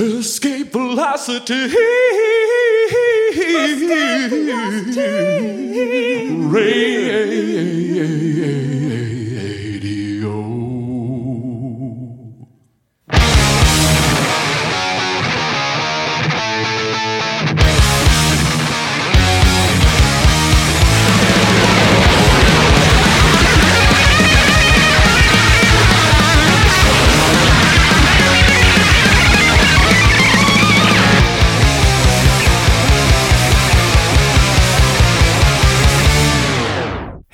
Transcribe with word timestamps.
Escape 0.00 0.72
velocity. 0.72 1.68
Radio. 6.48 7.20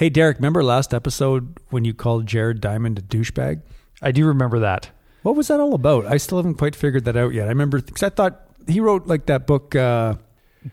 Hey, 0.06 0.10
Derek, 0.10 0.36
remember 0.36 0.62
last 0.62 0.94
episode 0.94 1.58
when 1.70 1.84
you 1.84 1.92
called 1.92 2.26
Jared 2.26 2.60
Diamond 2.60 2.96
a 2.96 3.02
douchebag? 3.02 3.62
I 4.00 4.12
do 4.12 4.24
remember 4.24 4.60
that. 4.60 4.88
What 5.24 5.34
was 5.34 5.48
that 5.48 5.58
all 5.58 5.74
about? 5.74 6.06
I 6.06 6.16
still 6.16 6.38
haven't 6.38 6.54
quite 6.58 6.76
figured 6.76 7.06
that 7.06 7.16
out 7.16 7.34
yet. 7.34 7.46
I 7.46 7.48
remember 7.48 7.80
because 7.82 8.04
I 8.04 8.10
thought 8.10 8.40
he 8.68 8.78
wrote 8.78 9.08
like 9.08 9.26
that 9.26 9.48
book. 9.48 9.74
Uh, 9.74 10.14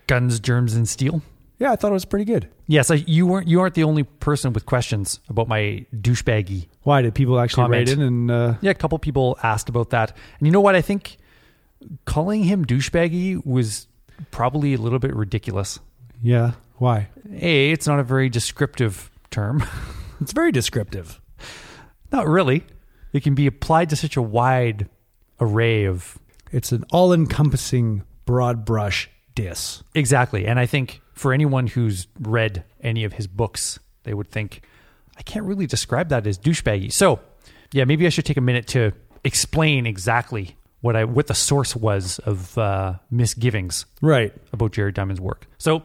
Guns, 0.05 0.39
germs, 0.39 0.75
and 0.75 0.87
steel. 0.87 1.23
yeah, 1.57 1.71
I 1.71 1.75
thought 1.75 1.89
it 1.89 1.93
was 1.95 2.05
pretty 2.05 2.25
good. 2.25 2.47
Yes, 2.67 2.91
I, 2.91 3.03
you 3.07 3.25
weren't. 3.25 3.47
You 3.47 3.59
aren't 3.61 3.73
the 3.73 3.85
only 3.85 4.03
person 4.03 4.53
with 4.53 4.67
questions 4.67 5.19
about 5.29 5.47
my 5.47 5.83
douchebaggy. 5.95 6.67
Why 6.83 7.01
did 7.01 7.15
people 7.15 7.39
actually 7.39 7.63
Comment. 7.63 7.89
write 7.89 7.97
in 7.97 8.03
and 8.03 8.29
uh, 8.29 8.53
Yeah, 8.61 8.69
a 8.69 8.75
couple 8.75 8.99
people 8.99 9.39
asked 9.41 9.67
about 9.67 9.89
that, 9.89 10.15
and 10.37 10.45
you 10.47 10.51
know 10.51 10.61
what? 10.61 10.75
I 10.75 10.81
think 10.81 11.17
calling 12.05 12.43
him 12.43 12.65
douchebaggy 12.65 13.43
was 13.47 13.87
probably 14.29 14.75
a 14.75 14.77
little 14.77 14.99
bit 14.99 15.15
ridiculous. 15.15 15.79
yeah, 16.21 16.51
why? 16.77 17.07
A, 17.33 17.71
it's 17.71 17.87
not 17.87 17.99
a 17.99 18.03
very 18.03 18.29
descriptive 18.29 19.09
term. 19.33 19.63
It's 20.21 20.31
very 20.31 20.53
descriptive. 20.53 21.19
not 22.13 22.27
really. 22.27 22.63
It 23.11 23.23
can 23.23 23.35
be 23.35 23.45
applied 23.45 23.89
to 23.89 23.97
such 23.97 24.15
a 24.15 24.21
wide 24.21 24.87
array 25.41 25.83
of 25.85 26.17
It's 26.51 26.71
an 26.71 26.85
all-encompassing 26.93 28.03
broad 28.25 28.63
brush 28.63 29.09
diss. 29.35 29.83
Exactly. 29.95 30.45
And 30.45 30.59
I 30.59 30.65
think 30.65 31.01
for 31.13 31.33
anyone 31.33 31.67
who's 31.67 32.07
read 32.21 32.63
any 32.81 33.03
of 33.03 33.13
his 33.13 33.27
books, 33.27 33.79
they 34.03 34.13
would 34.13 34.29
think, 34.29 34.61
I 35.17 35.23
can't 35.23 35.45
really 35.45 35.67
describe 35.67 36.07
that 36.09 36.25
as 36.25 36.37
douchebaggy. 36.39 36.93
So, 36.93 37.19
yeah, 37.73 37.83
maybe 37.83 38.05
I 38.05 38.09
should 38.09 38.25
take 38.25 38.37
a 38.37 38.41
minute 38.41 38.67
to 38.67 38.93
explain 39.25 39.85
exactly 39.85 40.55
what 40.79 40.95
I 40.95 41.03
what 41.03 41.27
the 41.27 41.35
source 41.35 41.75
was 41.75 42.19
of 42.19 42.57
uh, 42.57 42.93
misgivings 43.11 43.85
Right. 44.01 44.33
about 44.53 44.71
Jared 44.71 44.95
Diamond's 44.95 45.19
work. 45.21 45.47
So, 45.57 45.83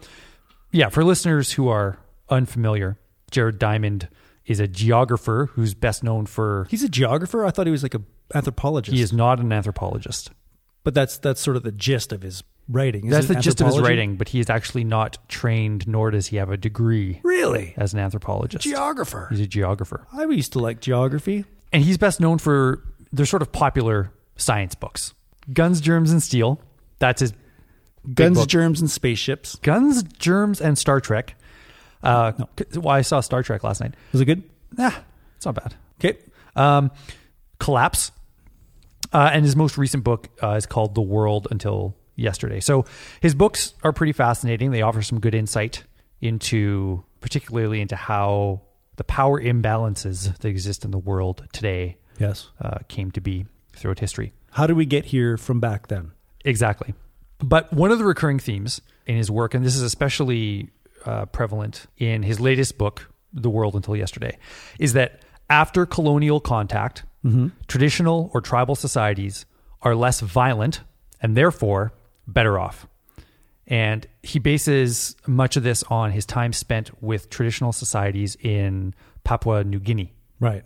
yeah, 0.71 0.91
for 0.91 1.03
listeners 1.03 1.53
who 1.53 1.69
are 1.69 1.99
unfamiliar, 2.31 2.99
Jared 3.31 3.59
Diamond 3.59 4.09
is 4.47 4.61
a 4.61 4.67
geographer 4.69 5.51
who's 5.53 5.75
best 5.75 6.03
known 6.03 6.27
for 6.27 6.67
He's 6.71 6.83
a 6.83 6.89
geographer. 6.89 7.45
I 7.45 7.51
thought 7.51 7.67
he 7.67 7.73
was 7.73 7.83
like 7.83 7.95
a 7.95 8.03
anthropologist. 8.35 8.95
he 8.97 9.03
is 9.03 9.13
not 9.13 9.41
an 9.41 9.53
anthropologist. 9.53 10.31
but 10.85 10.95
that's 10.95 11.19
that's 11.19 11.41
sort 11.41 11.57
of 11.57 11.63
the 11.63 11.73
gist 11.73 12.13
of 12.13 12.23
his 12.23 12.43
writing. 12.69 13.09
That's 13.09 13.27
the 13.29 13.35
gist 13.37 13.61
of 13.61 13.67
his 13.69 13.79
writing, 13.81 14.17
but 14.17 14.29
he 14.29 14.41
is 14.41 14.49
actually 14.51 14.85
not 14.85 15.19
trained, 15.29 15.87
nor 15.89 16.11
does 16.11 16.27
he 16.29 16.37
have 16.37 16.51
a 16.51 16.57
degree 16.57 17.21
Really, 17.25 17.75
as 17.77 17.93
an 17.95 18.01
anthropologist. 18.01 18.63
geographer. 18.65 19.29
He's 19.31 19.41
a 19.41 19.47
geographer. 19.47 20.07
I 20.13 20.25
used 20.25 20.53
to 20.53 20.59
like 20.59 20.81
geography. 20.81 21.45
And 21.73 21.83
he's 21.83 21.99
best 21.99 22.21
known 22.21 22.39
for 22.39 22.83
their 23.13 23.27
sort 23.27 23.43
of 23.43 23.53
popular 23.53 24.11
science 24.37 24.75
books. 24.75 25.13
Guns, 25.53 25.81
Germs, 25.81 26.11
and 26.11 26.23
Steel. 26.23 26.61
That's 26.99 27.21
his 27.21 27.33
Guns, 28.15 28.39
book. 28.39 28.49
germs, 28.49 28.81
and 28.81 28.91
spaceships. 28.91 29.57
Guns, 29.57 30.03
Germs, 30.03 30.61
and 30.61 30.79
Star 30.79 31.01
Trek. 31.01 31.35
Uh, 32.03 32.33
c- 32.59 32.79
Well, 32.79 32.89
I 32.95 33.03
saw 33.03 33.21
Star 33.21 33.43
Trek 33.43 33.65
last 33.65 33.81
night. 33.81 33.95
Was 34.13 34.21
it 34.21 34.25
good? 34.27 34.43
Nah, 34.77 34.93
it's 35.37 35.47
not 35.47 35.55
bad. 35.55 35.75
Okay. 36.01 36.19
Um, 36.57 36.91
Collapse. 37.59 38.13
Uh, 39.13 39.31
and 39.33 39.45
his 39.45 39.57
most 39.57 39.79
recent 39.79 40.05
book 40.05 40.29
uh, 40.43 40.51
is 40.51 40.67
called 40.67 40.95
The 40.95 41.01
World 41.03 41.49
Until 41.51 41.97
Yesterday. 42.15 42.61
So 42.61 42.85
his 43.21 43.35
books 43.35 43.73
are 43.83 43.93
pretty 43.93 44.13
fascinating. 44.13 44.71
They 44.71 44.83
offer 44.83 45.01
some 45.03 45.19
good 45.21 45.35
insight 45.35 45.85
into, 46.21 47.05
particularly 47.21 47.81
into 47.81 47.97
how 47.97 48.61
the 48.97 49.05
power 49.05 49.41
imbalances 49.41 50.37
that 50.39 50.49
exist 50.49 50.85
in 50.85 50.91
the 50.91 50.99
world 50.99 51.47
today 51.53 51.97
Yes. 52.19 52.49
uh, 52.61 52.79
came 52.89 53.11
to 53.13 53.21
be 53.21 53.47
throughout 53.75 54.01
history. 54.01 54.33
How 54.51 54.67
do 54.67 54.75
we 54.75 54.85
get 54.85 55.07
here 55.07 55.37
from 55.37 55.59
back 55.61 55.87
then? 55.87 56.11
Exactly. 56.45 56.93
But 57.39 57.73
one 57.73 57.93
of 57.93 57.99
the 57.99 58.05
recurring 58.05 58.41
themes 58.41 58.81
in 59.07 59.17
his 59.17 59.31
work, 59.31 59.55
and 59.55 59.65
this 59.65 59.77
is 59.77 59.83
especially 59.83 60.71
uh, 61.05 61.27
prevalent 61.27 61.87
in 61.99 62.23
his 62.23 62.41
latest 62.41 62.79
book, 62.79 63.11
The 63.33 63.51
World 63.51 63.75
Until 63.75 63.97
Yesterday, 63.97 64.39
is 64.79 64.93
that 64.95 65.23
after 65.51 65.87
colonial 65.87 66.41
contact, 66.41 67.05
traditional 67.67 68.31
or 68.33 68.41
tribal 68.41 68.75
societies 68.75 69.45
are 69.83 69.95
less 69.95 70.21
violent 70.21 70.81
and 71.21 71.37
therefore 71.37 71.93
better 72.27 72.59
off. 72.59 72.87
And 73.67 74.07
he 74.23 74.39
bases 74.39 75.15
much 75.27 75.57
of 75.57 75.63
this 75.63 75.83
on 75.85 76.13
his 76.13 76.25
time 76.25 76.53
spent 76.53 76.91
with 77.03 77.29
traditional 77.29 77.73
societies 77.73 78.37
in 78.41 78.95
Papua 79.25 79.65
New 79.65 79.79
Guinea. 79.79 80.15
Right. 80.41 80.65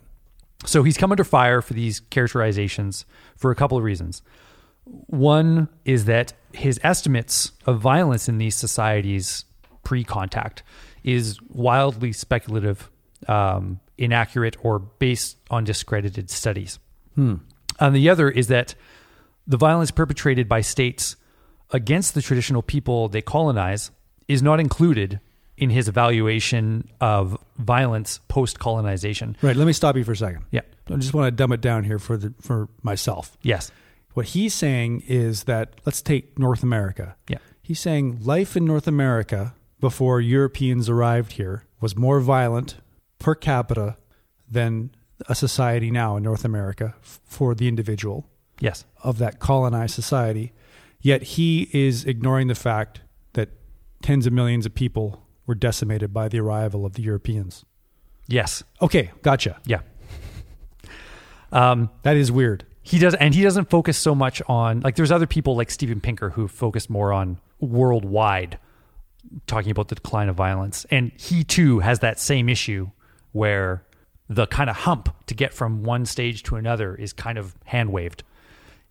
So 0.65 0.85
he's 0.85 0.97
come 0.97 1.11
under 1.11 1.25
fire 1.25 1.63
for 1.63 1.75
these 1.75 1.99
characterizations 1.99 3.05
for 3.37 3.51
a 3.51 3.57
couple 3.57 3.77
of 3.77 3.83
reasons. 3.83 4.23
One 4.85 5.69
is 5.85 6.05
that 6.05 6.33
his 6.53 6.79
estimates 6.85 7.53
of 7.67 7.81
violence 7.81 8.29
in 8.29 8.39
these 8.39 8.55
societies 8.55 9.45
pre 9.83 10.05
contact 10.05 10.63
is 11.05 11.39
wildly 11.49 12.13
speculative, 12.13 12.91
um, 13.29 13.81
inaccurate, 13.99 14.57
or 14.63 14.79
based 14.79 15.39
on 15.51 15.65
discredited 15.65 16.31
studies. 16.31 16.79
And 17.81 17.97
the 17.97 18.09
other 18.09 18.31
is 18.31 18.49
that 18.49 18.75
the 19.47 19.57
violence 19.57 19.91
perpetrated 19.91 20.49
by 20.49 20.61
states 20.61 21.17
against 21.71 22.15
the 22.15 22.23
traditional 22.23 22.63
people 22.63 23.09
they 23.09 23.23
colonize 23.23 23.91
is 24.29 24.43
not 24.43 24.61
included 24.61 25.21
in 25.57 25.71
his 25.71 25.89
evaluation 25.89 26.89
of 27.01 27.39
violence 27.59 28.21
post 28.29 28.59
colonization. 28.59 29.37
Right. 29.43 29.57
Let 29.57 29.67
me 29.67 29.73
stop 29.73 29.97
you 29.97 30.05
for 30.05 30.13
a 30.13 30.17
second. 30.17 30.45
Yeah. 30.51 30.63
I 30.91 30.97
just 30.97 31.15
want 31.15 31.27
to 31.27 31.31
dumb 31.31 31.53
it 31.53 31.61
down 31.61 31.85
here 31.85 31.99
for 31.99 32.17
the 32.17 32.35
for 32.41 32.69
myself. 32.83 33.37
Yes. 33.43 33.71
What 34.15 34.27
he's 34.27 34.55
saying 34.55 35.05
is 35.07 35.45
that 35.45 35.75
let's 35.87 36.03
take 36.03 36.39
North 36.39 36.63
America. 36.63 37.17
Yeah. 37.29 37.39
He's 37.63 37.81
saying 37.81 38.21
life 38.23 38.57
in 38.57 38.65
North 38.65 38.87
America 38.87 39.55
before 39.83 40.21
Europeans 40.21 40.89
arrived 40.89 41.33
here 41.33 41.65
was 41.81 41.95
more 41.97 42.21
violent 42.21 42.77
per 43.19 43.35
capita 43.35 43.97
than 44.51 44.91
a 45.29 45.35
society 45.35 45.91
now 45.91 46.17
in 46.17 46.23
North 46.23 46.45
America 46.45 46.95
f- 47.03 47.21
for 47.25 47.55
the 47.55 47.69
individual 47.69 48.27
Yes. 48.61 48.85
of 49.03 49.19
that 49.19 49.39
colonized 49.41 49.95
society. 49.95 50.53
Yet 51.01 51.23
he 51.35 51.69
is 51.73 52.05
ignoring 52.05 52.47
the 52.47 52.55
fact 52.55 53.01
that 53.35 53.49
tens 54.03 54.25
of 54.27 54.33
millions 54.33 54.65
of 54.67 54.75
people 54.75 55.27
were 55.47 55.55
decimated 55.57 56.15
by 56.15 56.29
the 56.29 56.39
arrival 56.41 56.87
of 56.87 56.93
the 56.95 57.03
Europeans. 57.03 57.65
Yes. 58.29 58.63
Okay, 58.81 59.11
gotcha. 59.23 59.61
Yeah. 59.67 59.81
Um, 61.53 61.91
That 62.03 62.17
is 62.17 62.33
weird. 62.33 62.65
he 62.83 62.99
does, 62.99 63.15
and 63.15 63.35
he 63.35 63.43
doesn't 63.43 63.69
focus 63.69 63.99
so 63.99 64.15
much 64.15 64.41
on 64.49 64.81
like. 64.81 64.97
There's 64.97 65.13
other 65.13 65.27
people 65.27 65.55
like 65.55 65.71
Steven 65.71 66.01
Pinker 66.01 66.31
who 66.31 66.49
focus 66.49 66.89
more 66.89 67.13
on 67.13 67.39
worldwide, 67.61 68.59
talking 69.47 69.71
about 69.71 69.89
the 69.89 69.95
decline 69.95 70.29
of 70.29 70.37
violence, 70.37 70.87
and 70.91 71.13
he 71.17 71.45
too 71.45 71.81
has 71.81 72.01
that 72.01 72.19
same 72.19 72.49
issue 72.49 72.91
where 73.33 73.85
the 74.29 74.47
kind 74.47 74.71
of 74.71 74.77
hump 74.77 75.15
to 75.27 75.35
get 75.35 75.53
from 75.53 75.83
one 75.83 76.07
stage 76.07 76.43
to 76.45 76.57
another 76.57 76.95
is 76.95 77.13
kind 77.13 77.39
of 77.39 77.55
hand 77.65 77.93
waved, 77.93 78.23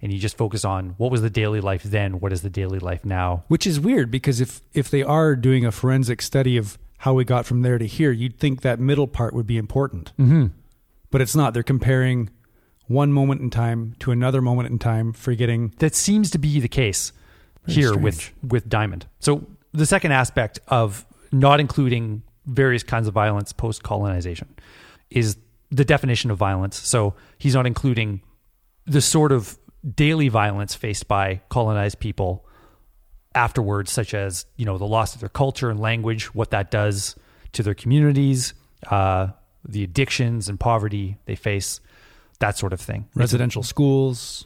and 0.02 0.12
you 0.12 0.20
just 0.20 0.38
focus 0.38 0.66
on 0.66 0.90
what 0.98 1.12
was 1.12 1.22
the 1.22 1.30
daily 1.30 1.62
life 1.62 1.84
then, 1.84 2.20
what 2.20 2.34
is 2.34 2.42
the 2.42 2.50
daily 2.50 2.80
life 2.80 3.06
now. 3.06 3.44
Which 3.48 3.66
is 3.68 3.80
weird 3.80 4.12
because 4.12 4.42
if 4.42 4.62
if 4.74 4.90
they 4.90 5.04
are 5.04 5.36
doing 5.36 5.66
a 5.66 5.72
forensic 5.72 6.22
study 6.22 6.58
of 6.58 6.78
how 7.00 7.14
we 7.14 7.26
got 7.26 7.46
from 7.46 7.62
there 7.62 7.78
to 7.78 7.88
here, 7.88 8.12
you'd 8.12 8.38
think 8.38 8.62
that 8.62 8.80
middle 8.80 9.08
part 9.08 9.34
would 9.34 9.48
be 9.48 9.58
important. 9.58 10.12
Mm-hmm. 10.20 10.48
But 11.10 11.22
it's 11.22 11.36
not. 11.36 11.54
They're 11.54 11.64
comparing 11.64 12.30
one 12.88 13.12
moment 13.12 13.42
in 13.42 13.50
time 13.50 13.96
to 14.00 14.12
another 14.12 14.42
moment 14.42 14.70
in 14.70 14.78
time, 14.78 15.14
forgetting. 15.14 15.74
that 15.80 15.96
seems 15.96 16.30
to 16.32 16.38
be 16.38 16.60
the 16.60 16.68
case 16.68 17.12
here 17.68 17.98
with 17.98 18.32
with 18.48 18.70
Diamond. 18.70 19.08
So 19.20 19.48
the 19.74 19.86
second 19.86 20.12
aspect 20.12 20.60
of 20.68 21.06
not 21.32 21.60
including 21.60 22.24
various 22.46 22.84
kinds 22.84 23.08
of 23.08 23.14
violence 23.14 23.54
post 23.54 23.84
colonization 23.84 24.54
is 25.10 25.38
the 25.70 25.86
definition 25.86 26.32
of 26.32 26.38
violence. 26.38 26.78
So 26.78 27.14
he's 27.38 27.56
not 27.56 27.66
including 27.66 28.22
the 28.86 29.02
sort 29.02 29.32
of 29.32 29.58
daily 29.96 30.28
violence 30.28 30.76
faced 30.76 31.08
by 31.08 31.42
colonized 31.50 32.00
people 32.00 32.46
afterwards, 33.34 33.92
such 33.92 34.14
as 34.14 34.46
you 34.58 34.66
know 34.66 34.78
the 34.78 34.86
loss 34.86 35.14
of 35.14 35.22
their 35.22 35.30
culture 35.30 35.70
and 35.70 35.80
language, 35.80 36.36
what 36.36 36.52
that 36.52 36.72
does 36.72 37.16
to 37.54 37.64
their 37.64 37.74
communities, 37.74 38.54
uh, 38.90 39.28
the 39.68 39.84
addictions 39.84 40.50
and 40.50 40.60
poverty 40.60 41.18
they 41.26 41.36
face, 41.36 41.80
that 42.40 42.58
sort 42.58 42.74
of 42.74 42.82
thing. 42.82 43.08
Residential 43.16 43.64
schools. 43.64 44.46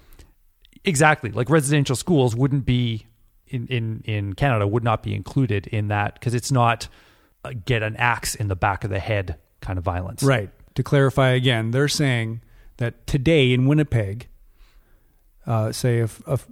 Exactly. 0.84 1.32
Like 1.32 1.50
residential 1.50 1.96
schools 1.96 2.36
wouldn't 2.36 2.66
be 2.66 3.08
in 3.48 3.68
in 3.68 4.02
in 4.06 4.34
Canada 4.34 4.68
would 4.68 4.84
not 4.84 5.04
be 5.04 5.14
included 5.14 5.68
in 5.68 5.88
that 5.90 6.16
because 6.16 6.34
it's 6.34 6.52
not 6.52 6.88
uh, 7.44 7.52
get 7.66 7.84
an 7.84 7.96
axe 7.98 8.36
in 8.36 8.48
the 8.48 8.56
back 8.56 8.84
of 8.84 8.90
the 8.90 9.00
head 9.00 9.38
kind 9.62 9.78
of 9.78 9.84
violence. 9.84 10.24
Right. 10.24 10.50
To 10.76 10.84
clarify 10.84 11.30
again, 11.30 11.72
they're 11.72 11.88
saying 11.88 12.42
that 12.78 13.08
today 13.08 13.54
in 13.54 13.66
Winnipeg, 13.66 14.28
uh, 15.48 15.72
say 15.72 16.00
if, 16.00 16.22
if 16.28 16.48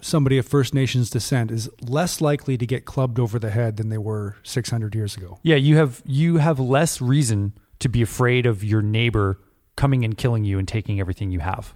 somebody 0.00 0.38
of 0.38 0.46
First 0.46 0.74
Nations 0.74 1.10
descent 1.10 1.50
is 1.50 1.68
less 1.82 2.20
likely 2.20 2.56
to 2.56 2.66
get 2.66 2.84
clubbed 2.84 3.18
over 3.18 3.38
the 3.38 3.50
head 3.50 3.76
than 3.76 3.88
they 3.88 3.98
were 3.98 4.36
600 4.42 4.94
years 4.94 5.16
ago. 5.16 5.38
Yeah, 5.42 5.56
you 5.56 5.76
have 5.76 6.02
you 6.04 6.38
have 6.38 6.58
less 6.58 7.00
reason 7.00 7.52
to 7.78 7.88
be 7.88 8.02
afraid 8.02 8.46
of 8.46 8.64
your 8.64 8.82
neighbor 8.82 9.40
coming 9.76 10.04
and 10.04 10.16
killing 10.16 10.44
you 10.44 10.58
and 10.58 10.66
taking 10.66 11.00
everything 11.00 11.30
you 11.30 11.40
have. 11.40 11.74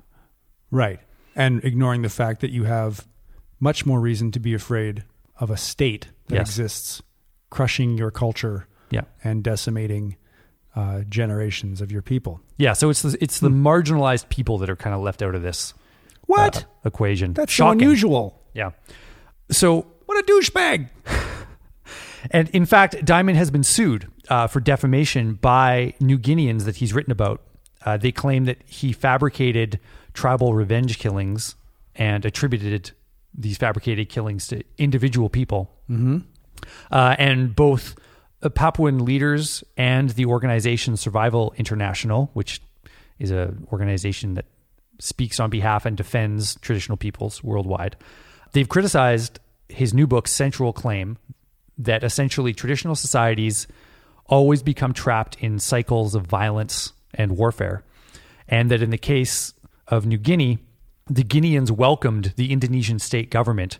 Right. 0.70 1.00
And 1.36 1.64
ignoring 1.64 2.02
the 2.02 2.08
fact 2.08 2.40
that 2.40 2.50
you 2.50 2.64
have 2.64 3.06
much 3.64 3.84
more 3.86 3.98
reason 4.00 4.30
to 4.30 4.38
be 4.38 4.52
afraid 4.54 5.02
of 5.40 5.50
a 5.50 5.56
state 5.56 6.08
that 6.28 6.36
Yes. 6.36 6.48
exists 6.50 7.02
crushing 7.50 7.96
your 7.98 8.10
culture 8.10 8.66
Yeah. 8.90 9.02
and 9.24 9.42
decimating 9.42 10.16
uh, 10.76 11.02
generations 11.08 11.80
of 11.80 11.90
your 11.92 12.02
people. 12.02 12.40
Yeah, 12.58 12.72
so 12.74 12.90
it's 12.90 13.02
the, 13.02 13.16
it's 13.20 13.38
the 13.40 13.48
marginalized 13.48 14.28
people 14.28 14.58
that 14.58 14.68
are 14.68 14.76
kind 14.76 14.94
of 14.94 15.00
left 15.02 15.22
out 15.22 15.34
of 15.34 15.42
this 15.42 15.72
What? 16.26 16.64
uh, 16.64 16.88
equation. 16.88 17.32
That's 17.32 17.52
Shocking. 17.52 17.78
so 17.78 17.84
unusual. 17.84 18.42
Yeah. 18.54 18.70
So 19.50 19.86
What 20.06 20.18
a 20.18 20.22
douchebag. 20.32 20.88
And 22.30 22.48
in 22.50 22.64
fact, 22.64 23.04
Diamond 23.04 23.36
has 23.36 23.50
been 23.50 23.62
sued 23.64 24.08
uh, 24.30 24.46
for 24.46 24.58
defamation 24.58 25.34
by 25.34 25.92
New 26.00 26.18
Guineans 26.18 26.64
that 26.64 26.76
he's 26.76 26.94
written 26.94 27.12
about. 27.12 27.42
Uh, 27.84 27.98
they 27.98 28.12
claim 28.12 28.46
that 28.46 28.58
he 28.64 28.92
fabricated 28.94 29.78
tribal 30.14 30.54
revenge 30.54 30.98
killings 30.98 31.54
and 31.94 32.24
attributed 32.24 32.92
these 33.36 33.56
fabricated 33.56 34.08
killings 34.08 34.46
to 34.48 34.62
individual 34.78 35.28
people. 35.28 35.70
Mm-hmm. 35.90 36.18
Uh, 36.90 37.16
and 37.18 37.54
both 37.54 37.96
Papuan 38.42 39.04
leaders 39.04 39.64
and 39.76 40.10
the 40.10 40.26
organization 40.26 40.96
Survival 40.96 41.54
International, 41.56 42.30
which 42.34 42.60
is 43.18 43.30
an 43.30 43.66
organization 43.72 44.34
that 44.34 44.46
speaks 44.98 45.40
on 45.40 45.50
behalf 45.50 45.86
and 45.86 45.96
defends 45.96 46.56
traditional 46.56 46.96
peoples 46.96 47.42
worldwide, 47.42 47.96
they've 48.52 48.68
criticized 48.68 49.40
his 49.68 49.92
new 49.94 50.06
book's 50.06 50.30
central 50.30 50.72
claim 50.72 51.18
that 51.78 52.04
essentially 52.04 52.52
traditional 52.54 52.94
societies 52.94 53.66
always 54.26 54.62
become 54.62 54.92
trapped 54.92 55.36
in 55.40 55.58
cycles 55.58 56.14
of 56.14 56.26
violence 56.26 56.92
and 57.14 57.36
warfare. 57.36 57.82
And 58.48 58.70
that 58.70 58.82
in 58.82 58.90
the 58.90 58.98
case 58.98 59.54
of 59.88 60.06
New 60.06 60.18
Guinea, 60.18 60.58
the 61.08 61.22
Guineans 61.24 61.70
welcomed 61.70 62.32
the 62.36 62.52
Indonesian 62.52 62.98
state 62.98 63.30
government 63.30 63.78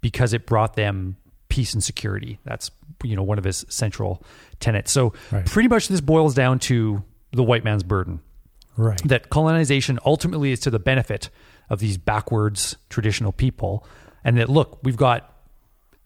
because 0.00 0.32
it 0.32 0.46
brought 0.46 0.74
them 0.74 1.16
peace 1.48 1.72
and 1.74 1.82
security. 1.82 2.38
That's 2.44 2.70
you 3.02 3.14
know 3.16 3.22
one 3.22 3.38
of 3.38 3.44
his 3.44 3.64
central 3.68 4.22
tenets. 4.60 4.90
So 4.92 5.12
Right. 5.30 5.46
pretty 5.46 5.68
much 5.68 5.88
this 5.88 6.00
boils 6.00 6.34
down 6.34 6.58
to 6.60 7.02
the 7.32 7.42
white 7.44 7.62
man's 7.64 7.82
burden 7.82 8.20
Right. 8.76 9.00
that 9.06 9.28
colonization 9.30 9.98
ultimately 10.04 10.50
is 10.52 10.60
to 10.60 10.70
the 10.70 10.78
benefit 10.78 11.30
of 11.70 11.78
these 11.80 11.96
backwards 11.98 12.76
traditional 12.90 13.32
people 13.32 13.86
and 14.24 14.36
that 14.38 14.48
look 14.48 14.78
we've 14.82 14.96
got 14.96 15.32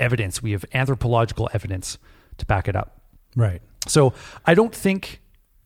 evidence 0.00 0.42
we 0.42 0.52
have 0.52 0.64
anthropological 0.74 1.48
evidence 1.54 1.96
to 2.38 2.46
back 2.46 2.66
it 2.68 2.74
up 2.74 3.00
right. 3.36 3.62
so 3.86 4.12
i 4.46 4.54
don't 4.54 4.74
think 4.74 5.20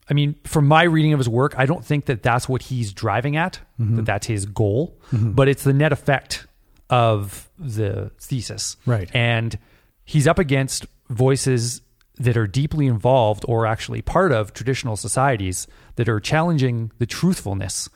i 0.09 0.13
mean 0.13 0.35
from 0.43 0.67
my 0.67 0.83
reading 0.83 1.13
of 1.13 1.19
his 1.19 1.29
work 1.29 1.53
i 1.57 1.65
don't 1.65 1.85
think 1.85 2.05
that 2.05 2.23
that's 2.23 2.47
what 2.47 2.61
he's 2.63 2.93
driving 2.93 3.35
at 3.35 3.59
mm-hmm. 3.79 3.97
that 3.97 4.05
that's 4.05 4.27
his 4.27 4.45
goal 4.45 4.97
mm-hmm. 5.11 5.31
but 5.31 5.47
it's 5.47 5.63
the 5.63 5.73
net 5.73 5.91
effect 5.91 6.47
of 6.89 7.49
the 7.59 8.11
thesis 8.19 8.77
Right. 8.85 9.09
and 9.13 9.57
he's 10.05 10.27
up 10.27 10.39
against 10.39 10.85
voices 11.09 11.81
that 12.19 12.37
are 12.37 12.47
deeply 12.47 12.87
involved 12.87 13.45
or 13.47 13.65
actually 13.65 14.01
part 14.01 14.31
of 14.31 14.53
traditional 14.53 14.95
societies 14.95 15.67
that 15.95 16.09
are 16.09 16.19
challenging 16.19 16.91
the 16.97 17.05
truthfulness 17.05 17.89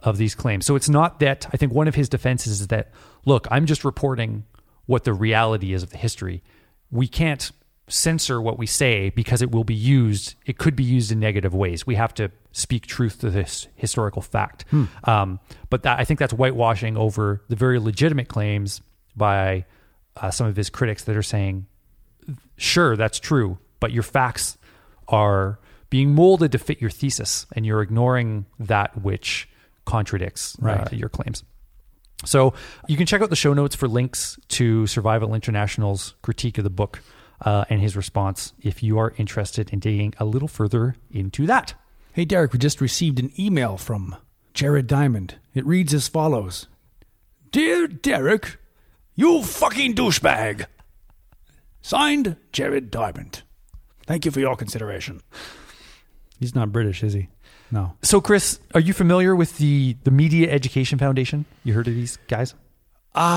of 0.00 0.16
these 0.16 0.34
claims. 0.34 0.66
So 0.66 0.76
it's 0.76 0.88
not 0.88 1.20
that 1.20 1.46
I 1.52 1.56
think 1.56 1.72
one 1.72 1.88
of 1.88 1.94
his 1.94 2.08
defenses 2.08 2.60
is 2.60 2.68
that 2.68 2.90
look, 3.24 3.46
I'm 3.50 3.66
just 3.66 3.84
reporting 3.84 4.44
what 4.86 5.04
the 5.04 5.12
reality 5.12 5.72
is 5.72 5.82
of 5.82 5.90
the 5.90 5.96
history. 5.96 6.42
We 6.90 7.06
can't 7.06 7.50
censor 7.88 8.40
what 8.40 8.58
we 8.58 8.66
say 8.66 9.10
because 9.10 9.42
it 9.42 9.50
will 9.50 9.64
be 9.64 9.74
used 9.74 10.34
it 10.46 10.58
could 10.58 10.76
be 10.76 10.84
used 10.84 11.10
in 11.10 11.20
negative 11.20 11.54
ways. 11.54 11.86
We 11.86 11.94
have 11.96 12.14
to 12.14 12.30
speak 12.52 12.86
truth 12.86 13.20
to 13.20 13.30
this 13.30 13.68
historical 13.76 14.22
fact. 14.22 14.64
Um, 15.04 15.40
but 15.70 15.82
that, 15.82 15.98
i 15.98 16.04
think 16.04 16.18
that's 16.18 16.32
whitewashing 16.32 16.96
over 16.96 17.42
the 17.48 17.56
very 17.56 17.78
legitimate 17.78 18.28
claims 18.28 18.82
by 19.16 19.64
uh, 20.16 20.30
some 20.30 20.46
of 20.46 20.56
his 20.56 20.70
critics 20.70 21.04
that 21.04 21.16
are 21.16 21.22
saying 21.22 21.66
sure 22.56 22.96
that's 22.96 23.18
true 23.18 23.58
but 23.80 23.92
your 23.92 24.02
facts 24.02 24.58
are 25.08 25.58
being 25.90 26.14
molded 26.14 26.52
to 26.52 26.58
fit 26.58 26.80
your 26.80 26.90
thesis 26.90 27.46
and 27.54 27.64
you're 27.64 27.82
ignoring 27.82 28.46
that 28.58 29.02
which 29.02 29.48
contradicts 29.84 30.56
uh, 30.92 30.96
your 30.96 31.08
claims. 31.08 31.44
So 32.24 32.52
you 32.88 32.96
can 32.96 33.06
check 33.06 33.22
out 33.22 33.30
the 33.30 33.36
show 33.36 33.54
notes 33.54 33.74
for 33.74 33.88
links 33.88 34.38
to 34.48 34.86
survival 34.86 35.34
international's 35.34 36.14
critique 36.22 36.58
of 36.58 36.64
the 36.64 36.70
book 36.70 37.00
uh, 37.42 37.64
and 37.70 37.80
his 37.80 37.96
response 37.96 38.52
if 38.62 38.82
you 38.82 38.98
are 38.98 39.14
interested 39.16 39.70
in 39.72 39.78
digging 39.78 40.12
a 40.18 40.24
little 40.24 40.48
further 40.48 40.96
into 41.10 41.46
that 41.46 41.74
Hey, 42.14 42.24
Derek, 42.24 42.52
we 42.52 42.58
just 42.58 42.80
received 42.80 43.20
an 43.20 43.30
email 43.38 43.76
from 43.76 44.16
Jared 44.52 44.88
Diamond. 44.88 45.36
It 45.54 45.64
reads 45.64 45.94
as 45.94 46.08
follows 46.08 46.66
Dear 47.52 47.86
Derek, 47.86 48.56
you 49.14 49.44
fucking 49.44 49.94
douchebag. 49.94 50.66
Signed, 51.80 52.34
Jared 52.52 52.90
Diamond. 52.90 53.42
Thank 54.04 54.24
you 54.24 54.32
for 54.32 54.40
your 54.40 54.56
consideration. 54.56 55.20
He's 56.40 56.56
not 56.56 56.72
British, 56.72 57.04
is 57.04 57.12
he? 57.12 57.28
No. 57.70 57.92
so 58.02 58.20
chris 58.22 58.58
are 58.74 58.80
you 58.80 58.94
familiar 58.94 59.36
with 59.36 59.58
the 59.58 59.94
the 60.04 60.10
media 60.10 60.50
education 60.50 60.98
foundation 60.98 61.44
you 61.64 61.74
heard 61.74 61.86
of 61.86 61.94
these 61.94 62.16
guys 62.26 62.54
Ah, 63.14 63.28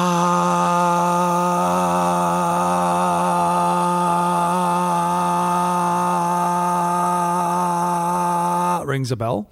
rings 9.02 9.12
a 9.12 9.16
bell. 9.16 9.50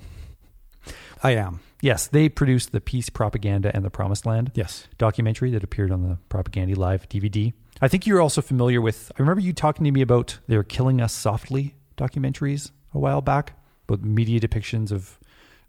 I 1.23 1.31
am. 1.31 1.59
Yes, 1.81 2.05
they 2.05 2.29
produced 2.29 2.71
the 2.71 2.79
Peace 2.79 3.09
Propaganda 3.09 3.71
and 3.75 3.83
the 3.83 3.89
Promised 3.89 4.27
Land 4.27 4.51
Yes. 4.53 4.87
documentary 4.99 5.49
that 5.51 5.63
appeared 5.63 5.91
on 5.91 6.03
the 6.03 6.17
Propaganda 6.29 6.79
Live 6.79 7.09
DVD. 7.09 7.51
I 7.81 7.87
think 7.87 8.05
you're 8.05 8.21
also 8.21 8.43
familiar 8.43 8.79
with. 8.79 9.11
I 9.17 9.21
remember 9.23 9.41
you 9.41 9.53
talking 9.53 9.85
to 9.85 9.91
me 9.91 10.01
about 10.01 10.37
their 10.47 10.61
"Killing 10.63 11.01
Us 11.01 11.13
Softly" 11.13 11.73
documentaries 11.97 12.69
a 12.93 12.99
while 12.99 13.21
back, 13.21 13.53
about 13.87 14.03
media 14.03 14.39
depictions 14.39 14.91
of 14.91 15.17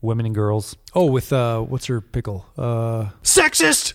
women 0.03 0.27
and 0.27 0.35
girls. 0.35 0.77
Oh, 0.95 1.07
with 1.07 1.33
uh, 1.33 1.61
what's 1.61 1.87
her 1.87 2.03
pickle? 2.03 2.45
Uh, 2.59 3.11
Sexist. 3.23 3.95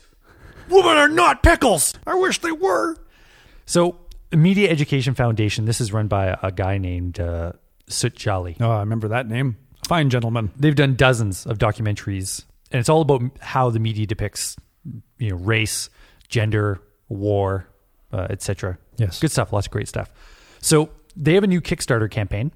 Women 0.67 0.97
are 0.97 1.09
not 1.09 1.43
pickles. 1.43 1.93
I 2.07 2.15
wish 2.15 2.39
they 2.39 2.51
were. 2.51 2.95
So, 3.67 3.99
Media 4.31 4.67
Education 4.71 5.13
Foundation. 5.13 5.65
This 5.65 5.79
is 5.79 5.93
run 5.93 6.07
by 6.07 6.25
a, 6.27 6.37
a 6.41 6.51
guy 6.51 6.79
named 6.79 7.19
uh, 7.19 7.51
Sut 7.87 8.15
Jhally. 8.15 8.55
Oh, 8.59 8.71
I 8.71 8.79
remember 8.79 9.09
that 9.09 9.27
name. 9.27 9.57
Fine 9.87 10.09
gentleman. 10.09 10.51
They've 10.57 10.75
done 10.75 10.95
dozens 10.95 11.45
of 11.45 11.57
documentaries, 11.57 12.43
and 12.71 12.79
it's 12.79 12.89
all 12.89 13.01
about 13.01 13.21
how 13.39 13.69
the 13.69 13.79
media 13.79 14.05
depicts, 14.07 14.55
you 15.19 15.29
know, 15.29 15.35
race, 15.35 15.89
gender, 16.27 16.81
war, 17.07 17.67
uh, 18.11 18.27
etc. 18.29 18.77
Yes. 18.97 19.19
good 19.19 19.31
stuff. 19.31 19.51
Lots 19.53 19.67
of 19.67 19.71
great 19.71 19.87
stuff. 19.87 20.09
So 20.61 20.89
they 21.15 21.33
have 21.35 21.43
a 21.43 21.47
new 21.47 21.61
Kickstarter 21.61 22.09
campaign 22.09 22.51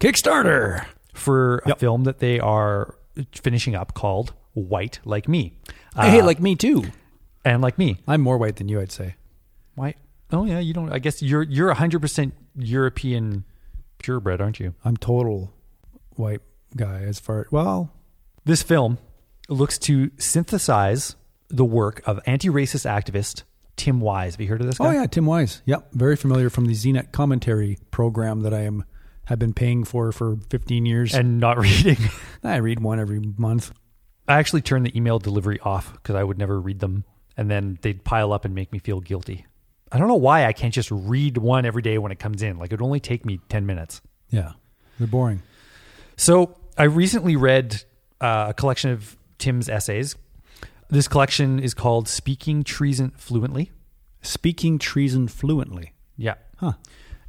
Kickstarter. 0.00 0.84
for 1.14 1.58
a 1.64 1.68
Yep. 1.68 1.78
film 1.78 2.04
that 2.04 2.18
they 2.18 2.38
are 2.40 2.96
finishing 3.32 3.74
up 3.74 3.94
called 3.94 4.34
White 4.52 5.00
Like 5.04 5.28
Me. 5.28 5.58
hey, 5.96 6.20
Uh, 6.20 6.26
like 6.26 6.40
me 6.40 6.54
too. 6.56 6.84
and 7.44 7.62
like 7.62 7.78
me. 7.78 7.98
I'm 8.06 8.20
more 8.20 8.36
white 8.38 8.56
than 8.56 8.68
you, 8.68 8.80
I'd 8.80 8.92
say. 8.92 9.14
White. 9.74 9.96
Oh 10.32 10.44
yeah, 10.44 10.58
you 10.58 10.74
don't. 10.74 10.92
I 10.92 10.98
guess 10.98 11.22
you're 11.22 11.42
you're 11.42 11.72
hundred 11.74 12.00
percent 12.00 12.34
European 12.56 13.44
purebred, 13.98 14.40
aren't 14.40 14.58
you? 14.60 14.74
I'm 14.84 14.96
total 14.96 15.52
white 16.16 16.40
guy 16.76 17.02
as 17.02 17.18
far 17.18 17.46
well. 17.50 17.92
This 18.44 18.62
film 18.62 18.98
looks 19.48 19.78
to 19.80 20.10
synthesize 20.18 21.16
the 21.48 21.64
work 21.64 22.02
of 22.06 22.20
anti-racist 22.26 22.86
activist 22.86 23.44
Tim 23.76 24.00
Wise. 24.00 24.34
Have 24.34 24.40
you 24.40 24.48
heard 24.48 24.60
of 24.60 24.66
this 24.66 24.80
oh, 24.80 24.84
guy? 24.84 24.90
Oh 24.90 25.00
yeah, 25.00 25.06
Tim 25.06 25.26
Wise. 25.26 25.62
Yep, 25.66 25.92
very 25.92 26.16
familiar 26.16 26.50
from 26.50 26.66
the 26.66 26.74
ZNet 26.74 27.12
commentary 27.12 27.78
program 27.90 28.40
that 28.42 28.54
I 28.54 28.60
am 28.60 28.84
have 29.26 29.38
been 29.38 29.54
paying 29.54 29.84
for 29.84 30.12
for 30.12 30.36
15 30.50 30.86
years. 30.86 31.14
And 31.14 31.40
not 31.40 31.58
reading. 31.58 31.96
I 32.42 32.56
read 32.56 32.80
one 32.80 33.00
every 33.00 33.20
month. 33.20 33.72
I 34.28 34.38
actually 34.38 34.62
turned 34.62 34.86
the 34.86 34.96
email 34.96 35.18
delivery 35.18 35.60
off 35.60 35.92
because 35.92 36.14
I 36.14 36.24
would 36.24 36.38
never 36.38 36.60
read 36.60 36.80
them, 36.80 37.04
and 37.36 37.50
then 37.50 37.78
they'd 37.82 38.04
pile 38.04 38.32
up 38.32 38.44
and 38.44 38.54
make 38.54 38.72
me 38.72 38.78
feel 38.78 39.00
guilty. 39.00 39.46
I 39.92 39.98
don't 39.98 40.08
know 40.08 40.14
why 40.14 40.46
I 40.46 40.52
can't 40.52 40.72
just 40.72 40.90
read 40.90 41.36
one 41.36 41.66
every 41.66 41.82
day 41.82 41.98
when 41.98 42.10
it 42.10 42.18
comes 42.18 42.42
in. 42.42 42.58
Like 42.58 42.72
it 42.72 42.80
would 42.80 42.84
only 42.84 43.00
take 43.00 43.24
me 43.24 43.40
ten 43.48 43.66
minutes. 43.66 44.00
Yeah, 44.30 44.52
they're 44.98 45.06
boring. 45.06 45.42
So 46.16 46.56
I 46.76 46.84
recently 46.84 47.36
read 47.36 47.82
uh, 48.20 48.46
a 48.50 48.54
collection 48.54 48.90
of 48.90 49.16
Tim's 49.38 49.68
essays. 49.68 50.16
This 50.90 51.08
collection 51.08 51.58
is 51.58 51.74
called 51.74 52.08
Speaking 52.08 52.64
Treason 52.64 53.12
Fluently. 53.16 53.70
Speaking 54.22 54.78
treason 54.78 55.28
fluently. 55.28 55.92
Yeah. 56.16 56.34
Huh. 56.56 56.72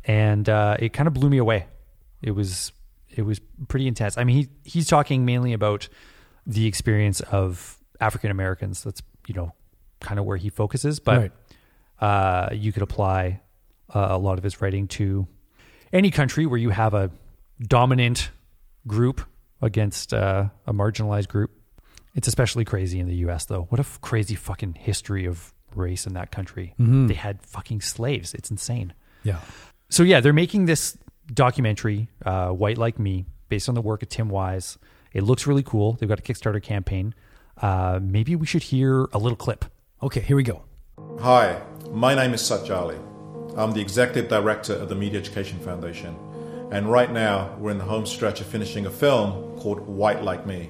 and 0.06 0.48
uh, 0.48 0.78
it 0.80 0.94
kind 0.94 1.08
of 1.08 1.14
blew 1.14 1.30
me 1.30 1.38
away. 1.40 1.66
It 2.22 2.32
was 2.32 2.72
it 3.10 3.24
was 3.24 3.40
pretty 3.68 3.88
intense. 3.88 4.18
I 4.18 4.24
mean, 4.24 4.36
he 4.38 4.50
he's 4.70 4.88
talking 4.88 5.25
mainly 5.25 5.52
about 5.54 5.90
the 6.46 6.68
experience 6.68 7.20
of 7.22 7.78
African 8.00 8.32
Americans. 8.32 8.84
That's 8.84 9.02
you 9.28 9.34
know 9.34 9.52
kind 10.00 10.20
of 10.20 10.25
where 10.25 10.38
he 10.38 10.50
focuses, 10.50 11.00
but 11.00 11.18
Right. 11.18 11.32
uh, 12.00 12.50
you 12.54 12.72
could 12.72 12.84
apply 12.84 13.42
uh, 13.94 14.08
a 14.12 14.18
lot 14.18 14.38
of 14.38 14.44
his 14.44 14.62
writing 14.62 14.88
to 14.90 15.28
any 15.92 16.12
country 16.12 16.46
where 16.46 16.60
you 16.60 16.70
have 16.70 16.94
a 16.94 17.10
dominant 17.62 18.30
group 18.88 19.22
against 19.62 20.14
uh, 20.14 20.50
a 20.68 20.74
marginalized 20.74 21.28
group. 21.28 21.52
It's 22.14 22.28
especially 22.28 22.66
crazy 22.66 23.00
in 23.00 23.08
the 23.08 23.16
U.S. 23.28 23.46
though. 23.46 23.64
What 23.70 23.80
a 23.80 23.82
f- 23.82 24.00
crazy 24.02 24.36
fucking 24.36 24.76
history 24.76 25.26
of 25.26 25.54
race 25.76 26.06
in 26.08 26.14
that 26.14 26.32
country. 26.32 26.74
They 26.80 27.14
had 27.14 27.42
fucking 27.42 27.82
slaves. 27.82 28.34
It's 28.34 28.50
insane. 28.50 28.94
Yeah. 29.24 29.40
So 29.90 30.04
yeah, 30.04 30.20
they're 30.22 30.34
making 30.34 30.66
this 30.66 30.98
documentary, 31.34 32.08
uh, 32.26 32.50
"White 32.50 32.78
Like 32.78 33.00
Me," 33.00 33.26
based 33.50 33.68
on 33.68 33.76
the 33.76 33.82
work 33.82 34.02
of 34.04 34.10
Tim 34.10 34.30
Wise. 34.30 34.78
It 35.14 35.24
looks 35.24 35.48
really 35.48 35.64
cool. 35.64 35.94
They've 35.94 36.10
got 36.10 36.20
a 36.20 36.22
Kickstarter 36.22 36.62
campaign. 36.62 37.14
Uh, 37.62 38.00
maybe 38.02 38.36
we 38.36 38.46
should 38.46 38.64
hear 38.64 39.08
a 39.14 39.18
little 39.18 39.38
clip. 39.38 39.66
Okay, 40.04 40.20
here 40.22 40.36
we 40.36 40.44
go. 40.44 40.64
Hi, 41.22 41.62
my 41.92 42.14
name 42.16 42.34
is 42.34 42.42
Sut 42.46 42.66
Jhally. 42.66 43.00
I'm 43.58 43.72
the 43.72 43.80
Executive 43.82 44.30
Director 44.30 44.74
of 44.74 44.90
the 44.90 44.96
Media 44.96 45.20
Education 45.20 45.60
Foundation. 45.60 46.16
And 46.75 46.91
right 46.91 47.10
now, 47.10 47.55
we're 47.58 47.72
in 47.72 47.77
the 47.77 47.86
home 47.86 48.05
stretch 48.05 48.41
of 48.41 48.48
finishing 48.48 48.86
a 48.86 48.89
film 48.89 49.58
called 49.58 49.79
White 49.88 50.24
Like 50.24 50.46
Me, 50.46 50.70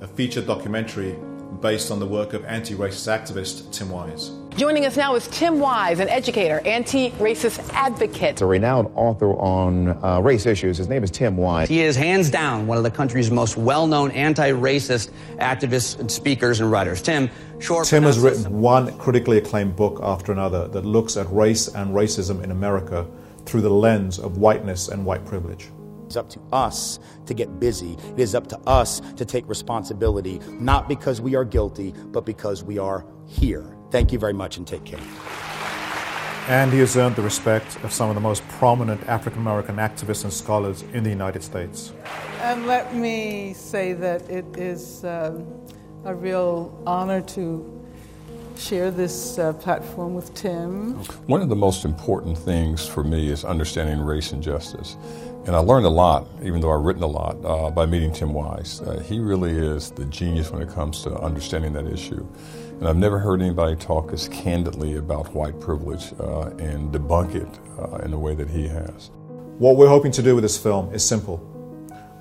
a 0.00 0.06
feature 0.06 0.40
documentary 0.40 1.18
based 1.60 1.90
on 1.90 2.00
the 2.00 2.06
work 2.06 2.32
of 2.32 2.46
anti 2.46 2.74
racist 2.74 3.08
activist 3.08 3.70
Tim 3.70 3.90
Wise. 3.90 4.30
Joining 4.56 4.86
us 4.86 4.96
now 4.96 5.14
is 5.16 5.28
Tim 5.28 5.60
Wise, 5.60 6.00
an 6.00 6.08
educator, 6.08 6.60
anti 6.64 7.10
racist 7.10 7.60
advocate. 7.74 8.40
a 8.40 8.46
renowned 8.46 8.88
author 8.94 9.34
on 9.34 10.02
uh, 10.02 10.18
race 10.20 10.46
issues. 10.46 10.78
His 10.78 10.88
name 10.88 11.04
is 11.04 11.10
Tim 11.10 11.36
Wise. 11.36 11.68
He 11.68 11.82
is 11.82 11.94
hands 11.94 12.30
down 12.30 12.66
one 12.66 12.78
of 12.78 12.82
the 12.82 12.90
country's 12.90 13.30
most 13.30 13.58
well 13.58 13.86
known 13.86 14.12
anti 14.12 14.50
racist 14.50 15.10
activists 15.40 16.00
and 16.00 16.10
speakers 16.10 16.60
and 16.60 16.72
writers. 16.72 17.02
Tim, 17.02 17.28
short. 17.58 17.86
Tim 17.86 18.04
has 18.04 18.18
written 18.18 18.62
one 18.62 18.96
critically 18.96 19.36
acclaimed 19.36 19.76
book 19.76 20.00
after 20.02 20.32
another 20.32 20.68
that 20.68 20.86
looks 20.86 21.18
at 21.18 21.30
race 21.30 21.68
and 21.68 21.94
racism 21.94 22.42
in 22.42 22.50
America 22.50 23.06
through 23.46 23.62
the 23.62 23.70
lens 23.70 24.18
of 24.18 24.38
whiteness 24.38 24.88
and 24.88 25.04
white 25.04 25.24
privilege. 25.24 25.70
It's 26.06 26.16
up 26.16 26.28
to 26.30 26.40
us 26.52 26.98
to 27.26 27.34
get 27.34 27.58
busy. 27.58 27.96
It 28.16 28.20
is 28.20 28.34
up 28.34 28.46
to 28.48 28.58
us 28.60 29.00
to 29.16 29.24
take 29.24 29.48
responsibility, 29.48 30.40
not 30.60 30.88
because 30.88 31.20
we 31.20 31.34
are 31.34 31.44
guilty, 31.44 31.94
but 32.08 32.26
because 32.26 32.62
we 32.62 32.78
are 32.78 33.06
here. 33.26 33.76
Thank 33.90 34.12
you 34.12 34.18
very 34.18 34.34
much 34.34 34.56
and 34.56 34.66
take 34.66 34.84
care. 34.84 35.00
And 36.46 36.70
he 36.70 36.78
has 36.80 36.94
earned 36.96 37.16
the 37.16 37.22
respect 37.22 37.82
of 37.84 37.92
some 37.92 38.10
of 38.10 38.14
the 38.14 38.20
most 38.20 38.46
prominent 38.48 39.02
African 39.08 39.40
American 39.40 39.76
activists 39.76 40.24
and 40.24 40.32
scholars 40.32 40.84
in 40.92 41.02
the 41.02 41.08
United 41.08 41.42
States. 41.42 41.92
And 42.40 42.66
let 42.66 42.94
me 42.94 43.54
say 43.54 43.94
that 43.94 44.28
it 44.28 44.44
is 44.58 45.04
um, 45.04 45.46
a 46.04 46.14
real 46.14 46.82
honor 46.86 47.22
to 47.22 47.73
share 48.56 48.90
this 48.90 49.38
uh, 49.38 49.52
platform 49.54 50.14
with 50.14 50.32
Tim. 50.34 50.94
One 51.26 51.42
of 51.42 51.48
the 51.48 51.56
most 51.56 51.84
important 51.84 52.38
things 52.38 52.86
for 52.86 53.04
me 53.04 53.30
is 53.30 53.44
understanding 53.44 54.00
race 54.00 54.32
and 54.32 54.42
justice. 54.42 54.96
And 55.46 55.54
I 55.54 55.58
learned 55.58 55.84
a 55.84 55.90
lot, 55.90 56.26
even 56.42 56.60
though 56.60 56.72
I've 56.72 56.84
written 56.84 57.02
a 57.02 57.08
lot, 57.08 57.36
uh, 57.44 57.70
by 57.70 57.84
meeting 57.84 58.12
Tim 58.12 58.32
Wise. 58.32 58.80
Uh, 58.80 59.00
he 59.00 59.18
really 59.18 59.50
is 59.50 59.90
the 59.90 60.06
genius 60.06 60.50
when 60.50 60.62
it 60.62 60.70
comes 60.70 61.02
to 61.02 61.14
understanding 61.18 61.74
that 61.74 61.86
issue. 61.86 62.26
And 62.78 62.88
I've 62.88 62.96
never 62.96 63.18
heard 63.18 63.42
anybody 63.42 63.76
talk 63.76 64.12
as 64.12 64.28
candidly 64.28 64.96
about 64.96 65.34
white 65.34 65.60
privilege 65.60 66.12
uh, 66.18 66.48
and 66.58 66.92
debunk 66.92 67.34
it 67.34 67.48
uh, 67.78 68.04
in 68.04 68.10
the 68.10 68.18
way 68.18 68.34
that 68.34 68.48
he 68.48 68.66
has. 68.68 69.10
What 69.58 69.76
we're 69.76 69.88
hoping 69.88 70.12
to 70.12 70.22
do 70.22 70.34
with 70.34 70.42
this 70.42 70.56
film 70.56 70.92
is 70.94 71.04
simple. 71.04 71.38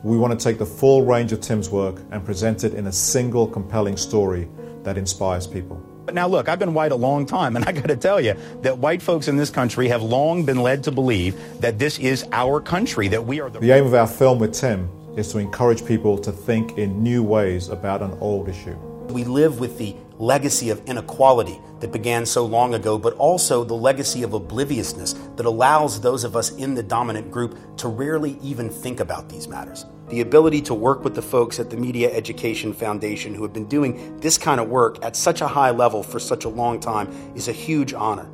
We 0.03 0.17
want 0.17 0.37
to 0.37 0.43
take 0.43 0.57
the 0.59 0.65
full 0.65 1.05
range 1.05 1.31
of 1.31 1.39
Tim's 1.39 1.69
work 1.69 2.01
and 2.11 2.25
present 2.25 2.65
it 2.65 2.73
in 2.73 2.87
a 2.87 2.91
single 2.91 3.47
compelling 3.47 3.95
story 3.95 4.49
that 4.83 4.97
inspires 4.97 5.47
people. 5.47 5.81
But 6.05 6.15
now, 6.15 6.27
look, 6.27 6.49
I've 6.49 6.59
been 6.59 6.73
white 6.73 6.91
a 6.91 6.95
long 6.95 7.25
time, 7.25 7.55
and 7.55 7.63
I 7.65 7.71
got 7.71 7.87
to 7.87 7.95
tell 7.95 8.19
you 8.19 8.35
that 8.61 8.77
white 8.77 9.01
folks 9.01 9.27
in 9.27 9.37
this 9.37 9.49
country 9.49 9.87
have 9.87 10.03
long 10.03 10.43
been 10.43 10.61
led 10.61 10.83
to 10.83 10.91
believe 10.91 11.39
that 11.61 11.79
this 11.79 11.97
is 11.97 12.25
our 12.31 12.59
country, 12.59 13.07
that 13.07 13.25
we 13.25 13.39
are 13.39 13.49
the. 13.49 13.59
The 13.59 13.71
aim 13.71 13.85
of 13.85 13.93
our 13.93 14.07
film 14.07 14.39
with 14.39 14.53
Tim 14.53 14.89
is 15.15 15.31
to 15.31 15.37
encourage 15.37 15.85
people 15.85 16.17
to 16.17 16.31
think 16.31 16.77
in 16.77 17.01
new 17.01 17.23
ways 17.23 17.69
about 17.69 18.01
an 18.01 18.17
old 18.19 18.49
issue. 18.49 18.75
We 19.09 19.23
live 19.23 19.59
with 19.59 19.77
the 19.77 19.95
legacy 20.19 20.69
of 20.69 20.83
inequality 20.85 21.59
that 21.79 21.91
began 21.91 22.25
so 22.25 22.45
long 22.45 22.73
ago, 22.73 22.97
but 22.97 23.13
also 23.15 23.63
the 23.63 23.73
legacy 23.73 24.23
of 24.23 24.33
obliviousness 24.33 25.13
that 25.35 25.45
allows 25.45 25.99
those 26.01 26.23
of 26.23 26.35
us 26.35 26.51
in 26.55 26.75
the 26.75 26.83
dominant 26.83 27.31
group 27.31 27.57
to 27.77 27.87
rarely 27.87 28.37
even 28.41 28.69
think 28.69 28.99
about 28.99 29.29
these 29.29 29.47
matters. 29.47 29.85
The 30.09 30.21
ability 30.21 30.61
to 30.63 30.73
work 30.73 31.03
with 31.03 31.15
the 31.15 31.21
folks 31.21 31.59
at 31.59 31.69
the 31.69 31.77
Media 31.77 32.13
Education 32.13 32.73
Foundation 32.73 33.33
who 33.33 33.41
have 33.43 33.53
been 33.53 33.67
doing 33.67 34.17
this 34.19 34.37
kind 34.37 34.61
of 34.61 34.69
work 34.69 35.03
at 35.03 35.15
such 35.15 35.41
a 35.41 35.47
high 35.47 35.71
level 35.71 36.03
for 36.03 36.19
such 36.19 36.45
a 36.45 36.49
long 36.49 36.79
time 36.79 37.09
is 37.35 37.47
a 37.47 37.51
huge 37.53 37.93
honor. 37.93 38.29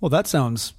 Well, 0.00 0.10
that 0.10 0.26
sounds 0.26 0.74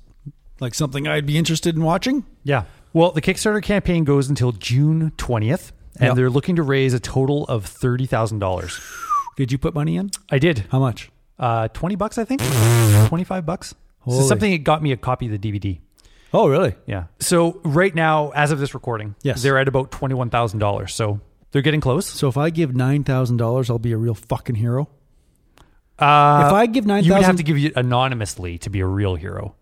like 0.59 0.74
something 0.75 1.07
I'd 1.07 1.25
be 1.25 1.38
interested 1.38 1.75
in 1.75 1.83
watching. 1.83 2.25
Yeah. 2.43 2.65
Well, 2.93 3.12
the 3.12 3.21
Kickstarter 3.21 3.63
campaign 3.63 4.03
goes 4.03 4.29
until 4.29 4.51
June 4.51 5.12
20th, 5.17 5.71
and 5.95 6.07
Yep. 6.09 6.15
they're 6.15 6.29
looking 6.29 6.55
to 6.57 6.63
raise 6.63 6.93
a 6.93 7.00
total 7.00 7.45
of 7.45 7.65
$30,000. 7.65 8.79
Did 9.39 9.53
you 9.53 9.58
put 9.58 9.74
money 9.74 9.96
in? 9.96 10.12
I 10.29 10.38
did. 10.38 10.65
How 10.69 10.79
much? 10.79 11.10
Uh, 11.39 11.69
20 11.69 11.96
bucks, 11.96 12.17
I 12.17 12.25
think. 12.25 12.41
25 13.08 13.46
bucks. 13.46 13.69
This 13.69 13.77
Holy. 14.01 14.19
is 14.19 14.27
something 14.27 14.51
that 14.51 14.65
got 14.65 14.84
me 14.84 14.91
a 14.91 14.98
copy 14.98 15.27
of 15.27 15.31
the 15.31 15.39
DVD. 15.39 15.79
Oh, 16.34 16.50
really? 16.50 16.75
Yeah. 16.86 17.05
So 17.22 17.62
right 17.63 17.96
now, 17.96 18.31
as 18.31 18.51
of 18.51 18.60
this 18.60 18.74
recording, 18.74 19.15
Yes. 19.24 19.41
they're 19.41 19.58
at 19.58 19.69
about 19.69 19.91
$21,000. 19.91 20.89
So 20.91 21.22
they're 21.51 21.62
getting 21.62 21.79
close. 21.79 22.05
So 22.05 22.27
if 22.27 22.36
I 22.36 22.50
give 22.50 22.75
nine 22.75 23.05
thousand 23.05 23.38
dollars, 23.38 23.69
I'll 23.69 23.79
be 23.79 23.93
a 23.93 23.98
real 23.98 24.13
fucking 24.13 24.55
hero. 24.55 24.89
Uh, 25.98 26.43
if 26.48 26.53
I 26.53 26.65
give 26.65 26.86
nine 26.86 27.05
you 27.05 27.13
would 27.13 27.24
have 27.24 27.38
to 27.38 27.43
give 27.43 27.58
you 27.58 27.72
anonymously 27.77 28.58
to 28.60 28.69
be 28.69 28.81
a 28.81 28.86
real 28.86 29.15
hero. 29.15 29.55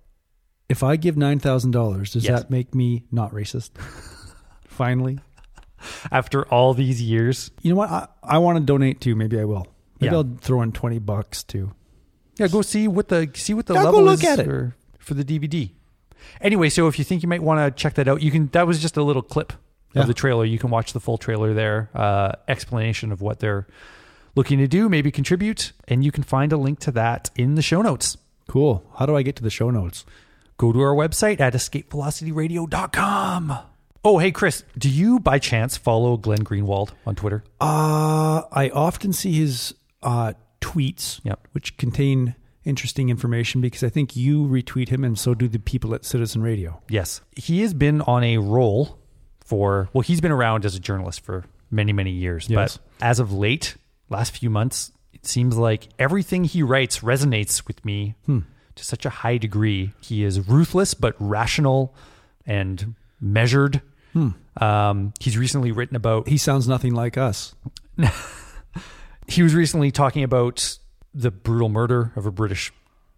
if 0.69 0.81
I 0.81 0.95
give 0.95 1.17
nine 1.17 1.37
thousand 1.39 1.69
dollars, 1.71 2.13
does 2.13 2.25
Yes. 2.25 2.41
that 2.41 2.49
make 2.49 2.73
me 2.73 3.03
not 3.11 3.31
racist? 3.31 3.71
Finally, 4.67 5.19
After 6.11 6.45
all 6.47 6.73
these 6.73 7.01
years, 7.01 7.51
you 7.61 7.71
know 7.71 7.77
what? 7.77 7.89
I, 7.89 8.07
I 8.23 8.37
want 8.39 8.57
to 8.57 8.63
donate 8.63 8.99
too. 9.01 9.15
Maybe 9.15 9.39
I 9.39 9.45
will. 9.45 9.67
Maybe 9.99 10.11
Yeah. 10.11 10.17
I'll 10.19 10.37
throw 10.41 10.61
in 10.61 10.71
twenty 10.71 10.99
bucks 10.99 11.43
too. 11.43 11.71
yeah, 12.37 12.47
go 12.47 12.61
see 12.61 12.87
what 12.87 13.07
the 13.09 13.29
see 13.35 13.53
what 13.53 13.65
the 13.67 13.73
Yeah, 13.75 13.83
go 13.83 13.91
level 13.91 14.03
look 14.03 14.23
is 14.23 14.29
at 14.29 14.39
it. 14.39 14.45
For, 14.45 14.75
for 14.99 15.13
the 15.13 15.23
DVD. 15.23 15.71
Anyway, 16.41 16.69
so 16.69 16.87
if 16.87 16.97
you 16.99 17.05
think 17.05 17.23
you 17.23 17.29
might 17.29 17.41
want 17.43 17.59
to 17.59 17.71
check 17.81 17.93
that 17.95 18.07
out, 18.07 18.21
you 18.21 18.31
can. 18.31 18.47
That 18.47 18.67
was 18.67 18.81
just 18.81 18.97
a 18.97 19.03
little 19.03 19.21
clip 19.21 19.53
Yeah. 19.93 20.01
of 20.01 20.07
the 20.07 20.13
trailer. 20.13 20.43
You 20.45 20.59
can 20.59 20.69
watch 20.69 20.93
the 20.93 20.99
full 20.99 21.17
trailer 21.17 21.53
there. 21.53 21.89
Uh, 21.95 22.31
explanation 22.47 23.11
of 23.11 23.21
what 23.21 23.39
they're 23.39 23.65
looking 24.35 24.57
to 24.59 24.67
do, 24.67 24.89
maybe 24.89 25.11
contribute, 25.11 25.71
and 25.87 26.03
you 26.03 26.11
can 26.11 26.23
find 26.23 26.51
a 26.51 26.57
link 26.57 26.79
to 26.79 26.91
that 26.91 27.29
in 27.35 27.55
the 27.55 27.61
show 27.61 27.81
notes. 27.81 28.17
Cool. 28.47 28.83
How 28.97 29.05
do 29.05 29.15
I 29.15 29.21
get 29.23 29.35
to 29.37 29.43
the 29.43 29.49
show 29.49 29.69
notes? 29.69 30.05
Go 30.57 30.71
to 30.73 30.81
our 30.81 30.93
website 30.95 31.39
at 31.39 31.53
escapevelocityradio.com. 31.53 33.57
Oh, 34.09 34.19
hey, 34.19 34.31
Chris, 34.31 34.63
do 34.77 34.87
you 34.89 35.19
by 35.19 35.37
chance 35.37 35.75
follow 35.75 36.15
Glenn 36.15 36.45
Greenwald 36.45 36.91
on 37.05 37.13
Twitter? 37.15 37.43
Uh, 37.59 38.43
I 38.53 38.71
often 38.73 39.11
see 39.11 39.33
his 39.33 39.73
uh, 40.01 40.31
tweets, 40.61 41.19
Yep. 41.25 41.45
which 41.51 41.75
contain 41.75 42.33
interesting 42.63 43.09
information 43.09 43.59
because 43.59 43.83
I 43.83 43.89
think 43.89 44.15
you 44.15 44.45
retweet 44.45 44.87
him 44.87 45.03
and 45.03 45.19
so 45.19 45.33
do 45.33 45.49
the 45.49 45.59
people 45.59 45.93
at 45.93 46.05
Citizen 46.05 46.41
Radio. 46.41 46.81
Yes. 46.89 47.19
He 47.35 47.59
has 47.63 47.73
been 47.73 47.99
on 47.99 48.23
a 48.23 48.37
roll 48.37 48.97
for, 49.43 49.89
well, 49.91 50.03
he's 50.03 50.21
been 50.21 50.31
around 50.31 50.63
as 50.63 50.73
a 50.73 50.79
journalist 50.79 51.19
for 51.19 51.43
many, 51.69 51.91
many 51.91 52.11
years. 52.11 52.49
Yes. 52.49 52.77
But 52.77 53.05
as 53.05 53.19
of 53.19 53.33
late, 53.33 53.75
last 54.09 54.37
few 54.37 54.49
months, 54.49 54.93
it 55.11 55.25
seems 55.25 55.57
like 55.57 55.89
everything 55.99 56.45
he 56.45 56.63
writes 56.63 56.99
resonates 56.99 57.67
with 57.67 57.83
me 57.83 58.15
Hmm. 58.25 58.39
to 58.75 58.85
such 58.85 59.05
a 59.05 59.09
high 59.09 59.37
degree. 59.37 59.91
He 59.99 60.23
is 60.23 60.47
ruthless, 60.47 60.93
but 60.93 61.13
rational 61.19 61.93
and 62.45 62.95
measured. 63.19 63.81
Um, 64.59 65.13
he's 65.19 65.37
recently 65.37 65.71
written 65.71 65.95
about 65.95 66.23
Hmm. 66.25 66.29
He 66.31 66.37
sounds 66.37 66.67
nothing 66.67 66.93
like 66.95 67.17
us. 67.17 67.53
he 69.27 69.43
was 69.43 69.53
recently 69.53 69.91
talking 69.91 70.23
about 70.23 70.77
the 71.13 71.31
brutal 71.31 71.69
murder 71.69 72.11
of 72.15 72.25
a 72.25 72.31
British 72.31 72.71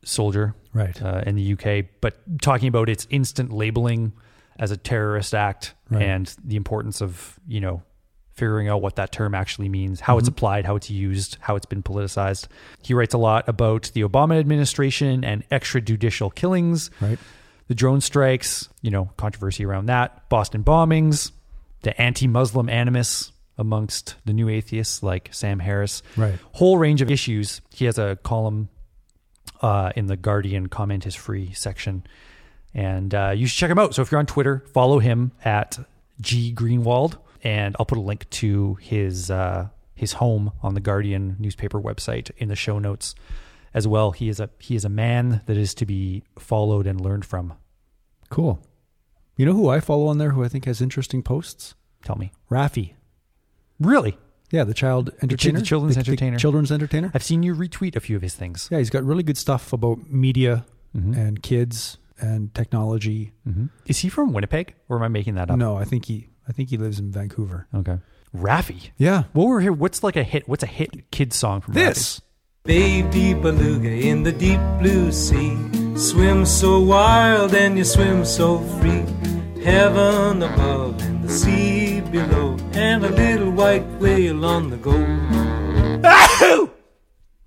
soldier 0.04 0.56
Right. 0.74 1.00
uh, 1.02 1.24
in 1.26 1.36
the 1.36 1.54
UK, 1.54 1.86
but 2.02 2.18
talking 2.42 2.68
about 2.68 2.90
its 2.90 3.08
instant 3.10 3.52
labeling 3.52 4.14
as 4.58 4.72
a 4.72 4.78
terrorist 4.78 5.34
act 5.34 5.74
Right. 5.90 6.04
and 6.04 6.36
the 6.44 6.56
importance 6.56 7.02
of 7.02 7.40
you 7.48 7.60
know 7.62 7.82
figuring 8.34 8.70
out 8.70 8.82
what 8.82 8.96
that 8.96 9.12
term 9.12 9.36
actually 9.36 9.68
means, 9.68 10.00
how 10.00 10.18
it's 10.18 10.30
Mm-hmm. 10.30 10.34
applied, 10.36 10.66
how 10.66 10.76
it's 10.78 10.90
used, 10.90 11.38
how 11.42 11.56
it's 11.58 11.66
been 11.66 11.84
politicized. 11.84 12.48
He 12.82 12.94
writes 12.94 13.14
a 13.14 13.18
lot 13.18 13.48
about 13.50 13.92
the 13.94 14.02
Obama 14.02 14.40
administration 14.40 15.26
and 15.26 15.48
extrajudicial 15.50 16.34
killings, 16.34 16.90
Right. 17.02 17.20
The 17.70 17.76
drone 17.76 18.02
strikes, 18.02 18.68
you 18.82 18.92
know, 18.92 19.12
controversy 19.16 19.64
around 19.64 19.86
that, 19.86 20.28
Boston 20.28 20.64
bombings, 20.64 21.32
the 21.84 22.00
anti-Muslim 22.02 22.68
animus 22.68 23.32
amongst 23.58 24.16
the 24.26 24.34
new 24.34 24.50
atheists 24.50 25.04
like 25.04 25.30
Sam 25.32 25.60
Harris. 25.60 26.02
Right. 26.18 26.38
Whole 26.54 26.80
range 26.80 27.02
of 27.02 27.12
issues. 27.12 27.62
He 27.70 27.86
has 27.86 28.00
a 28.00 28.18
column 28.24 28.70
uh, 29.62 29.92
in 29.96 30.08
the 30.08 30.18
Guardian 30.18 30.68
comment 30.68 31.06
is 31.06 31.14
free 31.14 31.54
section. 31.54 32.04
And 32.74 33.14
uh, 33.14 33.34
you 33.36 33.46
should 33.46 33.60
check 33.60 33.70
him 33.70 33.78
out. 33.78 33.94
So 33.94 34.02
if 34.02 34.12
you're 34.12 34.20
on 34.20 34.26
Twitter, 34.26 34.64
follow 34.74 35.00
him 35.00 35.32
at 35.46 35.78
G 36.22 36.54
Greenwald, 36.54 37.18
and 37.44 37.76
I'll 37.80 37.86
put 37.86 37.98
a 37.98 38.02
link 38.02 38.30
to 38.32 38.76
his 38.76 39.30
uh, 39.30 39.70
his 39.96 40.14
home 40.14 40.54
on 40.64 40.74
the 40.74 40.80
Guardian 40.80 41.36
newspaper 41.40 41.80
website 41.80 42.32
in 42.38 42.48
the 42.48 42.56
show 42.56 42.80
notes 42.80 43.16
as 43.74 43.88
well. 43.88 44.12
He 44.12 44.30
is 44.30 44.40
a 44.40 44.50
he 44.60 44.76
is 44.76 44.86
a 44.86 44.90
man 44.90 45.42
that 45.46 45.58
is 45.58 45.74
to 45.76 45.86
be 45.86 46.24
followed 46.38 46.88
and 46.88 47.00
learned 47.00 47.26
from. 47.26 47.54
Cool. 48.30 48.60
You 49.38 49.46
know 49.46 49.54
who 49.54 49.70
I 49.70 49.80
follow 49.80 50.08
on 50.08 50.18
there 50.18 50.32
who 50.32 50.44
I 50.44 50.48
think 50.50 50.66
has 50.66 50.82
interesting 50.82 51.24
posts? 51.24 51.76
Tell 52.04 52.16
me, 52.16 52.32
Raffi. 52.52 52.94
really? 53.80 54.18
Yeah, 54.52 54.64
the 54.64 54.74
child 54.74 55.12
entertainer. 55.22 55.60
the 55.60 55.66
children's 55.66 55.96
entertainer. 55.98 56.38
children's 56.40 56.72
entertainer. 56.72 57.12
I've 57.14 57.24
seen 57.24 57.44
you 57.44 57.54
retweet 57.54 57.96
a 57.96 58.00
few 58.00 58.16
of 58.16 58.22
his 58.24 58.34
things. 58.34 58.68
Yeah, 58.72 58.80
he's 58.80 58.90
got 58.90 59.04
really 59.04 59.22
good 59.22 59.38
stuff 59.38 59.72
about 59.74 60.10
media 60.10 60.66
Mhm. 60.98 61.16
and 61.16 61.44
kids 61.44 61.98
and 62.20 62.54
technology. 62.56 63.32
Mm-hmm. 63.48 63.68
Is 63.86 64.00
he 64.00 64.10
from 64.10 64.34
Winnipeg, 64.34 64.74
or 64.90 64.98
am 64.98 65.04
I 65.04 65.08
making 65.08 65.36
that 65.36 65.52
up? 65.52 65.58
No, 65.58 65.78
I 65.78 65.86
think 65.86 66.06
he 66.06 66.28
I 66.48 66.52
think 66.52 66.70
he 66.72 66.78
lives 66.78 66.98
in 67.00 67.12
Vancouver. 67.12 67.68
Okay. 67.76 68.00
Raffi. 68.36 68.90
Yeah. 68.98 69.24
What 69.34 69.46
were 69.48 69.62
here? 69.62 69.72
What's 69.72 70.02
like 70.02 70.16
a 70.16 70.24
hit? 70.24 70.50
What's 70.50 70.64
a 70.64 70.68
hit 70.68 71.12
kid 71.12 71.32
song 71.32 71.62
from 71.62 71.76
This. 71.76 72.20
Baby 72.66 73.34
beluga 73.34 73.90
in 73.90 74.24
the 74.24 74.32
deep 74.32 74.60
blue 74.80 75.12
sea. 75.12 75.58
Swim 75.96 76.46
so 76.46 76.80
wild 76.80 77.56
and 77.56 77.78
you 77.78 77.84
swim 77.86 78.26
so 78.26 78.60
free. 78.60 79.06
Heaven 79.64 80.44
above 80.44 81.02
and 81.02 81.24
the 81.24 81.30
sea 81.30 82.02
below. 82.02 82.58
And 82.74 83.06
a 83.06 83.10
little 83.10 83.52
white 83.52 83.88
whale 84.00 84.46
on 84.46 84.70
the 84.70 84.78
go. 84.78 86.70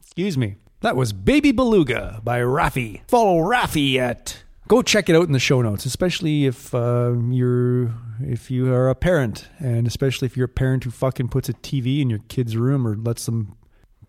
Excuse 0.00 0.38
me. 0.38 0.56
That 0.80 0.96
was 0.96 1.12
Baby 1.12 1.52
Beluga 1.52 2.20
by 2.24 2.40
Raffi. 2.40 3.02
Follow 3.06 3.38
Raffi 3.38 3.96
at. 3.98 4.42
Go 4.66 4.82
check 4.82 5.08
it 5.08 5.14
out 5.14 5.26
in 5.26 5.32
the 5.32 5.38
show 5.38 5.60
notes, 5.62 5.84
especially 5.84 6.46
if 6.46 6.74
uh, 6.74 7.12
you're 7.28 7.92
if 8.20 8.50
you 8.50 8.72
are 8.72 8.88
a 8.88 8.94
parent, 8.94 9.48
and 9.58 9.86
especially 9.86 10.26
if 10.26 10.36
you're 10.36 10.46
a 10.46 10.48
parent 10.48 10.84
who 10.84 10.90
fucking 10.90 11.28
puts 11.28 11.48
a 11.48 11.52
TV 11.52 12.00
in 12.00 12.08
your 12.10 12.20
kid's 12.28 12.56
room 12.56 12.86
or 12.86 12.96
lets 12.96 13.26
them 13.26 13.54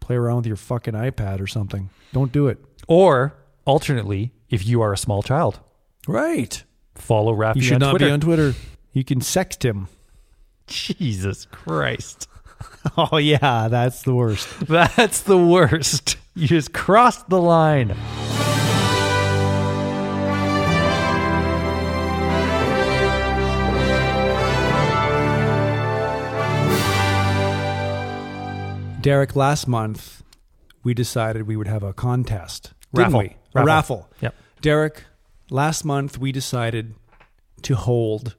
play 0.04 0.16
around 0.16 0.38
with 0.38 0.46
your 0.48 0.56
fucking 0.58 0.94
iPad 0.94 1.40
or 1.40 1.48
something. 1.48 1.90
Don't 2.12 2.32
do 2.32 2.48
it. 2.48 2.58
Or 2.88 3.36
alternately, 3.66 4.34
if 4.50 4.66
you 4.68 4.82
are 4.82 4.94
a 4.94 4.98
small 4.98 5.24
child, 5.24 5.60
Right. 6.08 6.64
follow 6.96 7.34
Raffi 7.36 7.56
You 7.58 7.62
should 7.64 7.80
not 7.80 7.92
Twitter. 7.92 8.06
be 8.08 8.12
on 8.12 8.20
Twitter. 8.20 8.54
You 8.92 9.04
can 9.04 9.20
sext 9.22 9.64
him. 9.64 9.88
Jesus 10.68 11.46
Christ. 11.52 12.28
Oh 12.98 13.16
yeah, 13.18 13.70
that's 13.70 14.04
the 14.04 14.14
worst. 14.14 14.48
That's 14.68 15.22
the 15.22 15.38
worst. 15.38 16.18
You 16.36 16.48
just 16.48 16.74
crossed 16.74 17.30
the 17.30 17.40
line. 17.40 17.96
Derek, 29.04 29.36
last 29.36 29.68
month 29.68 30.24
we 30.82 30.94
decided 30.94 31.46
we 31.46 31.58
would 31.58 31.68
have 31.68 31.84
a 31.84 31.92
contest. 31.94 32.72
Didn't 32.94 33.08
Raffle. 33.14 33.20
we? 33.20 33.26
A 33.54 33.64
Raffle. 33.66 33.66
raffle. 33.66 34.10
Yep. 34.22 34.36
Derek, 34.62 35.04
last 35.50 35.84
month 35.84 36.18
we 36.18 36.32
decided 36.32 36.96
to 37.64 37.76
hold 37.76 38.38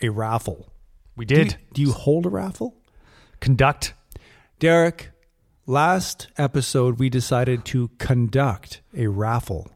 a 0.00 0.10
raffle. 0.10 0.72
We 1.16 1.24
Do 1.24 1.34
you, 1.34 1.44
did. 1.46 1.56
do 1.72 1.82
you 1.82 1.90
hold 1.92 2.26
a 2.26 2.28
raffle? 2.28 2.76
Conduct. 3.40 3.94
Derek, 4.60 5.10
last 5.66 6.28
episode 6.38 7.00
we 7.00 7.08
decided 7.10 7.64
to 7.66 7.88
conduct 7.98 8.82
a 8.96 9.08
raffle 9.08 9.68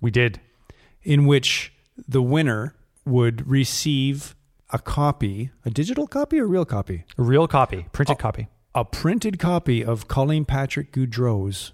We 0.00 0.12
did. 0.12 0.40
in 1.02 1.26
which 1.26 1.72
the 2.06 2.22
winner 2.22 2.76
would 3.04 3.48
receive 3.48 4.36
a 4.70 4.78
copy, 4.78 5.50
a 5.64 5.70
digital 5.70 6.06
copy 6.06 6.38
or 6.38 6.44
a 6.44 6.46
real 6.46 6.64
copy? 6.64 7.04
A 7.16 7.22
real 7.22 7.48
copy, 7.48 7.86
printed 7.90 8.14
oh, 8.14 8.20
copy. 8.20 8.46
A 8.74 8.84
printed 8.84 9.38
copy 9.38 9.84
of 9.84 10.08
Colleen 10.08 10.44
Patrick 10.44 10.92
Goudreau's 10.92 11.72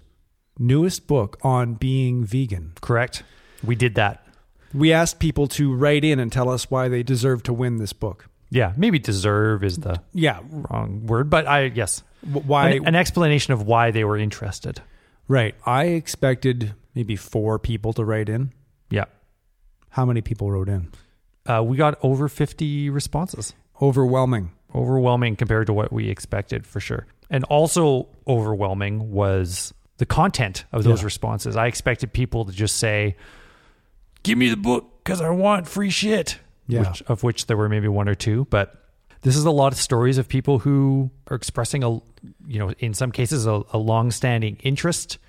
newest 0.57 1.07
book 1.07 1.37
on 1.43 1.73
being 1.75 2.23
vegan. 2.23 2.73
Correct. 2.81 3.23
We 3.63 3.75
did 3.75 3.95
that. 3.95 4.25
We 4.73 4.91
asked 4.91 5.19
people 5.19 5.47
to 5.49 5.73
write 5.73 6.03
in 6.03 6.19
and 6.19 6.31
tell 6.31 6.49
us 6.49 6.69
why 6.71 6.87
they 6.87 7.03
deserve 7.03 7.43
to 7.43 7.53
win 7.53 7.77
this 7.77 7.93
book. 7.93 8.27
Yeah. 8.49 8.73
Maybe 8.77 8.99
deserve 8.99 9.63
is 9.63 9.77
the 9.77 10.01
Yeah, 10.13 10.39
wrong 10.49 11.05
word, 11.05 11.29
but 11.29 11.47
I, 11.47 11.65
yes. 11.65 12.03
why? 12.21 12.69
An, 12.71 12.87
an 12.87 12.95
explanation 12.95 13.53
of 13.53 13.63
why 13.63 13.91
they 13.91 14.03
were 14.03 14.17
interested. 14.17 14.81
right. 15.27 15.55
I 15.65 15.85
expected 15.85 16.73
maybe 16.93 17.15
four 17.15 17.59
people 17.59 17.93
to 17.93 18.05
write 18.05 18.29
in. 18.29 18.51
Yeah. 18.89 19.05
How 19.89 20.05
many 20.05 20.21
people 20.21 20.51
wrote 20.51 20.69
in? 20.69 20.91
Uh, 21.45 21.61
we 21.63 21.77
got 21.77 21.97
over 22.01 22.27
50 22.27 22.89
responses. 22.89 23.53
Overwhelming. 23.81 24.51
Overwhelming 24.75 25.35
compared 25.37 25.67
to 25.67 25.73
what 25.73 25.91
we 25.93 26.09
expected 26.09 26.67
for 26.67 26.79
sure. 26.79 27.07
And 27.29 27.43
also 27.45 28.07
overwhelming 28.27 29.11
was 29.11 29.73
the 29.97 30.05
content 30.05 30.65
of 30.71 30.83
those 30.83 30.99
Yeah. 31.01 31.05
responses. 31.05 31.55
I 31.55 31.67
expected 31.67 32.11
people 32.13 32.45
to 32.45 32.51
just 32.51 32.75
say, 32.77 33.15
Give 34.23 34.37
me 34.37 34.49
the 34.49 34.57
book 34.57 35.03
because 35.03 35.21
I 35.21 35.29
want 35.29 35.67
free 35.67 35.89
shit. 35.89 36.39
Yeah. 36.67 36.89
Which, 36.89 37.01
of 37.03 37.23
which 37.23 37.45
there 37.47 37.55
were 37.57 37.69
maybe 37.69 37.87
one 37.87 38.09
or 38.09 38.15
two. 38.15 38.45
But 38.49 38.75
this 39.21 39.35
is 39.37 39.45
a 39.45 39.51
lot 39.51 39.71
of 39.71 39.77
stories 39.79 40.17
of 40.17 40.27
people 40.27 40.59
who 40.59 41.11
are 41.29 41.35
expressing 41.35 41.83
a, 41.83 41.91
you 42.47 42.59
know, 42.59 42.71
in 42.79 42.93
some 42.95 43.11
cases, 43.11 43.45
a, 43.45 43.61
a 43.71 43.77
long-standing 43.77 44.57
interest 44.63 45.19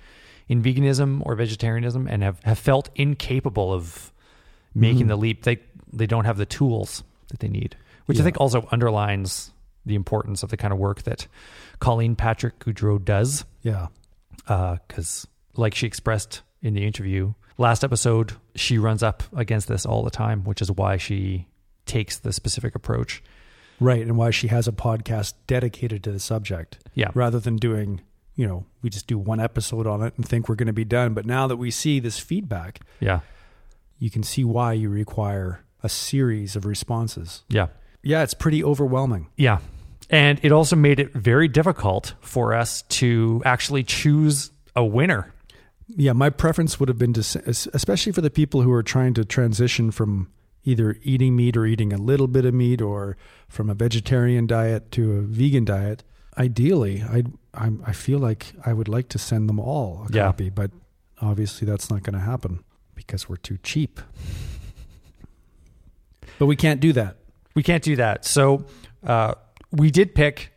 in 0.49 0.63
veganism 0.63 1.21
or 1.25 1.35
vegetarianism 1.35 2.07
and 2.07 2.23
have, 2.23 2.41
have 2.43 2.57
felt 2.59 2.89
incapable 2.95 3.71
of 3.73 4.11
making 4.73 5.01
Mm-hmm. 5.01 5.07
the 5.09 5.15
leap. 5.17 5.43
They 5.43 5.57
they 5.93 6.05
don't 6.07 6.25
have 6.25 6.37
the 6.37 6.45
tools 6.45 7.03
that 7.29 7.39
they 7.39 7.47
need, 7.47 7.75
which 8.07 8.19
I 8.19 8.23
think 8.23 8.41
also 8.41 8.67
underlines 8.71 9.51
the 9.85 9.95
importance 9.95 10.43
of 10.43 10.49
the 10.49 10.57
kind 10.57 10.73
of 10.73 10.79
work 10.79 11.03
that 11.03 11.27
Colleen 11.79 12.15
Patrick 12.15 12.59
Goudreau 12.59 13.03
does. 13.03 13.45
Yeah. 13.61 13.87
Uh, 14.47 14.77
because, 14.87 15.27
like 15.55 15.75
she 15.75 15.87
expressed 15.87 16.41
in 16.61 16.73
the 16.73 16.85
interview 16.85 17.33
last 17.57 17.83
episode, 17.83 18.33
she 18.55 18.77
runs 18.77 19.01
up 19.03 19.23
against 19.35 19.67
this 19.67 19.85
all 19.85 20.03
the 20.03 20.09
time, 20.11 20.43
which 20.43 20.61
is 20.61 20.71
why 20.71 20.97
she 20.97 21.47
takes 21.85 22.17
the 22.17 22.33
specific 22.33 22.75
approach. 22.75 23.23
Right. 23.79 24.01
And 24.01 24.17
why 24.17 24.31
she 24.31 24.47
has 24.47 24.67
a 24.67 24.71
podcast 24.71 25.33
dedicated 25.45 26.03
to 26.03 26.11
the 26.11 26.19
subject. 26.19 26.79
Yeah. 26.95 27.09
Rather 27.13 27.39
than 27.39 27.57
doing, 27.57 28.01
you 28.35 28.47
know, 28.47 28.65
we 28.81 28.89
just 28.89 29.07
do 29.07 29.17
one 29.17 29.39
episode 29.39 29.85
on 29.87 30.01
it 30.03 30.13
and 30.17 30.27
think 30.27 30.49
we're 30.49 30.55
going 30.55 30.67
to 30.67 30.73
be 30.73 30.85
done. 30.85 31.13
But 31.13 31.25
now 31.25 31.45
that 31.47 31.57
we 31.57 31.69
see 31.71 31.99
this 31.99 32.19
feedback, 32.19 32.81
Yeah. 32.99 33.19
you 33.99 34.09
can 34.09 34.23
see 34.23 34.43
why 34.43 34.73
you 34.73 34.89
require 34.89 35.63
a 35.83 35.89
series 35.89 36.55
of 36.55 36.65
responses. 36.65 37.43
Yeah. 37.49 37.67
Yeah, 38.07 38.23
it's 38.23 38.33
pretty 38.33 38.63
overwhelming. 38.63 39.27
Yeah. 39.35 39.59
And 40.09 40.39
it 40.41 40.51
also 40.53 40.75
made 40.77 40.99
it 40.99 41.11
very 41.13 41.47
difficult 41.49 42.13
for 42.21 42.53
us 42.53 42.83
to 42.83 43.41
actually 43.45 43.83
choose 43.83 44.51
a 44.75 44.85
winner. 44.85 45.33
Yeah, 45.89 46.13
my 46.13 46.29
preference 46.29 46.79
would 46.79 46.87
have 46.89 46.97
been 46.97 47.11
to, 47.13 47.19
especially 47.73 48.13
for 48.13 48.21
the 48.21 48.29
people 48.29 48.61
who 48.61 48.71
are 48.71 48.83
trying 48.83 49.13
to 49.15 49.25
transition 49.25 49.91
from 49.91 50.29
either 50.63 50.95
eating 51.01 51.35
meat 51.35 51.57
or 51.57 51.65
eating 51.65 51.91
a 51.91 51.97
little 51.97 52.27
bit 52.27 52.45
of 52.45 52.53
meat 52.53 52.81
or 52.81 53.17
from 53.49 53.69
a 53.69 53.73
vegetarian 53.73 54.47
diet 54.47 54.91
to 54.93 55.13
a 55.13 55.21
vegan 55.21 55.65
diet. 55.65 56.03
Ideally, 56.37 57.03
I 57.03 57.23
I'm, 57.53 57.83
I 57.85 57.91
feel 57.91 58.19
like 58.19 58.53
I 58.65 58.71
would 58.71 58.87
like 58.87 59.09
to 59.09 59.17
send 59.17 59.49
them 59.49 59.59
all 59.59 60.05
a 60.09 60.13
Yeah. 60.13 60.25
copy, 60.27 60.49
but 60.49 60.71
obviously 61.21 61.65
that's 61.65 61.89
not 61.89 62.03
going 62.03 62.13
to 62.13 62.19
happen 62.25 62.63
because 62.95 63.27
we're 63.27 63.35
too 63.37 63.57
cheap. 63.63 63.99
But 66.39 66.45
we 66.45 66.55
can't 66.55 66.79
do 66.79 66.93
that. 66.93 67.17
We 67.57 67.63
can't 67.63 67.81
do 67.81 67.95
that. 67.95 68.23
So 68.23 68.65
uh, 69.03 69.33
we 69.71 69.89
did 69.89 70.13
pick 70.13 70.53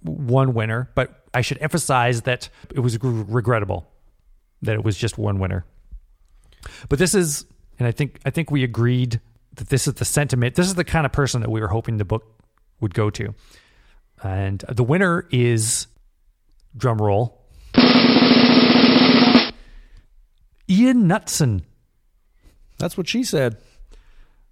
one 0.00 0.54
winner, 0.54 0.90
but 0.94 1.26
I 1.34 1.42
should 1.42 1.58
emphasize 1.60 2.22
that 2.22 2.48
it 2.74 2.80
was 2.80 2.96
gr- 2.96 3.24
regrettable 3.28 3.86
that 4.62 4.74
it 4.74 4.82
was 4.82 4.96
just 4.96 5.18
one 5.18 5.40
winner. 5.40 5.66
But 6.88 6.98
this 6.98 7.14
is, 7.14 7.44
and 7.78 7.86
I 7.86 7.90
think 7.90 8.18
I 8.24 8.30
think 8.30 8.50
we 8.50 8.64
agreed 8.64 9.20
that 9.56 9.68
this 9.68 9.86
is 9.86 9.92
the 9.92 10.06
sentiment. 10.06 10.54
This 10.54 10.68
is 10.68 10.74
the 10.74 10.84
kind 10.84 11.04
of 11.04 11.12
person 11.12 11.42
that 11.42 11.50
we 11.50 11.60
were 11.60 11.68
hoping 11.68 11.98
the 11.98 12.06
book 12.06 12.24
would 12.80 12.94
go 12.94 13.10
to. 13.10 13.34
And 14.22 14.64
the 14.70 14.84
winner 14.84 15.28
is 15.30 15.86
drum 16.74 16.96
roll. 16.96 17.44
Ian 20.66 20.70
Knutson. 20.70 21.60
That's 22.78 22.96
what 22.96 23.06
she 23.06 23.22
said. 23.22 23.58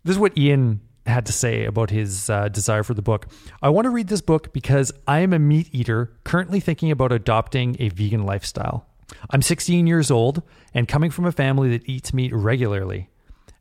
This 0.05 0.17
is 0.17 0.19
what 0.19 0.37
Ian 0.37 0.83
had 1.07 1.27
to 1.27 1.33
say 1.33 1.65
about 1.65 1.91
his 1.91 2.29
uh, 2.31 2.49
desire 2.49 2.83
for 2.83 2.95
the 2.95 3.03
book. 3.03 3.27
I 3.63 3.69
want 3.69 3.85
to 3.87 3.91
read 3.91 4.09
this 4.09 4.21
book 4.21 4.53
because 4.53 4.93
I 5.07 5.21
am 5.21 5.33
a 5.33 5.39
meat 5.39 5.69
eater 5.73 6.13
currently 6.25 6.61
thinking 6.61 6.91
about 6.91 7.13
adopting 7.13 7.77
a 7.79 7.89
vegan 7.91 8.25
lifestyle. 8.25 8.87
I'm 9.31 9.43
16 9.43 9.87
years 9.87 10.11
old 10.11 10.43
and 10.75 10.89
coming 10.89 11.11
from 11.11 11.27
a 11.27 11.33
family 11.33 11.71
that 11.71 11.89
eats 11.89 12.13
meat 12.13 12.35
regularly. 12.35 13.09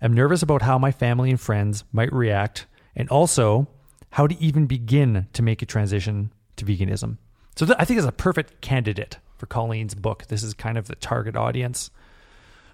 I'm 0.02 0.14
nervous 0.14 0.42
about 0.42 0.64
how 0.64 0.78
my 0.78 0.92
family 0.92 1.30
and 1.30 1.40
friends 1.40 1.84
might 1.92 2.12
react 2.12 2.66
and 2.96 3.10
also 3.10 3.68
how 4.12 4.28
to 4.28 4.42
even 4.42 4.66
begin 4.66 5.28
to 5.34 5.44
make 5.44 5.62
a 5.62 5.66
transition 5.66 6.32
to 6.58 6.66
veganism. 6.66 7.18
So 7.56 7.66
th- 7.66 7.78
I 7.80 7.86
think 7.86 7.98
it's 7.98 8.08
a 8.08 8.12
perfect 8.12 8.62
candidate 8.62 9.18
for 9.38 9.46
Colleen's 9.46 9.96
book. 9.96 10.28
This 10.28 10.44
is 10.44 10.54
kind 10.54 10.78
of 10.78 10.88
the 10.88 10.96
target 10.96 11.36
audience 11.36 11.90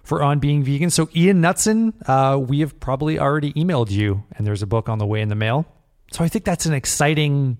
for 0.02 0.22
On 0.22 0.38
Being 0.38 0.62
Vegan. 0.64 0.90
So, 0.90 1.08
Ian 1.14 1.40
Knutson, 1.40 1.92
uh, 2.08 2.38
we 2.38 2.60
have 2.60 2.78
probably 2.80 3.18
already 3.18 3.52
emailed 3.54 3.90
you, 3.90 4.24
and 4.36 4.46
there's 4.46 4.62
a 4.62 4.66
book 4.66 4.88
on 4.88 4.98
the 4.98 5.06
way 5.06 5.20
in 5.20 5.28
the 5.28 5.34
mail. 5.34 5.66
So, 6.12 6.24
I 6.24 6.28
think 6.28 6.44
that's 6.44 6.66
an 6.66 6.74
exciting 6.74 7.58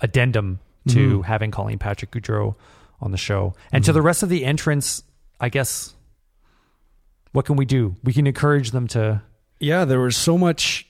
addendum 0.00 0.58
to 0.88 1.20
Mhm. 1.20 1.24
having 1.24 1.50
Colleen 1.50 1.78
Patrick 1.78 2.10
Goudreau 2.10 2.56
on 3.00 3.10
the 3.10 3.16
show. 3.16 3.54
And 3.72 3.84
to 3.84 3.92
the 3.92 4.02
rest 4.02 4.22
of 4.22 4.28
the 4.28 4.44
entrants, 4.44 5.02
I 5.40 5.48
guess, 5.48 5.94
what 7.32 7.44
can 7.44 7.56
we 7.56 7.64
do? 7.64 7.96
We 8.04 8.12
can 8.12 8.26
encourage 8.26 8.70
them 8.70 8.86
to. 8.88 9.22
Yeah, 9.60 9.84
there 9.84 10.00
was 10.00 10.16
so 10.16 10.36
much. 10.36 10.86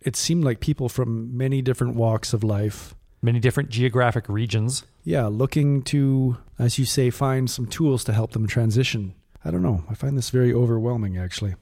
It 0.00 0.16
seemed 0.16 0.44
like 0.44 0.60
people 0.60 0.88
from 0.88 1.36
many 1.36 1.62
different 1.62 1.96
walks 1.96 2.32
of 2.32 2.44
life. 2.44 2.94
Many 3.22 3.40
different 3.40 3.70
geographic 3.70 4.28
regions. 4.28 4.84
Yeah, 5.02 5.26
looking 5.26 5.82
to, 5.84 6.36
as 6.58 6.78
you 6.78 6.84
say, 6.84 7.10
find 7.10 7.50
some 7.50 7.66
tools 7.66 8.04
to 8.04 8.12
help 8.12 8.32
them 8.32 8.46
transition. 8.46 9.14
I 9.46 9.52
don't 9.52 9.62
know. 9.62 9.84
I 9.88 9.94
find 9.94 10.18
this 10.18 10.30
very 10.30 10.52
overwhelming, 10.52 11.16
actually. 11.18 11.54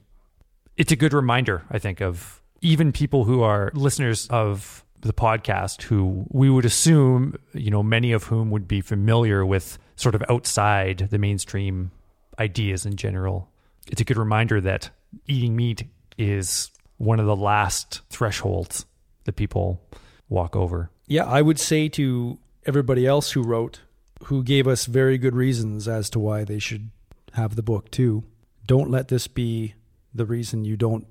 it's 0.75 0.91
a 0.91 0.95
good 0.95 1.13
reminder, 1.13 1.63
I 1.69 1.77
think, 1.77 2.01
of 2.01 2.41
even 2.61 2.91
people 2.91 3.25
who 3.25 3.43
are 3.43 3.71
listeners 3.75 4.27
of 4.29 4.83
the 5.01 5.13
podcast 5.13 5.83
who 5.83 6.25
we 6.29 6.49
would 6.49 6.65
assume, 6.65 7.35
you 7.53 7.69
know, 7.69 7.83
many 7.83 8.11
of 8.11 8.23
whom 8.23 8.49
would 8.49 8.67
be 8.67 8.81
familiar 8.81 9.45
with 9.45 9.77
sort 9.97 10.15
of 10.15 10.23
outside 10.29 11.09
the 11.11 11.19
mainstream 11.19 11.91
ideas 12.39 12.85
in 12.85 12.95
general. 12.95 13.49
It's 13.87 14.01
a 14.01 14.03
good 14.03 14.17
reminder 14.17 14.59
that 14.61 14.89
eating 15.27 15.55
meat 15.55 15.83
is 16.17 16.71
one 16.97 17.19
of 17.19 17.27
the 17.27 17.35
last 17.35 18.01
thresholds 18.09 18.85
that 19.25 19.35
people 19.35 19.79
walk 20.27 20.55
over. 20.55 20.89
Yeah, 21.07 21.25
I 21.25 21.43
would 21.43 21.59
say 21.59 21.87
to 21.89 22.39
everybody 22.65 23.05
else 23.05 23.31
who 23.31 23.43
wrote, 23.43 23.81
who 24.23 24.43
gave 24.43 24.67
us 24.67 24.87
very 24.87 25.19
good 25.19 25.35
reasons 25.35 25.87
as 25.87 26.09
to 26.09 26.19
why 26.19 26.43
they 26.43 26.57
should 26.57 26.89
have 27.35 27.55
the 27.55 27.63
book 27.63 27.91
too, 27.91 28.23
don't 28.65 28.89
let 28.89 29.07
this 29.07 29.27
be 29.27 29.75
the 30.13 30.25
reason 30.25 30.65
you 30.65 30.77
don't 30.77 31.05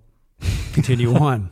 continue 0.72 1.14
on 1.20 1.50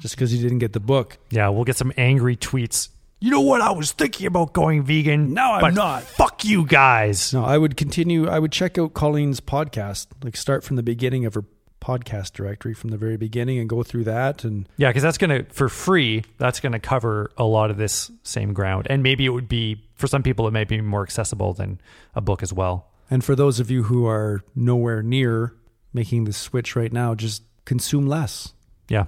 just 0.00 0.14
because 0.14 0.34
you 0.34 0.42
didn't 0.42 0.58
get 0.58 0.72
the 0.72 0.80
book. 0.80 1.18
Yeah, 1.30 1.48
we'll 1.48 1.64
get 1.64 1.76
some 1.76 1.92
angry 1.96 2.36
tweets. 2.36 2.88
You 3.18 3.30
know 3.30 3.40
what? 3.40 3.62
I 3.62 3.70
was 3.70 3.92
thinking 3.92 4.26
about 4.26 4.52
going 4.52 4.82
vegan. 4.82 5.32
No, 5.32 5.52
I'm 5.52 5.74
not. 5.74 6.02
Fuck 6.02 6.44
you 6.44 6.66
guys. 6.66 7.32
No, 7.32 7.44
I 7.44 7.56
would 7.56 7.76
continue. 7.76 8.28
I 8.28 8.38
would 8.38 8.52
check 8.52 8.76
out 8.76 8.92
Colleen's 8.92 9.40
podcast, 9.40 10.08
like 10.22 10.36
start 10.36 10.64
from 10.64 10.76
the 10.76 10.82
beginning 10.82 11.24
of 11.24 11.34
her 11.34 11.44
podcast 11.80 12.32
directory 12.32 12.74
from 12.74 12.90
the 12.90 12.96
very 12.96 13.16
beginning 13.16 13.58
and 13.58 13.68
go 13.68 13.82
through 13.82 14.04
that. 14.04 14.44
And 14.44 14.68
Yeah, 14.76 14.90
because 14.90 15.02
that's 15.02 15.18
going 15.18 15.44
to, 15.44 15.50
for 15.52 15.68
free, 15.68 16.24
that's 16.36 16.60
going 16.60 16.72
to 16.72 16.78
cover 16.78 17.30
a 17.38 17.44
lot 17.44 17.70
of 17.70 17.78
this 17.78 18.10
same 18.22 18.52
ground. 18.52 18.86
And 18.90 19.02
maybe 19.02 19.24
it 19.24 19.30
would 19.30 19.48
be, 19.48 19.82
for 19.94 20.06
some 20.08 20.22
people, 20.22 20.46
it 20.46 20.52
might 20.52 20.68
be 20.68 20.80
more 20.80 21.02
accessible 21.02 21.54
than 21.54 21.80
a 22.14 22.20
book 22.20 22.42
as 22.42 22.52
well. 22.52 22.88
And 23.10 23.24
for 23.24 23.36
those 23.36 23.60
of 23.60 23.70
you 23.70 23.84
who 23.84 24.06
are 24.06 24.42
nowhere 24.54 25.02
near 25.02 25.54
making 25.92 26.24
the 26.24 26.32
switch 26.32 26.76
right 26.76 26.92
now, 26.92 27.14
just 27.14 27.42
consume 27.64 28.06
less. 28.06 28.52
Yeah. 28.88 29.06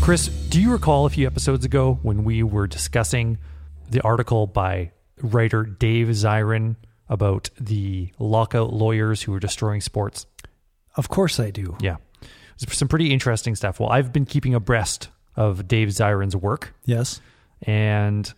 Chris, 0.00 0.28
do 0.48 0.60
you 0.60 0.72
recall 0.72 1.04
a 1.04 1.10
few 1.10 1.26
episodes 1.26 1.66
ago 1.66 1.98
when 2.02 2.24
we 2.24 2.42
were 2.42 2.66
discussing 2.66 3.38
the 3.90 4.00
article 4.00 4.46
by 4.46 4.92
writer 5.20 5.64
Dave 5.64 6.08
Zirin 6.08 6.76
about 7.10 7.50
the 7.60 8.10
lockout 8.18 8.72
lawyers 8.72 9.20
who 9.22 9.32
were 9.32 9.40
destroying 9.40 9.82
sports? 9.82 10.26
Of 10.96 11.10
course 11.10 11.38
I 11.38 11.50
do. 11.50 11.76
Yeah. 11.80 11.96
It's 12.60 12.76
some 12.76 12.88
pretty 12.88 13.12
interesting 13.12 13.54
stuff. 13.54 13.78
Well, 13.78 13.90
I've 13.90 14.12
been 14.12 14.24
keeping 14.24 14.54
abreast 14.54 15.10
of 15.38 15.68
Dave 15.68 15.88
Zirin's 15.88 16.34
work, 16.36 16.74
Yes. 16.84 17.20
and 17.62 18.32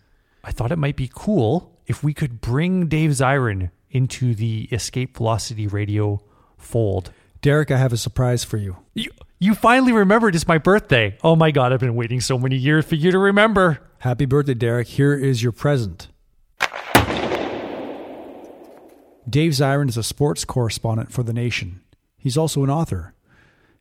I 0.45 0.53
thought 0.53 0.71
it 0.71 0.77
might 0.79 0.97
be 0.97 1.11
cool 1.13 1.73
if 1.87 2.05
we 2.05 2.13
could 2.15 2.41
bring 2.41 2.87
Dave 2.89 3.11
Zirin 3.13 3.71
into 3.91 4.35
the 4.35 4.69
Escape 4.71 5.17
Velocity 5.17 5.67
Radio 5.67 6.21
fold. 6.59 7.11
Derek, 7.41 7.71
I 7.71 7.79
have 7.79 7.93
a 7.93 7.97
surprise 7.97 8.45
for 8.45 8.59
you. 8.59 8.77
You, 8.95 9.11
you 9.39 9.55
finally 9.55 9.93
remembered 9.93 10.35
it's 10.35 10.47
my 10.47 10.59
birthday. 10.59 11.17
Oh 11.25 11.35
my 11.35 11.51
God, 11.51 11.73
I've 11.73 11.81
been 11.81 11.95
waiting 11.97 12.21
so 12.21 12.39
many 12.39 12.57
years 12.57 12.85
for 12.85 12.97
you 12.97 13.11
to 13.11 13.19
remember. 13.19 13.81
Happy 14.01 14.27
birthday, 14.27 14.55
Derek. 14.55 14.89
Here 14.89 15.15
is 15.15 15.43
your 15.43 15.53
present. 15.53 16.09
Dave 19.29 19.53
Zirin 19.53 19.89
is 19.89 19.97
a 19.97 20.03
sports 20.03 20.45
correspondent 20.45 21.13
for 21.13 21.23
The 21.23 21.33
Nation. 21.33 21.81
He's 22.19 22.37
also 22.37 22.65
an 22.65 22.71
author. 22.71 23.15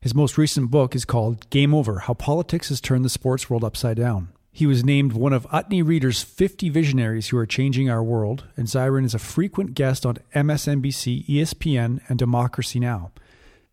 His 0.02 0.16
most 0.16 0.38
recent 0.38 0.72
book 0.72 0.96
is 0.96 1.04
called 1.04 1.50
Game 1.50 1.74
Over 1.74 2.00
How 2.00 2.14
Politics 2.14 2.70
Has 2.70 2.80
Turned 2.80 3.04
the 3.04 3.10
Sports 3.10 3.50
World 3.50 3.66
Upside 3.66 3.98
Down. 3.98 4.30
He 4.50 4.66
was 4.66 4.86
named 4.86 5.12
one 5.12 5.34
of 5.34 5.46
Utne 5.48 5.86
Reader's 5.86 6.22
50 6.22 6.70
visionaries 6.70 7.28
who 7.28 7.38
are 7.38 7.46
changing 7.46 7.90
our 7.90 8.02
world, 8.02 8.46
and 8.56 8.66
Zirin 8.66 9.04
is 9.04 9.14
a 9.14 9.20
frequent 9.20 9.74
guest 9.74 10.06
on 10.06 10.20
MSNBC, 10.34 11.28
ESPN, 11.28 12.00
and 12.08 12.18
Democracy 12.18 12.80
Now! 12.80 13.12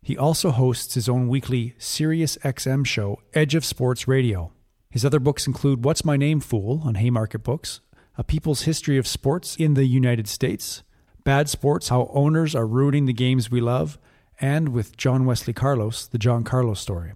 He 0.01 0.17
also 0.17 0.51
hosts 0.51 0.95
his 0.95 1.07
own 1.07 1.29
weekly 1.29 1.75
Sirius 1.77 2.35
XM 2.43 2.85
show, 2.85 3.21
Edge 3.33 3.55
of 3.55 3.63
Sports 3.63 4.05
Radio. 4.05 4.51
His 4.89 5.05
other 5.05 5.21
books 5.21 5.47
include 5.47 5.85
What's 5.85 6.03
My 6.03 6.17
Name 6.17 6.41
Fool 6.41 6.81
on 6.83 6.95
Haymarket 6.95 7.43
Books, 7.43 7.79
A 8.17 8.23
People's 8.25 8.63
History 8.63 8.97
of 8.97 9.07
Sports 9.07 9.55
in 9.55 9.75
the 9.75 9.85
United 9.85 10.27
States, 10.27 10.83
Bad 11.23 11.47
Sports 11.47 11.87
How 11.87 12.11
Owners 12.13 12.53
Are 12.53 12.67
Ruining 12.67 13.05
the 13.05 13.13
Games 13.13 13.49
We 13.49 13.61
Love, 13.61 13.97
and 14.39 14.69
with 14.69 14.97
John 14.97 15.25
Wesley 15.25 15.53
Carlos, 15.53 16.07
The 16.07 16.17
John 16.17 16.43
Carlos 16.43 16.79
Story. 16.79 17.13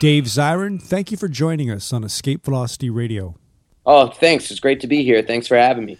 Dave 0.00 0.24
Zirin, 0.24 0.82
thank 0.82 1.10
you 1.10 1.16
for 1.16 1.28
joining 1.28 1.70
us 1.70 1.92
on 1.92 2.04
Escape 2.04 2.44
Velocity 2.44 2.90
Radio. 2.90 3.36
Oh, 3.86 4.08
thanks. 4.08 4.50
It's 4.50 4.60
great 4.60 4.80
to 4.80 4.86
be 4.86 5.02
here. 5.02 5.22
Thanks 5.22 5.46
for 5.46 5.56
having 5.56 5.84
me. 5.84 5.98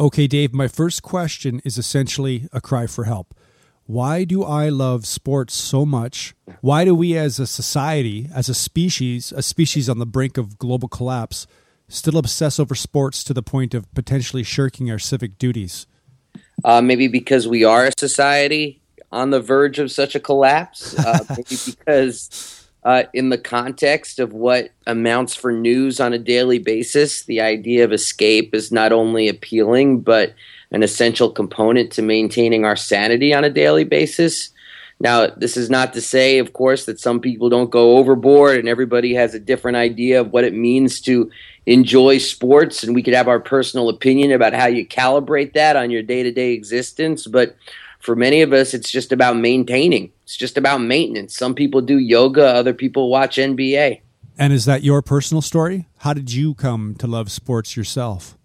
Okay, 0.00 0.26
Dave, 0.26 0.52
my 0.52 0.68
first 0.68 1.02
question 1.02 1.60
is 1.64 1.78
essentially 1.78 2.48
a 2.52 2.60
cry 2.60 2.86
for 2.86 3.04
help. 3.04 3.34
Why 3.84 4.24
do 4.24 4.42
I 4.42 4.68
love 4.68 5.06
sports 5.06 5.54
so 5.54 5.84
much? 5.84 6.34
Why 6.60 6.84
do 6.84 6.94
we 6.94 7.16
as 7.16 7.38
a 7.38 7.46
society, 7.46 8.28
as 8.34 8.48
a 8.48 8.54
species, 8.54 9.32
a 9.32 9.42
species 9.42 9.88
on 9.88 9.98
the 9.98 10.06
brink 10.06 10.38
of 10.38 10.58
global 10.58 10.88
collapse, 10.88 11.46
still 11.88 12.16
obsess 12.16 12.58
over 12.58 12.74
sports 12.74 13.22
to 13.24 13.34
the 13.34 13.42
point 13.42 13.74
of 13.74 13.92
potentially 13.94 14.42
shirking 14.42 14.90
our 14.90 14.98
civic 14.98 15.38
duties? 15.38 15.86
Uh, 16.64 16.80
maybe 16.80 17.08
because 17.08 17.46
we 17.46 17.64
are 17.64 17.86
a 17.86 17.92
society 17.98 18.81
on 19.12 19.30
the 19.30 19.40
verge 19.40 19.78
of 19.78 19.92
such 19.92 20.14
a 20.14 20.20
collapse. 20.20 20.98
Uh, 20.98 21.18
maybe 21.30 21.56
because, 21.66 22.68
uh, 22.84 23.04
in 23.14 23.28
the 23.28 23.38
context 23.38 24.18
of 24.18 24.32
what 24.32 24.70
amounts 24.86 25.34
for 25.34 25.52
news 25.52 26.00
on 26.00 26.12
a 26.12 26.18
daily 26.18 26.58
basis, 26.58 27.24
the 27.24 27.40
idea 27.40 27.84
of 27.84 27.92
escape 27.92 28.54
is 28.54 28.72
not 28.72 28.92
only 28.92 29.28
appealing, 29.28 30.00
but 30.00 30.34
an 30.72 30.82
essential 30.82 31.30
component 31.30 31.92
to 31.92 32.02
maintaining 32.02 32.64
our 32.64 32.76
sanity 32.76 33.32
on 33.32 33.44
a 33.44 33.50
daily 33.50 33.84
basis. 33.84 34.50
Now, 34.98 35.26
this 35.26 35.56
is 35.56 35.68
not 35.68 35.92
to 35.94 36.00
say, 36.00 36.38
of 36.38 36.52
course, 36.52 36.86
that 36.86 37.00
some 37.00 37.20
people 37.20 37.48
don't 37.48 37.70
go 37.70 37.98
overboard 37.98 38.58
and 38.58 38.68
everybody 38.68 39.14
has 39.14 39.34
a 39.34 39.40
different 39.40 39.76
idea 39.76 40.20
of 40.20 40.32
what 40.32 40.44
it 40.44 40.54
means 40.54 41.00
to 41.02 41.30
enjoy 41.66 42.18
sports, 42.18 42.82
and 42.82 42.94
we 42.94 43.02
could 43.02 43.14
have 43.14 43.28
our 43.28 43.40
personal 43.40 43.88
opinion 43.88 44.32
about 44.32 44.54
how 44.54 44.66
you 44.66 44.86
calibrate 44.86 45.54
that 45.54 45.76
on 45.76 45.90
your 45.90 46.02
day 46.02 46.22
to 46.22 46.30
day 46.30 46.52
existence. 46.52 47.26
But 47.26 47.56
for 48.02 48.16
many 48.16 48.42
of 48.42 48.52
us, 48.52 48.74
it's 48.74 48.90
just 48.90 49.12
about 49.12 49.36
maintaining, 49.36 50.10
it's 50.24 50.36
just 50.36 50.58
about 50.58 50.78
maintenance. 50.78 51.36
Some 51.36 51.54
people 51.54 51.80
do 51.80 51.98
yoga, 51.98 52.44
other 52.44 52.74
people 52.74 53.08
watch 53.08 53.36
NBA. 53.36 54.00
And 54.36 54.52
is 54.52 54.64
that 54.64 54.82
your 54.82 55.02
personal 55.02 55.40
story? 55.40 55.86
How 55.98 56.12
did 56.12 56.32
you 56.32 56.54
come 56.54 56.96
to 56.96 57.06
love 57.06 57.30
sports 57.30 57.76
yourself? 57.76 58.36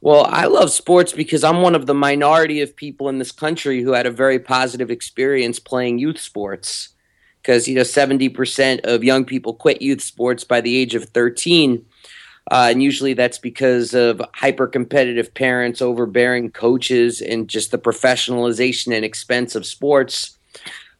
Well, 0.00 0.24
I 0.26 0.46
love 0.46 0.70
sports 0.70 1.12
because 1.12 1.44
I'm 1.44 1.60
one 1.60 1.74
of 1.74 1.86
the 1.86 1.94
minority 1.94 2.62
of 2.62 2.74
people 2.74 3.10
in 3.10 3.18
this 3.18 3.30
country 3.30 3.82
who 3.82 3.92
had 3.92 4.06
a 4.06 4.10
very 4.10 4.38
positive 4.38 4.90
experience 4.90 5.58
playing 5.58 5.98
youth 5.98 6.18
sports. 6.18 6.88
Because, 7.42 7.68
you 7.68 7.74
know, 7.74 7.82
70% 7.82 8.80
of 8.84 9.04
young 9.04 9.24
people 9.24 9.52
quit 9.52 9.82
youth 9.82 10.00
sports 10.00 10.44
by 10.44 10.60
the 10.62 10.76
age 10.76 10.94
of 10.94 11.04
13. 11.10 11.84
Uh, 12.50 12.68
and 12.70 12.82
usually 12.82 13.14
that's 13.14 13.38
because 13.38 13.94
of 13.94 14.20
hyper 14.34 14.66
competitive 14.66 15.32
parents, 15.32 15.80
overbearing 15.80 16.50
coaches, 16.50 17.20
and 17.20 17.48
just 17.48 17.70
the 17.70 17.78
professionalization 17.78 18.94
and 18.94 19.04
expense 19.04 19.54
of 19.54 19.64
sports. 19.64 20.36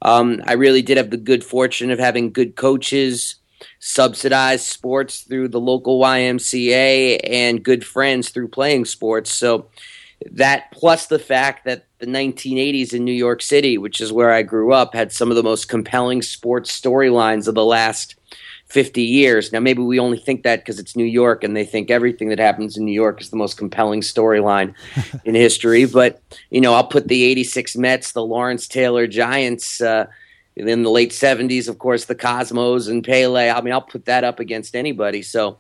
Um, 0.02 0.42
I 0.46 0.54
really 0.54 0.82
did 0.82 0.96
have 0.96 1.10
the 1.10 1.16
good 1.16 1.44
fortune 1.44 1.90
of 1.90 1.98
having 1.98 2.32
good 2.32 2.56
coaches, 2.56 3.36
subsidized 3.78 4.66
sports 4.66 5.20
through 5.20 5.48
the 5.48 5.60
local 5.60 6.00
YMCA, 6.00 7.20
and 7.28 7.62
good 7.62 7.84
friends 7.84 8.30
through 8.30 8.48
playing 8.48 8.84
sports. 8.84 9.32
So 9.32 9.68
that 10.30 10.70
plus 10.72 11.06
the 11.06 11.18
fact 11.18 11.64
that 11.64 11.86
the 11.98 12.06
1980s 12.06 12.92
in 12.92 13.04
New 13.04 13.12
York 13.12 13.42
City, 13.42 13.78
which 13.78 14.00
is 14.00 14.12
where 14.12 14.32
I 14.32 14.42
grew 14.42 14.72
up, 14.72 14.94
had 14.94 15.12
some 15.12 15.30
of 15.30 15.36
the 15.36 15.42
most 15.42 15.68
compelling 15.68 16.22
sports 16.22 16.78
storylines 16.80 17.48
of 17.48 17.54
the 17.54 17.64
last 17.64 18.16
50 18.72 19.02
years. 19.02 19.52
Now, 19.52 19.60
maybe 19.60 19.82
we 19.82 19.98
only 19.98 20.16
think 20.16 20.44
that 20.44 20.60
because 20.60 20.78
it's 20.78 20.96
New 20.96 21.04
York 21.04 21.44
and 21.44 21.54
they 21.54 21.64
think 21.66 21.90
everything 21.90 22.30
that 22.30 22.38
happens 22.38 22.78
in 22.78 22.86
New 22.86 22.92
York 22.92 23.20
is 23.20 23.28
the 23.28 23.36
most 23.36 23.58
compelling 23.58 24.00
storyline 24.00 24.74
in 25.26 25.34
history. 25.34 25.84
But, 25.84 26.22
you 26.50 26.60
know, 26.60 26.72
I'll 26.72 26.86
put 26.86 27.08
the 27.08 27.22
86 27.24 27.76
Mets, 27.76 28.12
the 28.12 28.24
Lawrence 28.24 28.66
Taylor 28.66 29.06
Giants, 29.06 29.82
uh, 29.82 30.06
in 30.56 30.82
the 30.82 30.90
late 30.90 31.10
70s, 31.10 31.68
of 31.68 31.78
course, 31.78 32.06
the 32.06 32.14
Cosmos 32.14 32.88
and 32.88 33.04
Pele. 33.04 33.50
I 33.50 33.60
mean, 33.60 33.74
I'll 33.74 33.82
put 33.82 34.06
that 34.06 34.24
up 34.24 34.40
against 34.40 34.74
anybody. 34.74 35.20
So 35.20 35.58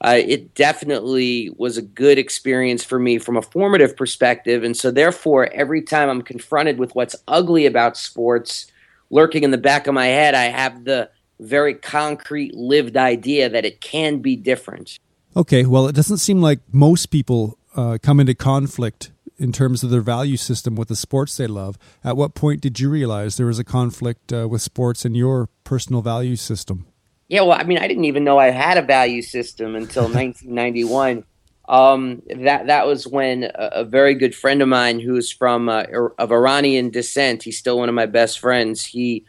uh, 0.00 0.18
it 0.18 0.54
definitely 0.54 1.52
was 1.56 1.76
a 1.78 1.82
good 1.82 2.18
experience 2.18 2.84
for 2.84 2.98
me 2.98 3.18
from 3.18 3.36
a 3.36 3.42
formative 3.42 3.96
perspective. 3.96 4.62
And 4.62 4.76
so, 4.76 4.90
therefore, 4.90 5.48
every 5.52 5.82
time 5.82 6.08
I'm 6.08 6.22
confronted 6.22 6.78
with 6.78 6.94
what's 6.94 7.14
ugly 7.28 7.66
about 7.66 7.96
sports, 7.96 8.66
lurking 9.10 9.44
in 9.44 9.52
the 9.52 9.58
back 9.58 9.86
of 9.86 9.94
my 9.94 10.06
head, 10.06 10.34
I 10.34 10.44
have 10.44 10.84
the 10.84 11.08
very 11.42 11.74
concrete 11.74 12.54
lived 12.54 12.96
idea 12.96 13.48
that 13.48 13.64
it 13.64 13.80
can 13.80 14.18
be 14.18 14.36
different. 14.36 14.98
Okay, 15.36 15.64
well, 15.64 15.86
it 15.86 15.94
doesn't 15.94 16.18
seem 16.18 16.40
like 16.40 16.60
most 16.72 17.06
people 17.06 17.58
uh, 17.74 17.98
come 18.02 18.20
into 18.20 18.34
conflict 18.34 19.12
in 19.38 19.50
terms 19.50 19.82
of 19.82 19.90
their 19.90 20.00
value 20.00 20.36
system 20.36 20.76
with 20.76 20.88
the 20.88 20.96
sports 20.96 21.36
they 21.36 21.46
love. 21.46 21.78
At 22.04 22.16
what 22.16 22.34
point 22.34 22.60
did 22.60 22.78
you 22.78 22.90
realize 22.90 23.36
there 23.36 23.46
was 23.46 23.58
a 23.58 23.64
conflict 23.64 24.32
uh, 24.32 24.46
with 24.48 24.62
sports 24.62 25.04
in 25.04 25.14
your 25.14 25.48
personal 25.64 26.02
value 26.02 26.36
system? 26.36 26.86
Yeah, 27.28 27.42
well, 27.42 27.58
I 27.58 27.64
mean, 27.64 27.78
I 27.78 27.88
didn't 27.88 28.04
even 28.04 28.24
know 28.24 28.38
I 28.38 28.50
had 28.50 28.76
a 28.76 28.82
value 28.82 29.22
system 29.22 29.74
until 29.74 30.02
1991. 30.12 31.24
Um, 31.68 32.22
that 32.36 32.66
that 32.66 32.86
was 32.86 33.06
when 33.06 33.44
a, 33.44 33.70
a, 33.76 33.84
very 33.84 34.14
good 34.14 34.34
friend 34.34 34.60
of 34.60 34.68
mine, 34.68 35.00
who's 35.00 35.32
from 35.32 35.68
uh, 35.68 35.84
of 36.18 36.32
Iranian 36.32 36.90
descent, 36.90 37.44
he's 37.44 37.56
still 37.56 37.78
one 37.78 37.88
of 37.88 37.94
my 37.94 38.04
best 38.04 38.40
friends. 38.40 38.84
He 38.84 39.24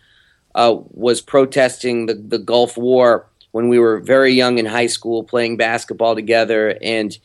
uh, 0.55 0.75
was 0.91 1.21
protesting 1.21 2.05
the, 2.05 2.13
the 2.13 2.39
Gulf 2.39 2.77
War 2.77 3.27
when 3.51 3.69
we 3.69 3.79
were 3.79 3.99
very 3.99 4.33
young 4.33 4.57
in 4.57 4.65
high 4.65 4.87
school 4.87 5.23
playing 5.23 5.57
basketball 5.57 6.15
together. 6.15 6.77
And 6.81 7.17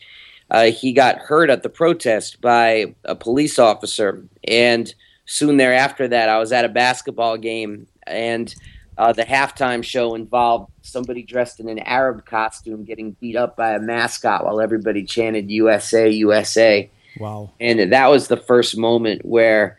uh, 0.50 0.66
he 0.66 0.92
got 0.92 1.18
hurt 1.18 1.50
at 1.50 1.62
the 1.62 1.68
protest 1.68 2.40
by 2.40 2.94
a 3.04 3.14
police 3.14 3.58
officer. 3.58 4.24
And 4.46 4.92
soon 5.26 5.56
thereafter, 5.56 6.08
that 6.08 6.28
I 6.28 6.38
was 6.38 6.52
at 6.52 6.64
a 6.64 6.68
basketball 6.70 7.36
game, 7.36 7.86
and 8.06 8.54
uh, 8.96 9.12
the 9.12 9.24
halftime 9.24 9.84
show 9.84 10.14
involved 10.14 10.72
somebody 10.82 11.22
dressed 11.22 11.60
in 11.60 11.68
an 11.68 11.78
Arab 11.80 12.24
costume 12.24 12.84
getting 12.84 13.12
beat 13.20 13.36
up 13.36 13.56
by 13.56 13.72
a 13.72 13.78
mascot 13.78 14.44
while 14.44 14.60
everybody 14.60 15.04
chanted 15.04 15.50
USA, 15.50 16.08
USA. 16.08 16.90
Wow. 17.20 17.50
And 17.60 17.92
that 17.92 18.06
was 18.08 18.28
the 18.28 18.36
first 18.36 18.76
moment 18.76 19.24
where 19.24 19.78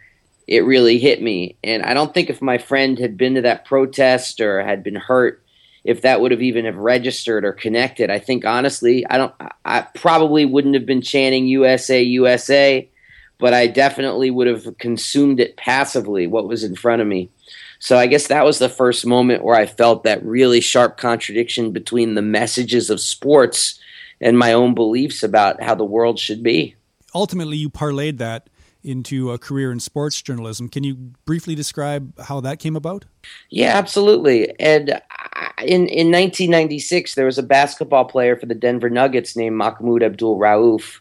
it 0.50 0.66
really 0.66 0.98
hit 0.98 1.22
me. 1.22 1.56
And 1.64 1.84
I 1.84 1.94
don't 1.94 2.12
think 2.12 2.32
if 2.32 2.42
my 2.42 2.58
friend 2.58 2.98
had 2.98 3.18
been 3.18 3.36
to 3.36 3.42
that 3.42 3.66
protest 3.66 4.42
or 4.42 4.64
had 4.64 4.84
been 4.84 4.96
hurt, 4.96 5.44
if 5.84 6.02
that 6.02 6.20
would 6.20 6.32
have 6.32 6.42
even 6.42 6.66
have 6.66 6.76
registered 6.76 7.46
or 7.46 7.54
connected. 7.54 8.10
I 8.10 8.18
think 8.18 8.46
honestly, 8.46 9.06
I 9.08 9.18
don't. 9.18 9.34
I 9.64 9.82
probably 9.94 10.46
wouldn't 10.46 10.74
have 10.74 10.88
been 10.88 11.04
chanting 11.04 11.46
USA 11.46 12.02
USA, 12.02 12.90
but 13.38 13.54
I 13.54 13.68
definitely 13.68 14.32
would 14.32 14.48
have 14.48 14.76
consumed 14.80 15.40
it 15.40 15.56
passively. 15.56 16.26
What 16.26 16.48
was 16.48 16.64
in 16.64 16.76
front 16.76 17.04
of 17.04 17.08
me. 17.08 17.30
So 17.78 17.96
I 17.96 18.08
guess 18.08 18.28
that 18.28 18.44
was 18.44 18.58
the 18.58 18.70
first 18.70 19.06
moment 19.06 19.44
where 19.44 19.56
I 19.56 19.68
felt 19.68 20.04
that 20.04 20.26
really 20.26 20.62
sharp 20.62 20.98
contradiction 20.98 21.72
between 21.72 22.16
the 22.16 22.24
messages 22.24 22.90
of 22.90 23.00
sports 23.00 23.80
and 24.20 24.38
my 24.38 24.52
own 24.52 24.74
beliefs 24.74 25.22
about 25.22 25.62
how 25.62 25.76
the 25.76 25.86
world 25.86 26.18
should 26.18 26.42
be. 26.42 26.76
Ultimately, 27.14 27.58
you 27.58 27.70
parlayed 27.70 28.18
that 28.18 28.50
into 28.84 29.32
a 29.32 29.38
career 29.38 29.72
in 29.72 29.80
sports 29.80 30.22
journalism. 30.22 30.70
Can 30.70 30.84
you 30.84 30.96
briefly 31.26 31.56
describe 31.56 32.18
how 32.20 32.40
that 32.42 32.60
came 32.60 32.76
about? 32.76 33.06
Yeah, 33.50 33.78
absolutely. 33.78 34.58
And 34.60 34.90
in 35.62 35.88
in 35.88 36.12
1996, 36.12 37.16
there 37.16 37.26
was 37.26 37.38
a 37.38 37.44
basketball 37.44 38.06
player 38.06 38.36
for 38.36 38.46
the 38.46 38.56
Denver 38.56 38.90
Nuggets 38.90 39.36
named 39.36 39.58
Mahmoud 39.58 40.04
Abdul 40.04 40.38
Rauf, 40.38 41.00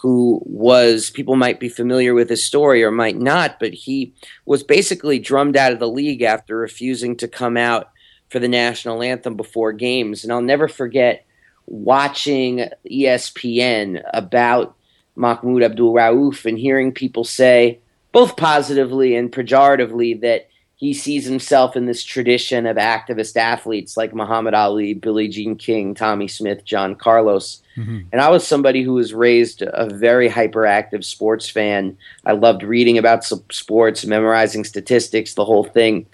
who 0.00 0.40
was 0.44 1.10
people 1.10 1.36
might 1.36 1.58
be 1.58 1.68
familiar 1.68 2.14
with 2.14 2.28
his 2.28 2.44
story 2.44 2.84
or 2.84 2.90
might 2.90 3.18
not, 3.18 3.58
but 3.58 3.72
he 3.72 4.12
was 4.44 4.62
basically 4.62 5.18
drummed 5.18 5.56
out 5.56 5.72
of 5.72 5.78
the 5.78 5.88
league 5.88 6.22
after 6.22 6.56
refusing 6.56 7.16
to 7.16 7.28
come 7.28 7.56
out 7.56 7.90
for 8.28 8.38
the 8.38 8.48
national 8.48 9.02
anthem 9.02 9.34
before 9.34 9.72
games. 9.72 10.22
And 10.22 10.32
I'll 10.32 10.42
never 10.42 10.68
forget 10.68 11.24
watching 11.66 12.68
ESPN 12.90 14.02
about 14.12 14.76
Mahmoud 15.18 15.62
Abdul 15.62 15.92
Rauf 15.92 16.46
and 16.46 16.58
hearing 16.58 16.92
people 16.92 17.24
say, 17.24 17.78
both 18.12 18.36
positively 18.36 19.16
and 19.16 19.30
pejoratively, 19.30 20.20
that 20.22 20.48
he 20.76 20.94
sees 20.94 21.24
himself 21.24 21.74
in 21.74 21.86
this 21.86 22.04
tradition 22.04 22.64
of 22.64 22.76
activist 22.76 23.36
athletes 23.36 23.96
like 23.96 24.14
Muhammad 24.14 24.54
Ali, 24.54 24.94
Billie 24.94 25.26
Jean 25.26 25.56
King, 25.56 25.92
Tommie 25.92 26.28
Smith, 26.28 26.64
John 26.64 26.94
Carlos. 26.94 27.60
Mm-hmm. 27.76 27.98
And 28.12 28.20
I 28.20 28.30
was 28.30 28.46
somebody 28.46 28.82
who 28.82 28.94
was 28.94 29.12
raised 29.12 29.62
a 29.62 29.88
very 29.92 30.30
hyperactive 30.30 31.04
sports 31.04 31.50
fan. 31.50 31.98
I 32.24 32.32
loved 32.32 32.62
reading 32.62 32.96
about 32.96 33.24
sports, 33.24 34.06
memorizing 34.06 34.62
statistics, 34.62 35.34
the 35.34 35.44
whole 35.44 35.64
thing. 35.64 36.06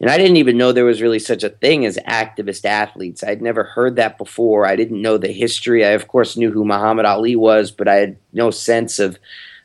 And 0.00 0.08
I 0.10 0.16
didn't 0.16 0.36
even 0.36 0.56
know 0.56 0.70
there 0.70 0.84
was 0.84 1.02
really 1.02 1.18
such 1.18 1.42
a 1.42 1.48
thing 1.48 1.84
as 1.84 1.98
activist 2.06 2.64
athletes. 2.64 3.24
I'd 3.24 3.42
never 3.42 3.64
heard 3.64 3.96
that 3.96 4.16
before. 4.16 4.64
I 4.64 4.76
didn't 4.76 5.02
know 5.02 5.18
the 5.18 5.32
history. 5.32 5.84
I, 5.84 5.90
of 5.90 6.06
course, 6.06 6.36
knew 6.36 6.52
who 6.52 6.64
Muhammad 6.64 7.04
Ali 7.04 7.34
was, 7.34 7.72
but 7.72 7.88
I 7.88 7.96
had 7.96 8.16
no 8.32 8.50
sense 8.50 9.00
of 9.00 9.18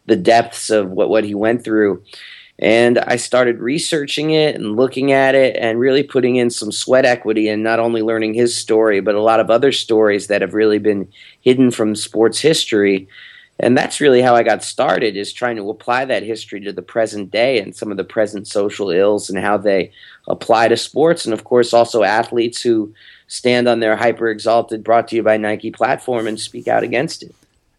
the 0.08 0.16
depths 0.16 0.70
of 0.70 0.90
what, 0.90 1.10
what 1.10 1.24
he 1.24 1.36
went 1.36 1.64
through. 1.64 2.04
And 2.60 3.00
I 3.00 3.16
started 3.18 3.60
researching 3.60 4.32
it 4.32 4.56
and 4.56 4.76
looking 4.76 5.12
at 5.12 5.36
it 5.36 5.56
and 5.60 5.80
really 5.80 6.04
putting 6.04 6.36
in 6.36 6.50
some 6.50 6.72
sweat 6.72 7.06
equity 7.06 7.48
and 7.48 7.64
not 7.64 7.80
only 7.80 8.02
learning 8.02 8.34
his 8.34 8.58
story, 8.58 9.02
but 9.02 9.16
a 9.16 9.22
lot 9.22 9.40
of 9.40 9.50
other 9.50 9.72
stories 9.72 10.28
that 10.28 10.42
have 10.42 10.54
really 10.54 10.80
been 10.80 11.12
hidden 11.42 11.72
from 11.72 11.96
sports 11.96 12.40
history 12.40 13.08
and 13.60 13.78
that's 13.78 14.02
really 14.02 14.22
how 14.22 14.36
I 14.36 14.44
got 14.44 14.64
started 14.64 15.16
is 15.16 15.32
trying 15.32 15.58
to 15.58 15.70
apply 15.70 16.06
that 16.06 16.24
history 16.24 16.60
to 16.62 16.74
the 16.74 16.82
present 16.82 17.32
day 17.32 17.60
and 17.60 17.76
some 17.76 17.92
of 17.92 17.98
the 17.98 18.04
present 18.04 18.48
social 18.48 18.90
ills 18.90 19.30
and 19.30 19.38
how 19.38 19.58
they 19.58 19.92
apply 20.28 20.70
to 20.70 20.78
sports 20.78 21.26
and 21.26 21.34
of 21.34 21.44
course 21.44 21.74
also 21.74 22.04
athletes 22.04 22.62
who 22.62 22.94
stand 23.28 23.68
on 23.68 23.80
their 23.80 23.96
hyper 23.96 24.30
exalted 24.30 24.84
brought 24.84 25.08
to 25.10 25.16
you 25.16 25.24
by 25.24 25.38
Nike 25.38 25.72
platform 25.72 26.28
and 26.28 26.40
speak 26.40 26.68
out 26.68 26.84
against 26.84 27.24
it. 27.24 27.36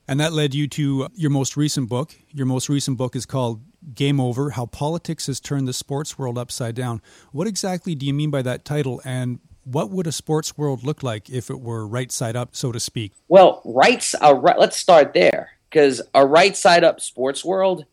And 0.06 0.20
that 0.20 0.32
led 0.32 0.54
you 0.54 0.68
to 0.68 1.08
your 1.14 1.30
most 1.30 1.56
recent 1.56 1.88
book. 1.88 2.14
Your 2.30 2.46
most 2.46 2.68
recent 2.68 2.98
book 2.98 3.16
is 3.16 3.24
called 3.24 3.62
Game 3.94 4.20
Over 4.20 4.50
How 4.50 4.66
Politics 4.66 5.28
Has 5.28 5.40
Turned 5.40 5.66
the 5.66 5.72
Sports 5.72 6.18
World 6.18 6.36
Upside 6.36 6.74
Down. 6.74 7.00
What 7.32 7.46
exactly 7.46 7.94
do 7.94 8.04
you 8.04 8.12
mean 8.12 8.30
by 8.30 8.42
that 8.42 8.64
title 8.66 9.00
and 9.04 9.40
what 9.64 9.90
would 9.90 10.06
a 10.06 10.12
sports 10.12 10.58
world 10.58 10.84
look 10.84 11.02
like 11.02 11.30
if 11.30 11.48
it 11.48 11.58
were 11.58 11.86
right 11.86 12.12
side 12.12 12.36
up, 12.36 12.54
so 12.54 12.70
to 12.70 12.78
speak? 12.78 13.12
Well, 13.28 13.62
rights. 13.64 14.14
Uh, 14.22 14.34
right, 14.34 14.58
let's 14.58 14.76
start 14.76 15.14
there 15.14 15.53
because 15.74 16.00
a 16.14 16.24
right 16.24 16.56
side 16.56 16.84
up 16.84 17.00
sports 17.00 17.44
world 17.44 17.84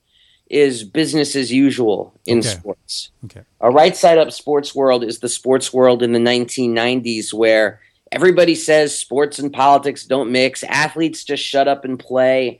is 0.52 0.84
business 0.84 1.36
as 1.36 1.52
usual 1.52 2.14
in 2.28 2.40
okay. 2.40 2.48
sports. 2.48 3.10
Okay. 3.26 3.42
A 3.60 3.72
right 3.72 3.98
side 3.98 4.20
up 4.20 4.32
sports 4.32 4.76
world 4.76 5.04
is 5.04 5.18
the 5.18 5.30
sports 5.30 5.74
world 5.74 6.04
in 6.04 6.12
the 6.12 6.20
1990s 6.20 7.34
where 7.34 7.82
everybody 8.12 8.54
says 8.54 8.96
sports 8.96 9.40
and 9.40 9.52
politics 9.52 10.06
don't 10.06 10.32
mix, 10.32 10.64
athletes 10.66 11.24
just 11.24 11.44
shut 11.44 11.68
up 11.68 11.84
and 11.84 11.98
play. 11.98 12.60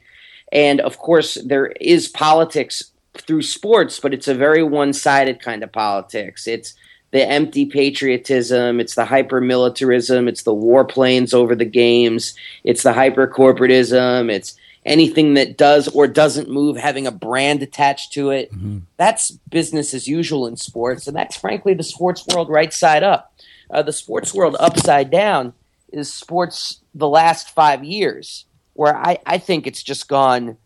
And 0.52 0.82
of 0.82 0.98
course, 0.98 1.36
there 1.46 1.68
is 1.80 2.08
politics 2.08 2.82
through 3.14 3.44
sports, 3.44 4.00
but 4.00 4.16
it's 4.16 4.28
a 4.28 4.34
very 4.34 4.64
one 4.64 4.92
sided 4.92 5.40
kind 5.40 5.64
of 5.64 5.72
politics. 5.72 6.48
It's 6.48 6.74
the 7.12 7.30
empty 7.30 7.66
patriotism, 7.66 8.80
it's 8.80 8.96
the 8.96 9.06
hyper 9.06 9.40
militarism, 9.40 10.28
it's 10.28 10.44
the 10.44 10.56
warplanes 10.56 11.34
over 11.34 11.56
the 11.56 11.66
games, 11.66 12.34
it's 12.64 12.84
the 12.84 12.94
hyper 12.94 13.28
corporatism, 13.28 14.32
it's 14.32 14.56
anything 14.86 15.36
that 15.36 15.58
does 15.58 15.88
or 15.90 16.08
doesn't 16.08 16.50
move 16.50 16.78
having 16.78 17.06
a 17.06 17.12
brand 17.12 17.62
attached 17.62 18.14
to 18.14 18.32
it. 18.32 18.52
Mm-hmm. 18.52 18.80
That's 18.98 19.32
business 19.32 19.94
as 19.94 20.08
usual 20.08 20.48
in 20.48 20.58
sports, 20.58 21.08
and 21.08 21.16
that's 21.16 21.36
frankly 21.36 21.74
the 21.74 21.84
sports 21.84 22.26
world 22.28 22.50
right 22.50 22.74
side 22.74 23.04
up. 23.04 23.34
Uh, 23.70 23.82
the 23.82 23.94
sports 23.94 24.34
world 24.34 24.56
upside 24.60 25.12
down 25.12 25.54
is 25.94 26.12
sports 26.12 26.82
the 26.96 27.08
last 27.08 27.52
five 27.52 27.84
years, 27.84 28.46
where 28.74 28.96
I, 28.96 29.20
I 29.26 29.38
think 29.38 29.68
it's 29.68 29.84
just 29.84 30.08
gone 30.08 30.58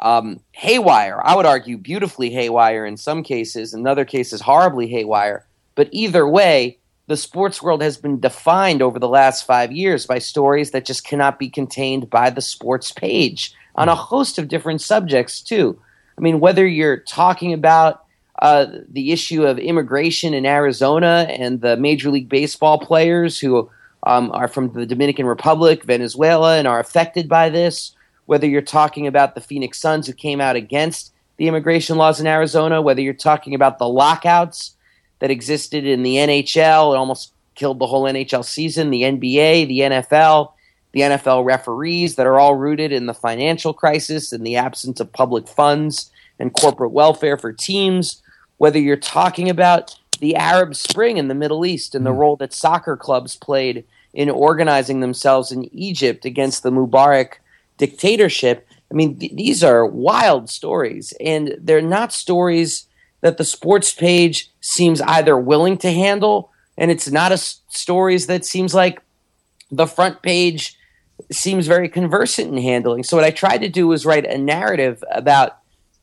um, 0.00 0.40
haywire. 0.52 1.20
I 1.22 1.34
would 1.34 1.46
argue 1.46 1.76
beautifully 1.76 2.30
haywire 2.30 2.86
in 2.86 2.96
some 2.96 3.22
cases, 3.22 3.74
in 3.74 3.86
other 3.86 4.04
cases, 4.04 4.40
horribly 4.40 4.86
haywire. 4.86 5.46
But 5.74 5.88
either 5.90 6.26
way, 6.28 6.78
the 7.06 7.16
sports 7.16 7.60
world 7.60 7.82
has 7.82 7.96
been 7.96 8.20
defined 8.20 8.80
over 8.80 8.98
the 8.98 9.08
last 9.08 9.44
five 9.46 9.72
years 9.72 10.06
by 10.06 10.18
stories 10.18 10.70
that 10.70 10.86
just 10.86 11.04
cannot 11.04 11.38
be 11.38 11.50
contained 11.50 12.08
by 12.08 12.30
the 12.30 12.40
sports 12.40 12.92
page 12.92 13.52
on 13.74 13.88
a 13.88 13.94
host 13.94 14.38
of 14.38 14.48
different 14.48 14.80
subjects 14.80 15.40
too. 15.40 15.78
I 16.16 16.20
mean, 16.20 16.40
whether 16.40 16.66
you're 16.66 16.98
talking 16.98 17.52
about 17.52 18.04
uh, 18.40 18.66
the 18.88 19.12
issue 19.12 19.44
of 19.44 19.58
immigration 19.58 20.34
in 20.34 20.46
Arizona 20.46 21.26
and 21.30 21.60
the 21.60 21.76
Major 21.76 22.10
League 22.10 22.28
Baseball 22.28 22.78
players 22.78 23.38
who 23.38 23.70
um, 24.04 24.30
are 24.32 24.48
from 24.48 24.72
the 24.72 24.86
Dominican 24.86 25.26
Republic, 25.26 25.84
Venezuela, 25.84 26.58
and 26.58 26.68
are 26.68 26.80
affected 26.80 27.28
by 27.28 27.48
this, 27.48 27.94
whether 28.26 28.46
you're 28.46 28.62
talking 28.62 29.06
about 29.06 29.34
the 29.34 29.40
Phoenix 29.40 29.78
Suns 29.80 30.06
who 30.06 30.12
came 30.12 30.40
out 30.40 30.56
against 30.56 31.12
the 31.36 31.48
immigration 31.48 31.96
laws 31.96 32.20
in 32.20 32.26
Arizona, 32.26 32.82
whether 32.82 33.00
you're 33.00 33.14
talking 33.14 33.54
about 33.54 33.78
the 33.78 33.88
lockouts 33.88 34.76
that 35.18 35.30
existed 35.30 35.84
in 35.84 36.02
the 36.02 36.16
NHL 36.16 36.90
and 36.90 36.98
almost 36.98 37.32
killed 37.54 37.78
the 37.78 37.86
whole 37.86 38.04
NHL 38.04 38.44
season, 38.44 38.90
the 38.90 39.02
NBA, 39.02 39.68
the 39.68 39.80
NFL, 39.80 40.52
the 40.94 41.00
NFL 41.00 41.44
referees 41.44 42.14
that 42.14 42.26
are 42.26 42.38
all 42.38 42.54
rooted 42.54 42.92
in 42.92 43.06
the 43.06 43.14
financial 43.14 43.74
crisis 43.74 44.32
and 44.32 44.46
the 44.46 44.54
absence 44.54 45.00
of 45.00 45.12
public 45.12 45.48
funds 45.48 46.10
and 46.38 46.54
corporate 46.54 46.92
welfare 46.92 47.36
for 47.36 47.52
teams, 47.52 48.22
whether 48.58 48.78
you're 48.78 48.96
talking 48.96 49.50
about 49.50 49.98
the 50.20 50.36
Arab 50.36 50.76
Spring 50.76 51.16
in 51.16 51.26
the 51.26 51.34
Middle 51.34 51.66
East 51.66 51.96
and 51.96 52.06
the 52.06 52.12
hmm. 52.12 52.18
role 52.18 52.36
that 52.36 52.52
soccer 52.52 52.96
clubs 52.96 53.34
played 53.34 53.84
in 54.12 54.30
organizing 54.30 55.00
themselves 55.00 55.50
in 55.50 55.64
Egypt 55.74 56.24
against 56.24 56.62
the 56.62 56.70
Mubarak 56.70 57.34
dictatorship. 57.76 58.64
I 58.88 58.94
mean, 58.94 59.18
th- 59.18 59.32
these 59.34 59.64
are 59.64 59.84
wild 59.84 60.48
stories, 60.48 61.12
and 61.20 61.56
they're 61.60 61.82
not 61.82 62.12
stories 62.12 62.86
that 63.20 63.36
the 63.36 63.44
sports 63.44 63.92
page 63.92 64.48
seems 64.60 65.00
either 65.00 65.36
willing 65.36 65.76
to 65.78 65.90
handle, 65.90 66.52
and 66.78 66.92
it's 66.92 67.10
not 67.10 67.32
a 67.32 67.34
s- 67.34 67.62
stories 67.68 68.28
that 68.28 68.44
seems 68.44 68.74
like 68.74 69.02
the 69.72 69.88
front 69.88 70.22
page 70.22 70.78
seems 71.32 71.66
very 71.66 71.88
conversant 71.88 72.52
in 72.52 72.62
handling. 72.62 73.04
So 73.04 73.16
what 73.16 73.24
I 73.24 73.30
tried 73.30 73.58
to 73.58 73.68
do 73.68 73.86
was 73.86 74.04
write 74.06 74.26
a 74.26 74.38
narrative 74.38 75.02
about 75.10 75.58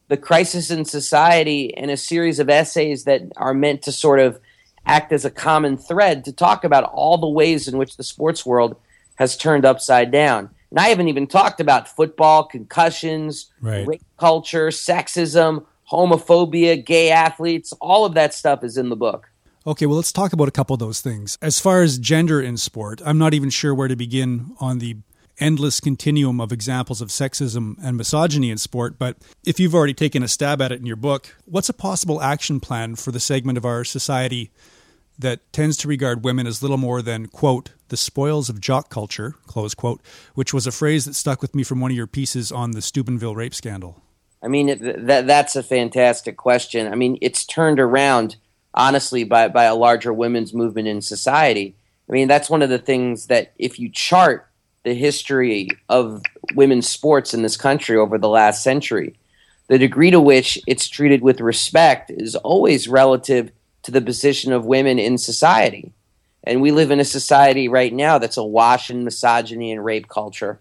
the 0.08 0.18
crisis 0.18 0.70
in 0.70 0.84
society 0.86 1.76
and 1.78 1.90
a 1.90 1.98
series 1.98 2.40
of 2.40 2.50
essays 2.50 3.06
that 3.06 3.22
are 3.38 3.54
meant 3.54 3.82
to 3.84 3.92
sort 3.92 4.20
of 4.20 4.40
act 4.86 5.12
as 5.12 5.24
a 5.26 5.32
common 5.32 5.78
thread 5.78 6.26
to 6.26 6.34
talk 6.34 6.64
about 6.64 6.84
all 6.86 7.18
the 7.18 7.28
ways 7.30 7.68
in 7.68 7.78
which 7.78 7.98
the 7.98 8.04
sports 8.04 8.46
world 8.46 8.76
has 9.16 9.38
turned 9.38 9.64
upside 9.66 10.12
down. 10.12 10.50
And 10.70 10.80
I 10.80 10.88
haven't 10.90 11.08
even 11.08 11.28
talked 11.28 11.60
about 11.60 11.88
football, 11.88 12.44
concussions, 12.46 13.52
Right. 13.62 13.86
rape 13.88 14.02
culture, 14.18 14.68
sexism, 14.70 15.66
homophobia, 15.92 16.84
gay 16.84 17.12
athletes. 17.12 17.74
All 17.80 18.06
of 18.06 18.14
that 18.16 18.34
stuff 18.34 18.64
is 18.64 18.78
in 18.78 18.90
the 18.90 18.96
book. 18.96 19.28
Okay, 19.68 19.86
well, 19.86 19.98
let's 19.98 20.12
talk 20.12 20.34
about 20.34 20.48
a 20.48 20.52
couple 20.52 20.74
of 20.74 20.80
those 20.80 21.02
things. 21.02 21.38
As 21.42 21.60
far 21.60 21.84
as 21.84 22.00
gender 22.00 22.42
in 22.42 22.58
sport, 22.58 23.00
I'm 23.06 23.20
not 23.20 23.34
even 23.36 23.50
sure 23.52 23.76
where 23.76 23.88
to 23.88 23.96
begin 23.96 24.56
on 24.60 24.80
the 24.80 24.98
endless 25.42 25.80
continuum 25.80 26.40
of 26.40 26.52
examples 26.52 27.02
of 27.02 27.10
sexism 27.10 27.76
and 27.84 27.98
misogyny 27.98 28.52
in 28.52 28.58
sport. 28.58 28.98
But 28.98 29.18
if 29.46 29.60
you've 29.60 29.76
already 29.76 29.94
taken 29.94 30.24
a 30.24 30.28
stab 30.28 30.62
at 30.62 30.72
it 30.72 30.80
in 30.80 30.86
your 30.86 30.96
book, 30.96 31.36
what's 31.46 31.68
a 31.68 31.74
possible 31.74 32.22
action 32.22 32.60
plan 32.60 32.96
for 32.96 33.12
the 33.12 33.20
segment 33.20 33.58
of 33.58 33.66
our 33.66 33.84
society 33.84 34.52
that 35.20 35.52
tends 35.52 35.78
to 35.78 35.88
regard 35.88 36.24
women 36.24 36.48
as 36.48 36.62
little 36.62 36.78
more 36.78 37.02
than, 37.02 37.28
quote, 37.28 37.72
the 37.90 37.98
spoils 37.98 38.50
of 38.50 38.62
jock 38.62 38.90
culture, 38.90 39.36
close 39.48 39.74
quote, 39.74 40.02
which 40.36 40.54
was 40.54 40.66
a 40.66 40.72
phrase 40.72 41.06
that 41.06 41.16
stuck 41.16 41.42
with 41.42 41.54
me 41.54 41.64
from 41.64 41.82
one 41.82 41.92
of 41.92 41.98
your 41.98 42.08
pieces 42.08 42.52
on 42.52 42.72
the 42.72 42.82
Steubenville 42.82 43.36
rape 43.36 43.54
scandal? 43.54 44.02
I 44.44 44.48
mean, 44.48 44.68
that 45.06 45.28
that's 45.28 45.56
a 45.56 45.62
fantastic 45.62 46.38
question. 46.38 46.92
I 46.92 46.96
mean, 46.96 47.18
it's 47.22 47.46
turned 47.46 47.80
around 47.80 48.38
honestly 48.74 49.24
by 49.24 49.48
by 49.50 49.66
a 49.66 49.76
larger 49.76 50.12
women's 50.12 50.54
movement 50.54 50.88
in 50.88 51.02
society. 51.02 51.76
I 52.10 52.14
mean, 52.14 52.28
that's 52.28 52.50
one 52.50 52.62
of 52.62 52.70
the 52.70 52.80
things 52.80 53.28
that 53.28 53.54
if 53.58 53.80
you 53.80 53.90
chart 53.90 54.48
the 54.84 54.94
history 54.94 55.70
of 55.90 56.22
women's 56.56 56.90
sports 56.90 57.34
in 57.34 57.44
this 57.44 57.58
country 57.58 57.98
over 57.98 58.18
the 58.18 58.30
last 58.30 58.64
century, 58.64 59.16
the 59.68 59.78
degree 59.78 60.12
to 60.12 60.20
which 60.20 60.60
it's 60.68 60.88
treated 60.88 61.22
with 61.22 61.40
respect 61.40 62.10
is 62.12 62.36
always 62.36 62.88
relative 62.88 63.52
to 63.84 63.92
the 63.92 64.02
position 64.02 64.52
of 64.52 64.66
women 64.66 65.00
in 65.00 65.18
society. 65.18 65.92
And 66.44 66.62
we 66.62 66.72
live 66.72 66.92
in 66.92 67.00
a 67.00 67.06
society 67.06 67.68
right 67.68 67.94
now 67.94 68.18
that's 68.18 68.38
awash 68.38 68.90
in 68.90 69.04
misogyny 69.04 69.72
and 69.72 69.86
rape 69.86 70.08
culture. 70.08 70.60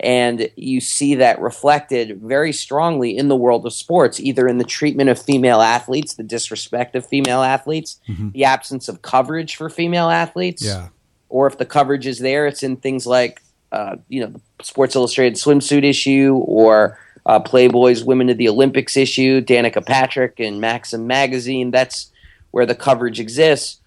And 0.00 0.50
you 0.56 0.80
see 0.80 1.16
that 1.16 1.40
reflected 1.40 2.20
very 2.22 2.52
strongly 2.52 3.16
in 3.16 3.28
the 3.28 3.36
world 3.36 3.66
of 3.66 3.72
sports, 3.72 4.18
either 4.18 4.48
in 4.48 4.58
the 4.58 4.64
treatment 4.64 5.10
of 5.10 5.20
female 5.20 5.60
athletes, 5.60 6.14
the 6.14 6.22
disrespect 6.22 6.96
of 6.96 7.06
female 7.06 7.42
athletes, 7.42 8.00
mm-hmm. 8.08 8.30
the 8.30 8.44
absence 8.44 8.88
of 8.88 9.02
coverage 9.02 9.56
for 9.56 9.68
female 9.68 10.08
athletes, 10.08 10.64
Yeah. 10.64 10.88
or 11.28 11.46
if 11.46 11.58
the 11.58 11.66
coverage 11.66 12.06
is 12.06 12.18
there, 12.18 12.46
it's 12.46 12.62
in 12.62 12.76
things 12.76 13.06
like 13.06 13.42
uh, 13.72 13.96
you 14.08 14.20
know 14.20 14.28
the 14.28 14.64
Sports 14.64 14.96
Illustrated 14.96 15.34
swimsuit 15.34 15.84
issue 15.84 16.42
or 16.44 16.98
uh, 17.26 17.40
Playboy's 17.40 18.04
Women 18.04 18.28
of 18.28 18.38
the 18.38 18.48
Olympics 18.48 18.96
issue, 18.96 19.40
Danica 19.40 19.84
Patrick 19.84 20.40
and 20.40 20.60
Maxim 20.60 21.06
magazine. 21.06 21.70
That's 21.70 22.10
where 22.50 22.66
the 22.66 22.74
coverage 22.74 23.20
exists. 23.20 23.78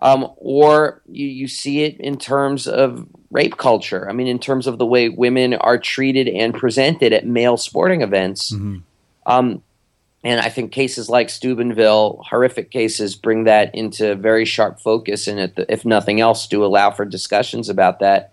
Um, 0.00 0.28
or 0.36 1.00
you, 1.08 1.26
you 1.26 1.48
see 1.48 1.82
it 1.84 1.98
in 2.00 2.18
terms 2.18 2.66
of 2.66 3.06
rape 3.30 3.56
culture. 3.56 4.08
I 4.08 4.12
mean, 4.12 4.26
in 4.26 4.40
terms 4.40 4.66
of 4.66 4.78
the 4.78 4.86
way 4.86 5.08
women 5.08 5.54
are 5.54 5.78
treated 5.78 6.28
and 6.28 6.52
presented 6.52 7.12
at 7.12 7.24
male 7.24 7.56
sporting 7.56 8.02
events. 8.02 8.50
Um, 9.26 9.62
and 10.24 10.40
I 10.40 10.48
think 10.48 10.72
cases 10.72 11.08
like 11.08 11.30
Steubenville, 11.30 12.24
horrific 12.28 12.70
cases, 12.70 13.16
bring 13.16 13.44
that 13.44 13.74
into 13.74 14.14
very 14.14 14.44
sharp 14.44 14.80
focus, 14.80 15.26
and 15.26 15.40
it, 15.40 15.66
if 15.68 15.84
nothing 15.84 16.20
else, 16.20 16.46
do 16.46 16.64
allow 16.64 16.90
for 16.90 17.04
discussions 17.04 17.68
about 17.68 18.00
that. 18.00 18.31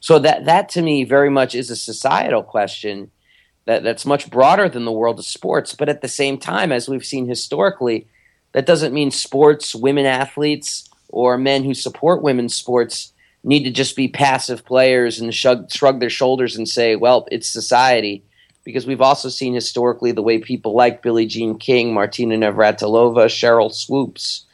So 0.00 0.18
that 0.18 0.46
that 0.46 0.70
to 0.70 0.82
me 0.82 1.04
very 1.04 1.30
much 1.30 1.54
is 1.54 1.70
a 1.70 1.76
societal 1.76 2.42
question 2.42 3.10
that 3.66 3.82
that's 3.82 4.06
much 4.06 4.30
broader 4.30 4.68
than 4.68 4.84
the 4.84 4.92
world 4.92 5.18
of 5.18 5.26
sports. 5.26 5.74
But 5.74 5.88
at 5.88 6.00
the 6.00 6.08
same 6.08 6.38
time, 6.38 6.72
as 6.72 6.88
we've 6.88 7.04
seen 7.04 7.28
historically, 7.28 8.08
that 8.52 8.66
doesn't 8.66 8.94
mean 8.94 9.10
sports, 9.10 9.74
women 9.74 10.06
athletes, 10.06 10.88
or 11.08 11.36
men 11.38 11.64
who 11.64 11.74
support 11.74 12.22
women's 12.22 12.54
sports 12.54 13.12
need 13.44 13.64
to 13.64 13.70
just 13.70 13.96
be 13.96 14.08
passive 14.08 14.64
players 14.64 15.20
and 15.20 15.34
shrug, 15.34 15.70
shrug 15.70 16.00
their 16.00 16.10
shoulders 16.10 16.56
and 16.56 16.68
say, 16.68 16.96
"Well, 16.96 17.28
it's 17.30 17.48
society." 17.48 18.24
Because 18.62 18.86
we've 18.86 19.00
also 19.00 19.30
seen 19.30 19.54
historically 19.54 20.12
the 20.12 20.22
way 20.22 20.38
people 20.38 20.74
like 20.74 21.02
Billie 21.02 21.26
Jean 21.26 21.58
King, 21.58 21.94
Martina 21.94 22.36
Navratilova, 22.36 23.26
Sheryl 23.26 23.72
Swoopes, 23.72 24.44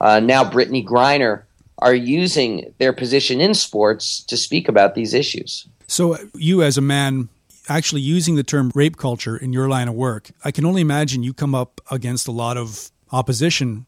uh, 0.00 0.20
now 0.20 0.44
Brittney 0.44 0.86
Griner 0.86 1.42
are 1.78 1.94
using 1.94 2.72
their 2.78 2.92
position 2.92 3.40
in 3.40 3.54
sports 3.54 4.20
to 4.24 4.36
speak 4.36 4.68
about 4.68 4.94
these 4.94 5.12
issues. 5.14 5.66
So, 5.86 6.18
you 6.34 6.62
as 6.62 6.76
a 6.76 6.80
man 6.80 7.28
actually 7.68 8.00
using 8.00 8.36
the 8.36 8.42
term 8.42 8.70
rape 8.74 8.96
culture 8.96 9.36
in 9.36 9.52
your 9.52 9.68
line 9.68 9.88
of 9.88 9.94
work, 9.94 10.30
I 10.44 10.50
can 10.50 10.64
only 10.64 10.80
imagine 10.80 11.22
you 11.22 11.32
come 11.34 11.54
up 11.54 11.80
against 11.90 12.28
a 12.28 12.32
lot 12.32 12.56
of 12.56 12.90
opposition 13.12 13.86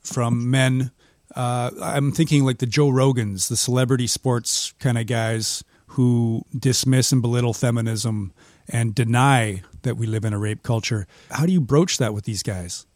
from 0.00 0.50
men. 0.50 0.90
Uh, 1.34 1.70
I'm 1.80 2.12
thinking 2.12 2.44
like 2.44 2.58
the 2.58 2.66
Joe 2.66 2.88
Rogans, 2.88 3.48
the 3.48 3.56
celebrity 3.56 4.06
sports 4.06 4.74
kind 4.78 4.98
of 4.98 5.06
guys 5.06 5.64
who 5.88 6.44
dismiss 6.56 7.12
and 7.12 7.22
belittle 7.22 7.52
feminism 7.52 8.32
and 8.68 8.94
deny 8.94 9.62
that 9.82 9.96
we 9.96 10.06
live 10.06 10.24
in 10.24 10.32
a 10.32 10.38
rape 10.38 10.62
culture. 10.62 11.06
How 11.30 11.46
do 11.46 11.52
you 11.52 11.60
broach 11.60 11.98
that 11.98 12.14
with 12.14 12.24
these 12.24 12.42
guys? 12.42 12.86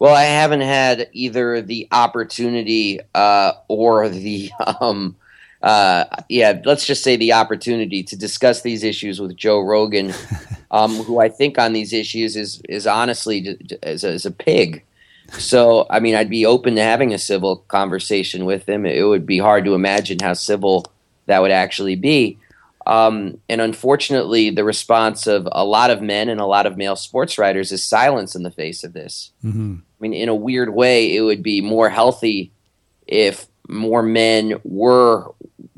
Well, 0.00 0.14
I 0.14 0.24
haven't 0.24 0.62
had 0.62 1.10
either 1.12 1.60
the 1.60 1.86
opportunity 1.92 3.00
uh, 3.14 3.52
or 3.68 4.08
the 4.08 4.50
um, 4.80 5.14
uh, 5.62 6.04
yeah, 6.30 6.60
let's 6.64 6.86
just 6.86 7.04
say 7.04 7.16
the 7.16 7.34
opportunity 7.34 8.02
to 8.04 8.16
discuss 8.16 8.62
these 8.62 8.82
issues 8.82 9.20
with 9.20 9.36
Joe 9.36 9.60
Rogan, 9.60 10.14
um, 10.70 10.94
who 10.96 11.20
I 11.20 11.28
think 11.28 11.58
on 11.58 11.74
these 11.74 11.92
issues 11.92 12.34
is 12.34 12.62
is 12.68 12.86
honestly 12.86 13.58
as 13.82 14.02
a, 14.02 14.18
a 14.26 14.30
pig. 14.32 14.82
So, 15.32 15.86
I 15.90 16.00
mean, 16.00 16.16
I'd 16.16 16.30
be 16.30 16.44
open 16.44 16.74
to 16.74 16.82
having 16.82 17.12
a 17.14 17.18
civil 17.18 17.58
conversation 17.68 18.46
with 18.46 18.68
him. 18.68 18.84
It 18.84 19.02
would 19.02 19.26
be 19.26 19.38
hard 19.38 19.64
to 19.66 19.74
imagine 19.74 20.18
how 20.18 20.32
civil 20.32 20.86
that 21.26 21.40
would 21.40 21.52
actually 21.52 21.94
be. 21.94 22.36
Um, 22.86 23.38
and 23.48 23.60
unfortunately, 23.60 24.50
the 24.50 24.64
response 24.64 25.28
of 25.28 25.46
a 25.52 25.64
lot 25.64 25.90
of 25.90 26.02
men 26.02 26.28
and 26.28 26.40
a 26.40 26.46
lot 26.46 26.66
of 26.66 26.76
male 26.76 26.96
sports 26.96 27.38
writers 27.38 27.70
is 27.70 27.84
silence 27.84 28.34
in 28.34 28.42
the 28.42 28.50
face 28.50 28.82
of 28.82 28.92
this. 28.92 29.30
Mm-hmm. 29.44 29.76
I 30.00 30.02
mean, 30.02 30.14
in 30.14 30.28
a 30.28 30.34
weird 30.34 30.72
way, 30.72 31.14
it 31.14 31.20
would 31.20 31.42
be 31.42 31.60
more 31.60 31.90
healthy 31.90 32.52
if 33.06 33.46
more 33.68 34.02
men 34.02 34.54
were 34.64 35.32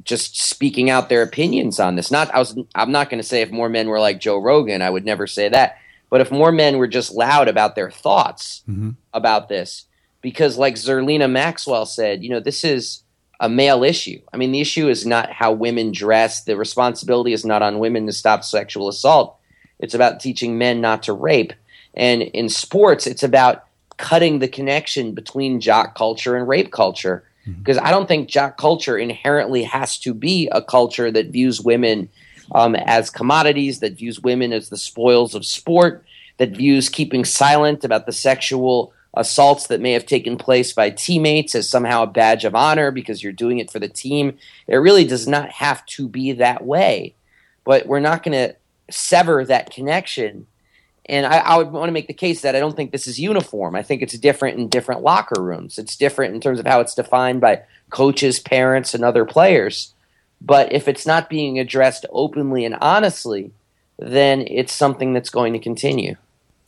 just 0.04 0.40
speaking 0.40 0.90
out 0.90 1.08
their 1.08 1.22
opinions 1.22 1.80
on 1.80 1.96
this. 1.96 2.10
Not, 2.10 2.32
I 2.34 2.38
was, 2.38 2.56
I'm 2.74 2.92
not 2.92 3.10
going 3.10 3.20
to 3.20 3.28
say 3.28 3.42
if 3.42 3.50
more 3.50 3.68
men 3.68 3.88
were 3.88 4.00
like 4.00 4.20
Joe 4.20 4.38
Rogan. 4.38 4.82
I 4.82 4.90
would 4.90 5.04
never 5.04 5.26
say 5.26 5.48
that. 5.48 5.78
But 6.08 6.20
if 6.20 6.30
more 6.30 6.52
men 6.52 6.78
were 6.78 6.86
just 6.86 7.12
loud 7.12 7.48
about 7.48 7.74
their 7.74 7.90
thoughts 7.90 8.62
mm-hmm. 8.68 8.90
about 9.12 9.48
this, 9.48 9.86
because 10.20 10.58
like 10.58 10.74
Zerlina 10.74 11.30
Maxwell 11.30 11.86
said, 11.86 12.22
you 12.22 12.30
know, 12.30 12.40
this 12.40 12.64
is 12.64 13.02
a 13.40 13.48
male 13.48 13.82
issue. 13.82 14.20
I 14.32 14.36
mean, 14.36 14.52
the 14.52 14.60
issue 14.60 14.88
is 14.88 15.04
not 15.04 15.32
how 15.32 15.52
women 15.52 15.90
dress. 15.90 16.44
The 16.44 16.56
responsibility 16.56 17.32
is 17.32 17.44
not 17.44 17.62
on 17.62 17.80
women 17.80 18.06
to 18.06 18.12
stop 18.12 18.44
sexual 18.44 18.88
assault. 18.88 19.36
It's 19.80 19.94
about 19.94 20.20
teaching 20.20 20.58
men 20.58 20.80
not 20.80 21.02
to 21.04 21.12
rape. 21.12 21.52
And 21.94 22.22
in 22.22 22.48
sports, 22.48 23.06
it's 23.06 23.24
about 23.24 23.64
cutting 24.02 24.40
the 24.40 24.48
connection 24.48 25.14
between 25.14 25.60
jock 25.60 25.94
culture 25.94 26.36
and 26.36 26.48
rape 26.48 26.72
culture. 26.72 27.24
Because 27.58 27.78
I 27.78 27.90
don't 27.90 28.06
think 28.06 28.28
jock 28.28 28.56
culture 28.58 28.98
inherently 28.98 29.62
has 29.62 29.96
to 30.00 30.12
be 30.12 30.48
a 30.52 30.60
culture 30.60 31.10
that 31.10 31.28
views 31.28 31.60
women 31.60 32.08
um, 32.52 32.74
as 32.74 33.10
commodities, 33.10 33.78
that 33.78 33.94
views 33.94 34.20
women 34.20 34.52
as 34.52 34.68
the 34.68 34.76
spoils 34.76 35.34
of 35.34 35.46
sport, 35.46 36.04
that 36.38 36.50
views 36.50 36.88
keeping 36.88 37.24
silent 37.24 37.84
about 37.84 38.06
the 38.06 38.12
sexual 38.12 38.92
assaults 39.14 39.68
that 39.68 39.80
may 39.80 39.92
have 39.92 40.06
taken 40.06 40.36
place 40.36 40.72
by 40.72 40.90
teammates 40.90 41.54
as 41.54 41.68
somehow 41.68 42.02
a 42.02 42.06
badge 42.08 42.44
of 42.44 42.54
honor 42.54 42.90
because 42.90 43.22
you're 43.22 43.32
doing 43.32 43.58
it 43.58 43.70
for 43.70 43.78
the 43.78 43.88
team. 43.88 44.36
It 44.66 44.76
really 44.76 45.04
does 45.04 45.28
not 45.28 45.50
have 45.50 45.84
to 45.86 46.08
be 46.08 46.32
that 46.32 46.64
way. 46.64 47.14
But 47.64 47.86
we're 47.86 48.00
not 48.00 48.24
going 48.24 48.32
to 48.32 48.56
sever 48.90 49.44
that 49.44 49.70
connection 49.70 50.46
And 51.06 51.26
I, 51.26 51.38
I 51.38 51.56
would 51.56 51.72
want 51.72 51.88
to 51.88 51.92
make 51.92 52.06
the 52.06 52.14
case 52.14 52.42
that 52.42 52.54
I 52.54 52.60
don't 52.60 52.76
think 52.76 52.92
this 52.92 53.08
is 53.08 53.18
uniform. 53.18 53.74
I 53.74 53.82
think 53.82 54.02
it's 54.02 54.16
different 54.18 54.58
in 54.58 54.68
different 54.68 55.02
locker 55.02 55.42
rooms. 55.42 55.78
It's 55.78 55.96
different 55.96 56.34
in 56.34 56.40
terms 56.40 56.60
of 56.60 56.66
how 56.66 56.80
it's 56.80 56.94
defined 56.94 57.40
by 57.40 57.62
coaches, 57.90 58.38
parents, 58.38 58.94
and 58.94 59.04
other 59.04 59.24
players. 59.24 59.94
But 60.40 60.72
if 60.72 60.88
it's 60.88 61.06
not 61.06 61.30
being 61.30 61.58
addressed 61.58 62.06
openly 62.10 62.64
and 62.64 62.76
honestly, 62.80 63.52
then 63.98 64.42
it's 64.48 64.72
something 64.72 65.12
that's 65.12 65.30
going 65.30 65.52
to 65.52 65.58
continue. 65.58 66.16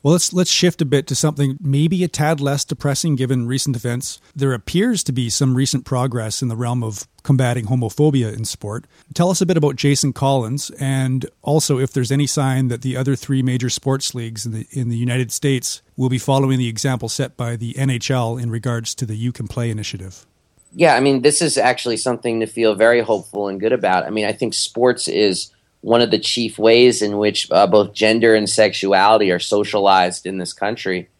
Well, 0.05 0.13
let's 0.13 0.35
let's 0.35 0.51
shift 0.51 0.83
a 0.83 0.85
bit 0.85 1.07
to 1.07 1.15
something 1.15 1.57
maybe 1.63 2.05
a 2.05 2.09
tad 2.09 2.39
less 2.39 2.63
depressing 2.63 3.17
given 3.17 3.47
recent 3.47 3.75
events. 3.75 4.21
There 4.37 4.53
appears 4.53 5.03
to 5.05 5.13
be 5.13 5.31
some 5.31 5.55
recent 5.55 5.87
progress 5.87 6.43
in 6.43 6.49
the 6.49 6.57
realm 6.57 6.85
of 6.85 7.09
combating 7.23 7.65
homophobia 7.65 8.37
in 8.37 8.45
sport. 8.45 8.85
Tell 9.15 9.31
us 9.31 9.41
a 9.41 9.47
bit 9.47 9.57
about 9.57 9.77
Jason 9.77 10.13
Collins 10.13 10.69
and 10.79 11.25
also 11.41 11.79
if 11.79 11.95
there's 11.95 12.13
any 12.13 12.27
sign 12.27 12.69
that 12.69 12.83
the 12.83 12.99
other 12.99 13.17
three 13.17 13.43
major 13.43 13.71
sports 13.71 14.15
leagues 14.15 14.45
in 14.45 14.53
the 14.53 14.67
in 14.73 14.91
the 14.91 14.99
United 14.99 15.33
States 15.33 15.81
will 15.97 16.11
be 16.11 16.19
following 16.19 16.59
the 16.59 16.69
example 16.69 17.09
set 17.09 17.35
by 17.39 17.57
the 17.57 17.73
NHL 17.73 18.39
in 18.39 18.51
regards 18.51 18.95
to 18.97 19.07
the 19.07 19.17
You 19.17 19.33
Can 19.33 19.49
Play 19.49 19.71
initiative. 19.71 20.27
Yeah, 20.75 20.97
I 20.97 21.01
mean, 21.01 21.23
this 21.23 21.41
is 21.41 21.57
actually 21.57 21.97
something 21.97 22.41
to 22.41 22.47
feel 22.47 22.75
very 22.75 23.01
hopeful 23.01 23.49
and 23.49 23.59
good 23.59 23.73
about. 23.73 24.05
I 24.05 24.11
mean, 24.11 24.27
I 24.27 24.33
think 24.33 24.53
sports 24.53 25.09
is 25.09 25.54
one 25.85 26.01
of 26.01 26.11
the 26.11 26.19
chief 26.19 26.59
ways 26.59 27.03
in 27.03 27.19
which 27.19 27.47
uh, 27.51 27.67
both 27.67 27.93
gender 27.93 28.35
and 28.35 28.49
sexuality 28.49 29.31
are 29.31 29.39
socialized 29.39 30.25
in 30.25 30.39
this 30.39 30.55
country. 30.55 31.11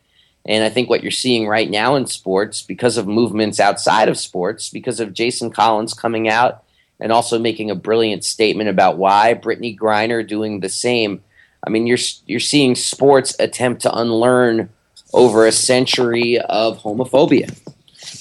And 0.47 0.65
I 0.65 0.71
think 0.71 0.89
what 0.89 1.03
you're 1.03 1.11
seeing 1.11 1.47
right 1.47 1.69
now 1.69 1.97
in 1.97 2.07
sports, 2.07 2.63
because 2.63 2.97
of 2.97 3.07
movements 3.07 3.61
outside 3.61 4.09
of 4.09 4.17
sports, 4.17 4.71
because 4.71 5.01
of 5.01 5.13
Jason 5.13 5.51
Collins 5.51 5.93
coming 5.93 6.31
out 6.31 6.65
and 6.99 7.13
also 7.13 7.39
making 7.39 7.71
a 7.71 7.75
brilliant 7.75 8.25
statement 8.25 8.71
about 8.71 8.97
why, 8.97 9.35
Brittney 9.35 9.79
Griner 9.79 10.27
doing 10.27 10.61
the 10.61 10.71
same. 10.71 11.23
I 11.63 11.69
mean, 11.69 11.87
you're 11.87 11.99
you're 12.25 12.41
seeing 12.41 12.75
sports 12.75 13.37
attempt 13.39 13.83
to 13.83 13.95
unlearn 13.95 14.71
over 15.13 15.47
a 15.47 15.53
century 15.53 16.39
of 16.39 16.79
homophobia 16.79 17.55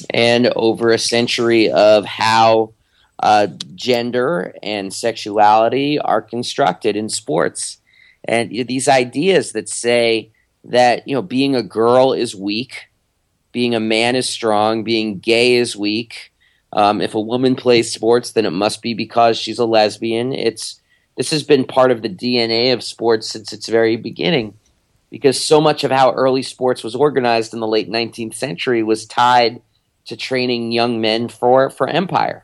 and 0.09 0.47
over 0.57 0.91
a 0.91 0.99
century 0.99 1.71
of 1.71 2.03
how 2.03 2.73
uh, 3.23 3.47
gender 3.73 4.53
and 4.61 4.93
sexuality 4.93 5.97
are 5.97 6.21
constructed 6.21 6.97
in 6.97 7.07
sports. 7.07 7.77
And 8.25 8.51
you 8.51 8.59
know, 8.59 8.67
these 8.67 8.89
ideas 8.89 9.53
that 9.53 9.69
say 9.69 10.31
that 10.65 11.07
you 11.07 11.15
know 11.15 11.21
being 11.21 11.55
a 11.55 11.63
girl 11.63 12.11
is 12.11 12.35
weak, 12.35 12.89
being 13.53 13.73
a 13.75 13.79
man 13.79 14.17
is 14.17 14.27
strong, 14.29 14.83
being 14.83 15.19
gay 15.19 15.55
is 15.55 15.73
weak. 15.73 16.33
Um, 16.73 16.99
if 16.99 17.15
a 17.15 17.21
woman 17.21 17.55
plays 17.55 17.93
sports, 17.93 18.31
then 18.31 18.45
it 18.45 18.51
must 18.51 18.81
be 18.81 18.93
because 18.93 19.37
she's 19.37 19.59
a 19.59 19.65
lesbian. 19.65 20.33
It's 20.33 20.81
this 21.15 21.31
has 21.31 21.43
been 21.43 21.63
part 21.63 21.91
of 21.91 22.01
the 22.01 22.09
DNA 22.09 22.73
of 22.73 22.83
sports 22.83 23.29
since 23.29 23.53
its 23.53 23.69
very 23.69 23.95
beginning, 23.95 24.55
because 25.09 25.39
so 25.39 25.61
much 25.61 25.85
of 25.85 25.91
how 25.91 26.11
early 26.11 26.43
sports 26.43 26.83
was 26.83 26.93
organized 26.93 27.53
in 27.53 27.61
the 27.61 27.67
late 27.67 27.89
19th 27.89 28.33
century 28.33 28.83
was 28.83 29.05
tied 29.05 29.61
to 30.07 30.17
training 30.17 30.73
young 30.73 30.99
men 30.99 31.29
for 31.29 31.69
for 31.69 31.87
empire. 31.87 32.43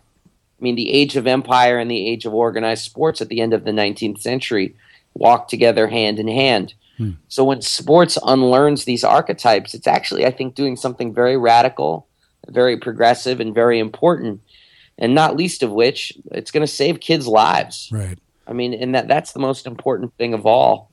I 0.59 0.61
mean, 0.61 0.75
the 0.75 0.91
age 0.91 1.15
of 1.15 1.25
empire 1.25 1.77
and 1.77 1.89
the 1.89 2.07
age 2.07 2.25
of 2.25 2.33
organized 2.33 2.83
sports 2.83 3.21
at 3.21 3.29
the 3.29 3.39
end 3.39 3.53
of 3.53 3.63
the 3.63 3.71
19th 3.71 4.19
century 4.19 4.75
walked 5.13 5.49
together 5.49 5.87
hand 5.87 6.19
in 6.19 6.27
hand. 6.27 6.73
Hmm. 6.97 7.11
So 7.29 7.45
when 7.45 7.61
sports 7.61 8.17
unlearns 8.23 8.83
these 8.83 9.05
archetypes, 9.05 9.73
it's 9.73 9.87
actually, 9.87 10.25
I 10.25 10.31
think, 10.31 10.55
doing 10.55 10.75
something 10.75 11.13
very 11.13 11.37
radical, 11.37 12.07
very 12.47 12.77
progressive, 12.77 13.39
and 13.39 13.55
very 13.55 13.79
important. 13.79 14.41
And 14.97 15.15
not 15.15 15.37
least 15.37 15.63
of 15.63 15.71
which, 15.71 16.11
it's 16.31 16.51
going 16.51 16.65
to 16.65 16.71
save 16.71 16.99
kids' 16.99 17.27
lives. 17.27 17.89
Right. 17.91 18.19
I 18.45 18.53
mean, 18.53 18.73
and 18.73 18.93
that 18.95 19.07
that's 19.07 19.31
the 19.31 19.39
most 19.39 19.65
important 19.65 20.13
thing 20.17 20.33
of 20.33 20.45
all. 20.45 20.89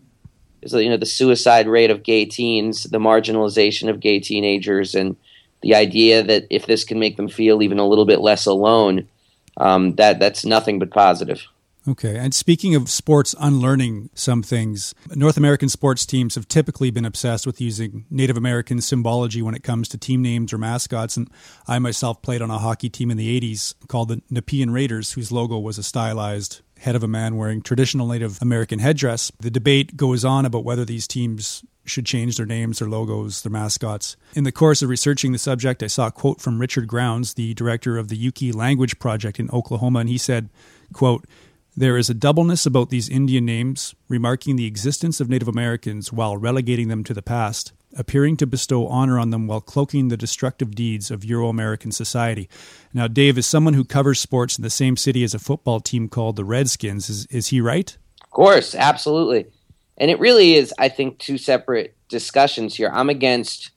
Is 0.62 0.72
that, 0.72 0.84
you 0.84 0.90
know 0.90 0.96
the 0.96 1.06
suicide 1.06 1.66
rate 1.66 1.90
of 1.90 2.02
gay 2.02 2.24
teens, 2.24 2.84
the 2.84 2.98
marginalization 2.98 3.88
of 3.88 4.00
gay 4.00 4.20
teenagers, 4.20 4.94
and 4.94 5.16
the 5.62 5.74
idea 5.74 6.22
that 6.22 6.46
if 6.50 6.66
this 6.66 6.84
can 6.84 6.98
make 6.98 7.16
them 7.16 7.28
feel 7.28 7.62
even 7.62 7.78
a 7.78 7.86
little 7.86 8.04
bit 8.04 8.20
less 8.20 8.46
alone, 8.46 9.08
um, 9.56 9.94
that 9.96 10.18
that's 10.18 10.44
nothing 10.44 10.78
but 10.78 10.90
positive. 10.90 11.46
Okay. 11.88 12.16
And 12.16 12.34
speaking 12.34 12.74
of 12.74 12.90
sports 12.90 13.34
unlearning 13.38 14.10
some 14.14 14.42
things, 14.42 14.92
North 15.14 15.36
American 15.36 15.68
sports 15.68 16.04
teams 16.04 16.34
have 16.34 16.48
typically 16.48 16.90
been 16.90 17.04
obsessed 17.04 17.46
with 17.46 17.60
using 17.60 18.06
Native 18.10 18.36
American 18.36 18.80
symbology 18.80 19.40
when 19.40 19.54
it 19.54 19.62
comes 19.62 19.88
to 19.90 19.98
team 19.98 20.20
names 20.20 20.52
or 20.52 20.58
mascots. 20.58 21.16
And 21.16 21.30
I 21.68 21.78
myself 21.78 22.22
played 22.22 22.42
on 22.42 22.50
a 22.50 22.58
hockey 22.58 22.88
team 22.88 23.10
in 23.10 23.16
the 23.16 23.40
80s 23.40 23.74
called 23.86 24.08
the 24.08 24.20
Nepean 24.30 24.70
Raiders, 24.70 25.12
whose 25.12 25.30
logo 25.30 25.58
was 25.58 25.78
a 25.78 25.84
stylized 25.84 26.60
head 26.78 26.96
of 26.96 27.04
a 27.04 27.08
man 27.08 27.36
wearing 27.36 27.62
traditional 27.62 28.08
Native 28.08 28.42
American 28.42 28.80
headdress. 28.80 29.30
The 29.38 29.50
debate 29.50 29.96
goes 29.96 30.24
on 30.24 30.44
about 30.44 30.64
whether 30.64 30.84
these 30.84 31.06
teams 31.06 31.64
should 31.88 32.06
change 32.06 32.36
their 32.36 32.46
names, 32.46 32.78
their 32.78 32.88
logos, 32.88 33.42
their 33.42 33.52
mascots. 33.52 34.16
In 34.34 34.44
the 34.44 34.52
course 34.52 34.82
of 34.82 34.88
researching 34.88 35.32
the 35.32 35.38
subject, 35.38 35.82
I 35.82 35.86
saw 35.86 36.08
a 36.08 36.12
quote 36.12 36.40
from 36.40 36.60
Richard 36.60 36.86
Grounds, 36.86 37.34
the 37.34 37.54
director 37.54 37.98
of 37.98 38.08
the 38.08 38.18
Yuchi 38.18 38.54
Language 38.54 38.98
Project 38.98 39.38
in 39.38 39.50
Oklahoma, 39.50 40.00
and 40.00 40.08
he 40.08 40.18
said, 40.18 40.48
quote, 40.92 41.24
there 41.78 41.98
is 41.98 42.08
a 42.08 42.14
doubleness 42.14 42.64
about 42.64 42.88
these 42.88 43.10
Indian 43.10 43.44
names, 43.44 43.94
remarking 44.08 44.56
the 44.56 44.64
existence 44.64 45.20
of 45.20 45.28
Native 45.28 45.46
Americans 45.46 46.10
while 46.10 46.38
relegating 46.38 46.88
them 46.88 47.04
to 47.04 47.12
the 47.12 47.20
past, 47.20 47.72
appearing 47.94 48.38
to 48.38 48.46
bestow 48.46 48.86
honor 48.86 49.18
on 49.18 49.28
them 49.28 49.46
while 49.46 49.60
cloaking 49.60 50.08
the 50.08 50.16
destructive 50.16 50.74
deeds 50.74 51.10
of 51.10 51.22
Euro 51.22 51.50
American 51.50 51.92
society. 51.92 52.48
Now, 52.94 53.08
Dave, 53.08 53.36
is 53.36 53.46
someone 53.46 53.74
who 53.74 53.84
covers 53.84 54.18
sports 54.18 54.56
in 54.56 54.62
the 54.62 54.70
same 54.70 54.96
city 54.96 55.22
as 55.22 55.34
a 55.34 55.38
football 55.38 55.80
team 55.80 56.08
called 56.08 56.36
the 56.36 56.46
Redskins. 56.46 57.10
Is, 57.10 57.26
is 57.26 57.48
he 57.48 57.60
right? 57.60 57.94
Of 58.24 58.30
course, 58.30 58.74
absolutely. 58.74 59.46
And 59.98 60.10
it 60.10 60.18
really 60.18 60.54
is, 60.54 60.74
I 60.78 60.88
think, 60.88 61.18
two 61.18 61.38
separate 61.38 61.96
discussions 62.08 62.74
here. 62.74 62.90
I'm 62.92 63.10
against 63.10 63.70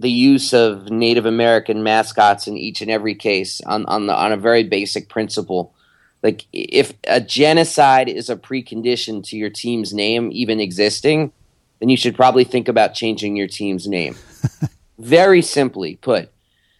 the 0.00 0.10
use 0.10 0.52
of 0.52 0.90
Native 0.90 1.26
American 1.26 1.82
mascots 1.82 2.48
in 2.48 2.56
each 2.56 2.82
and 2.82 2.90
every 2.90 3.14
case 3.14 3.60
on, 3.62 3.86
on, 3.86 4.06
the, 4.06 4.14
on 4.14 4.32
a 4.32 4.36
very 4.36 4.64
basic 4.64 5.08
principle. 5.08 5.74
Like, 6.22 6.46
if 6.52 6.92
a 7.06 7.20
genocide 7.20 8.08
is 8.08 8.28
a 8.28 8.36
precondition 8.36 9.24
to 9.28 9.36
your 9.36 9.50
team's 9.50 9.94
name 9.94 10.30
even 10.32 10.60
existing, 10.60 11.32
then 11.78 11.88
you 11.88 11.96
should 11.96 12.16
probably 12.16 12.44
think 12.44 12.68
about 12.68 12.94
changing 12.94 13.36
your 13.36 13.48
team's 13.48 13.86
name. 13.86 14.16
very 14.98 15.42
simply 15.42 15.96
put, 15.96 16.30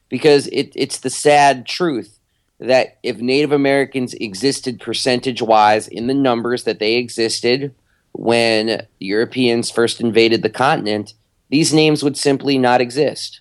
because 0.09 0.49
it, 0.49 0.73
it's 0.75 0.99
the 0.99 1.11
sad 1.11 1.67
truth 1.67 2.19
that 2.61 2.99
if 3.03 3.19
Native 3.19 3.51
Americans 3.51 4.15
existed 4.15 4.81
percentage 4.81 5.43
wise 5.43 5.89
in 5.89 6.07
the 6.07 6.15
numbers 6.15 6.63
that 6.65 6.79
they 6.79 6.95
existed 6.95 7.75
when 8.13 8.87
Europeans 9.01 9.71
first 9.71 10.01
invaded 10.01 10.43
the 10.43 10.51
continent, 10.51 11.15
these 11.51 11.73
names 11.73 12.03
would 12.03 12.17
simply 12.17 12.59
not 12.59 12.81
exist. 12.81 13.41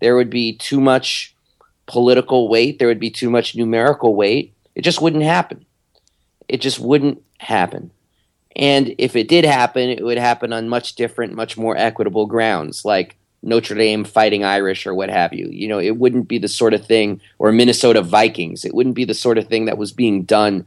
There 0.00 0.16
would 0.16 0.30
be 0.30 0.56
too 0.56 0.80
much 0.80 1.34
political 1.86 2.48
weight, 2.48 2.78
there 2.78 2.88
would 2.88 3.00
be 3.00 3.10
too 3.10 3.30
much 3.30 3.54
numerical 3.54 4.14
weight. 4.14 4.54
It 4.74 4.82
just 4.82 5.00
wouldn't 5.00 5.22
happen. 5.22 5.64
It 6.48 6.60
just 6.60 6.78
wouldn't 6.78 7.22
happen. 7.38 7.90
And 8.56 8.94
if 8.98 9.16
it 9.16 9.28
did 9.28 9.44
happen, 9.44 9.88
it 9.88 10.04
would 10.04 10.18
happen 10.18 10.52
on 10.52 10.68
much 10.68 10.94
different, 10.94 11.34
much 11.34 11.56
more 11.56 11.76
equitable 11.76 12.26
grounds, 12.26 12.84
like 12.84 13.16
Notre 13.42 13.74
Dame 13.74 14.04
fighting 14.04 14.44
Irish 14.44 14.86
or 14.86 14.94
what 14.94 15.10
have 15.10 15.32
you. 15.32 15.48
You 15.48 15.68
know, 15.68 15.78
it 15.78 15.98
wouldn't 15.98 16.28
be 16.28 16.38
the 16.38 16.48
sort 16.48 16.74
of 16.74 16.86
thing, 16.86 17.20
or 17.38 17.52
Minnesota 17.52 18.00
Vikings. 18.00 18.64
It 18.64 18.74
wouldn't 18.74 18.94
be 18.94 19.04
the 19.04 19.14
sort 19.14 19.38
of 19.38 19.48
thing 19.48 19.64
that 19.66 19.78
was 19.78 19.92
being 19.92 20.22
done 20.22 20.66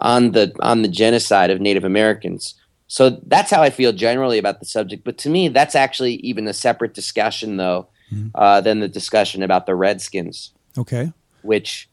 on 0.00 0.32
the 0.32 0.54
on 0.60 0.82
the 0.82 0.88
genocide 0.88 1.50
of 1.50 1.60
Native 1.60 1.84
Americans. 1.84 2.54
So 2.88 3.20
that's 3.26 3.50
how 3.50 3.62
I 3.62 3.70
feel 3.70 3.92
generally 3.92 4.38
about 4.38 4.58
the 4.58 4.66
subject. 4.66 5.04
But 5.04 5.18
to 5.18 5.30
me, 5.30 5.48
that's 5.48 5.76
actually 5.76 6.14
even 6.14 6.48
a 6.48 6.52
separate 6.52 6.92
discussion, 6.92 7.56
though, 7.56 7.86
mm-hmm. 8.12 8.28
uh, 8.34 8.60
than 8.62 8.80
the 8.80 8.88
discussion 8.88 9.44
about 9.44 9.66
the 9.66 9.76
Redskins. 9.76 10.52
Okay, 10.76 11.12
which 11.42 11.88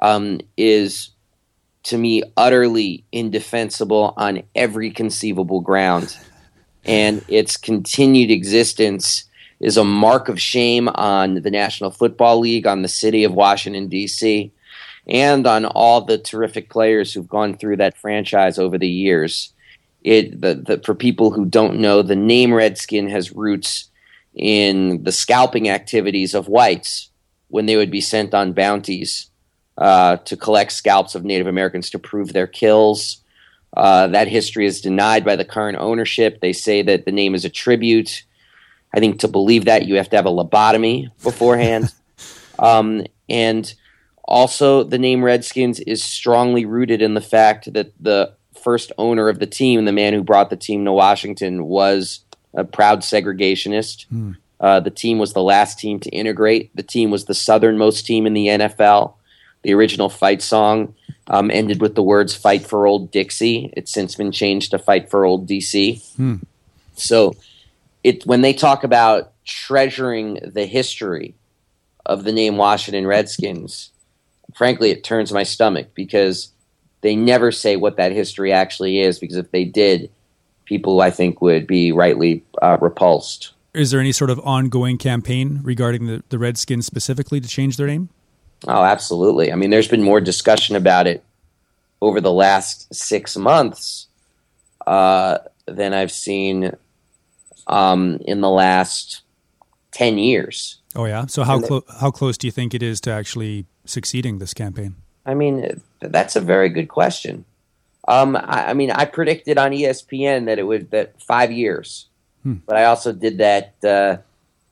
um, 0.00 0.40
is 0.56 1.10
to 1.82 1.98
me 1.98 2.22
utterly 2.36 3.04
indefensible 3.12 4.14
on 4.16 4.42
every 4.54 4.90
conceivable 4.90 5.60
ground, 5.60 6.16
and 6.84 7.24
its 7.28 7.56
continued 7.56 8.30
existence 8.30 9.24
is 9.60 9.76
a 9.76 9.84
mark 9.84 10.30
of 10.30 10.40
shame 10.40 10.88
on 10.88 11.34
the 11.34 11.50
National 11.50 11.90
Football 11.90 12.40
League, 12.40 12.66
on 12.66 12.80
the 12.80 12.88
city 12.88 13.24
of 13.24 13.34
Washington 13.34 13.88
D.C 13.88 14.52
and 15.06 15.46
on 15.46 15.64
all 15.64 16.00
the 16.00 16.18
terrific 16.18 16.70
players 16.70 17.12
who've 17.12 17.28
gone 17.28 17.56
through 17.56 17.76
that 17.76 17.96
franchise 17.96 18.58
over 18.58 18.78
the 18.78 18.88
years. 18.88 19.52
It 20.02 20.40
the, 20.40 20.54
the, 20.54 20.82
for 20.84 20.94
people 20.94 21.30
who 21.30 21.44
don't 21.44 21.78
know, 21.78 22.02
the 22.02 22.16
name 22.16 22.52
Redskin 22.52 23.08
has 23.10 23.32
roots 23.32 23.90
in 24.34 25.02
the 25.02 25.12
scalping 25.12 25.68
activities 25.68 26.34
of 26.34 26.48
whites 26.48 27.10
when 27.48 27.66
they 27.66 27.76
would 27.76 27.90
be 27.90 28.00
sent 28.00 28.32
on 28.32 28.52
bounties 28.52 29.30
uh, 29.76 30.16
to 30.18 30.36
collect 30.36 30.72
scalps 30.72 31.14
of 31.14 31.24
Native 31.24 31.46
Americans 31.46 31.90
to 31.90 31.98
prove 31.98 32.32
their 32.32 32.46
kills. 32.46 33.18
Uh, 33.76 34.06
that 34.08 34.28
history 34.28 34.66
is 34.66 34.80
denied 34.80 35.24
by 35.24 35.36
the 35.36 35.44
current 35.44 35.78
ownership. 35.78 36.40
They 36.40 36.52
say 36.52 36.82
that 36.82 37.04
the 37.04 37.12
name 37.12 37.34
is 37.34 37.44
a 37.44 37.50
tribute. 37.50 38.24
I 38.94 39.00
think 39.00 39.20
to 39.20 39.28
believe 39.28 39.66
that 39.66 39.86
you 39.86 39.96
have 39.96 40.10
to 40.10 40.16
have 40.16 40.26
a 40.26 40.30
lobotomy 40.30 41.10
beforehand. 41.22 41.92
um, 42.58 43.04
and 43.28 43.72
also, 44.30 44.84
the 44.84 44.98
name 44.98 45.24
Redskins 45.24 45.80
is 45.80 46.04
strongly 46.04 46.64
rooted 46.64 47.02
in 47.02 47.14
the 47.14 47.20
fact 47.20 47.72
that 47.72 47.92
the 47.98 48.32
first 48.62 48.92
owner 48.96 49.28
of 49.28 49.40
the 49.40 49.46
team, 49.46 49.84
the 49.84 49.92
man 49.92 50.12
who 50.12 50.22
brought 50.22 50.50
the 50.50 50.56
team 50.56 50.84
to 50.84 50.92
Washington, 50.92 51.64
was 51.64 52.20
a 52.54 52.64
proud 52.64 53.00
segregationist. 53.00 54.06
Uh, 54.60 54.78
the 54.78 54.90
team 54.90 55.18
was 55.18 55.32
the 55.32 55.42
last 55.42 55.80
team 55.80 55.98
to 55.98 56.10
integrate. 56.10 56.70
The 56.76 56.82
team 56.84 57.10
was 57.10 57.24
the 57.24 57.34
southernmost 57.34 58.06
team 58.06 58.24
in 58.24 58.34
the 58.34 58.46
NFL. 58.46 59.14
The 59.62 59.74
original 59.74 60.08
fight 60.08 60.42
song 60.42 60.94
um, 61.26 61.50
ended 61.50 61.80
with 61.80 61.96
the 61.96 62.02
words 62.02 62.34
"Fight 62.34 62.64
for 62.64 62.86
Old 62.86 63.10
Dixie." 63.10 63.72
It's 63.76 63.92
since 63.92 64.14
been 64.14 64.32
changed 64.32 64.70
to 64.70 64.78
"Fight 64.78 65.10
for 65.10 65.24
Old 65.24 65.48
DC." 65.48 66.02
Hmm. 66.16 66.36
So, 66.94 67.34
it 68.04 68.24
when 68.26 68.42
they 68.42 68.52
talk 68.52 68.84
about 68.84 69.32
treasuring 69.44 70.38
the 70.44 70.66
history 70.66 71.34
of 72.06 72.24
the 72.24 72.32
name 72.32 72.56
Washington 72.56 73.06
Redskins, 73.06 73.89
frankly, 74.54 74.90
it 74.90 75.04
turns 75.04 75.32
my 75.32 75.42
stomach 75.42 75.88
because 75.94 76.52
they 77.02 77.16
never 77.16 77.50
say 77.52 77.76
what 77.76 77.96
that 77.96 78.12
history 78.12 78.52
actually 78.52 79.00
is. 79.00 79.18
Because 79.18 79.36
if 79.36 79.50
they 79.50 79.64
did, 79.64 80.10
people 80.64 81.00
I 81.00 81.10
think 81.10 81.40
would 81.40 81.66
be 81.66 81.92
rightly 81.92 82.44
uh, 82.62 82.78
repulsed. 82.80 83.52
Is 83.72 83.90
there 83.90 84.00
any 84.00 84.12
sort 84.12 84.30
of 84.30 84.40
ongoing 84.40 84.98
campaign 84.98 85.60
regarding 85.62 86.06
the, 86.06 86.22
the 86.28 86.38
Redskins 86.38 86.86
specifically 86.86 87.40
to 87.40 87.48
change 87.48 87.76
their 87.76 87.86
name? 87.86 88.08
Oh, 88.66 88.82
absolutely. 88.82 89.52
I 89.52 89.56
mean, 89.56 89.70
there's 89.70 89.88
been 89.88 90.02
more 90.02 90.20
discussion 90.20 90.76
about 90.76 91.06
it 91.06 91.24
over 92.02 92.20
the 92.20 92.32
last 92.32 92.92
six 92.94 93.36
months 93.36 94.08
uh, 94.86 95.38
than 95.66 95.94
I've 95.94 96.12
seen 96.12 96.72
um, 97.66 98.18
in 98.24 98.40
the 98.40 98.50
last 98.50 99.22
10 99.92 100.18
years. 100.18 100.78
Oh 100.96 101.04
yeah. 101.04 101.26
So 101.26 101.44
how 101.44 101.60
clo- 101.60 101.84
how 102.00 102.10
close 102.10 102.36
do 102.36 102.46
you 102.46 102.50
think 102.50 102.74
it 102.74 102.82
is 102.82 103.00
to 103.02 103.12
actually 103.12 103.66
succeeding 103.84 104.38
this 104.38 104.54
campaign? 104.54 104.96
I 105.26 105.34
mean, 105.34 105.80
that's 106.00 106.36
a 106.36 106.40
very 106.40 106.68
good 106.68 106.88
question. 106.88 107.44
Um, 108.08 108.36
I, 108.36 108.70
I 108.70 108.74
mean, 108.74 108.90
I 108.90 109.04
predicted 109.04 109.58
on 109.58 109.72
ESPN 109.72 110.46
that 110.46 110.58
it 110.58 110.64
would 110.64 110.90
that 110.90 111.20
five 111.22 111.52
years, 111.52 112.06
Hmm. 112.42 112.54
but 112.66 112.76
I 112.76 112.84
also 112.84 113.12
did 113.12 113.36
that 113.38 113.74
uh, 113.84 114.16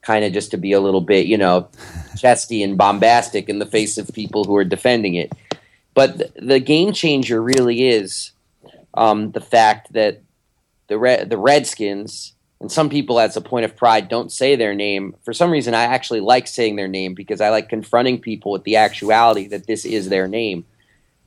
kind 0.00 0.24
of 0.24 0.32
just 0.32 0.52
to 0.52 0.56
be 0.56 0.72
a 0.72 0.80
little 0.80 1.02
bit, 1.02 1.26
you 1.26 1.36
know, 1.36 1.68
chesty 2.16 2.62
and 2.62 2.78
bombastic 2.78 3.48
in 3.50 3.58
the 3.58 3.66
face 3.66 3.98
of 3.98 4.08
people 4.14 4.44
who 4.44 4.56
are 4.56 4.64
defending 4.64 5.14
it. 5.14 5.30
But 5.92 6.16
th- 6.18 6.32
the 6.36 6.60
game 6.60 6.92
changer 6.94 7.42
really 7.42 7.88
is 7.88 8.30
um, 8.94 9.32
the 9.32 9.40
fact 9.42 9.92
that 9.92 10.22
the 10.88 10.98
Re- 10.98 11.24
the 11.24 11.36
Redskins 11.36 12.32
and 12.60 12.72
some 12.72 12.88
people, 12.88 13.20
as 13.20 13.36
a 13.36 13.40
point 13.40 13.64
of 13.64 13.76
pride, 13.76 14.08
don't 14.08 14.32
say 14.32 14.56
their 14.56 14.74
name. 14.74 15.14
For 15.22 15.32
some 15.32 15.50
reason, 15.50 15.74
I 15.74 15.84
actually 15.84 16.20
like 16.20 16.48
saying 16.48 16.74
their 16.74 16.88
name 16.88 17.14
because 17.14 17.40
I 17.40 17.50
like 17.50 17.68
confronting 17.68 18.20
people 18.20 18.50
with 18.50 18.64
the 18.64 18.76
actuality 18.76 19.46
that 19.48 19.66
this 19.66 19.84
is 19.84 20.08
their 20.08 20.26
name. 20.26 20.64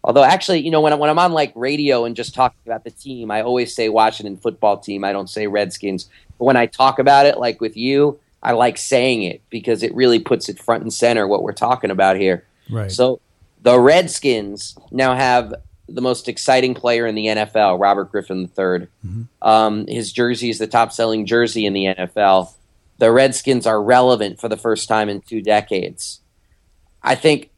Although, 0.04 0.24
actually, 0.24 0.60
you 0.60 0.72
know, 0.72 0.82
when, 0.82 0.92
I, 0.92 0.96
when 0.98 1.10
I'm 1.10 1.20
on 1.20 1.32
like 1.32 1.54
radio 1.56 2.04
and 2.04 2.16
just 2.16 2.34
talking 2.34 2.60
about 2.66 2.84
the 2.84 2.92
team, 2.92 3.32
I 3.32 3.44
always 3.44 3.74
say 3.74 3.88
Washington 3.88 4.36
football 4.36 4.78
team. 4.78 5.06
I 5.06 5.14
don't 5.14 5.30
say 5.30 5.48
Redskins. 5.48 6.10
But 6.38 6.46
when 6.46 6.58
I 6.58 6.66
talk 6.66 7.00
about 7.00 7.26
it, 7.26 7.38
like 7.38 7.62
with 7.62 7.78
you, 7.78 8.20
I 8.44 8.52
like 8.52 8.78
saying 8.78 9.24
it 9.24 9.42
because 9.50 9.84
it 9.84 9.94
really 9.96 10.20
puts 10.20 10.50
it 10.50 10.60
front 10.60 10.84
and 10.84 10.92
center 10.92 11.28
what 11.28 11.44
we're 11.44 11.54
talking 11.54 11.92
about 11.92 12.18
here. 12.18 12.44
Right. 12.70 12.92
So 12.92 13.22
the 13.62 13.80
Redskins 13.80 14.76
now 14.92 15.16
have 15.16 15.54
the 15.94 16.02
most 16.02 16.28
exciting 16.28 16.74
player 16.74 17.06
in 17.06 17.16
the 17.16 17.28
NFL, 17.28 17.80
Robert 17.80 18.12
Griffin 18.12 18.50
III. 18.58 18.88
Um, 19.42 19.88
his 19.88 20.12
jersey 20.12 20.50
is 20.50 20.60
the 20.60 20.68
top 20.68 20.92
selling 20.92 21.26
jersey 21.26 21.66
in 21.66 21.74
the 21.74 21.86
NFL. 21.86 22.54
The 22.98 23.12
Redskins 23.12 23.66
are 23.66 23.82
relevant 23.82 24.40
for 24.40 24.50
the 24.50 24.58
first 24.58 24.88
time 24.88 25.10
in 25.10 25.22
two 25.22 25.42
decades. 25.42 26.22
I 27.04 27.16
think 27.16 27.50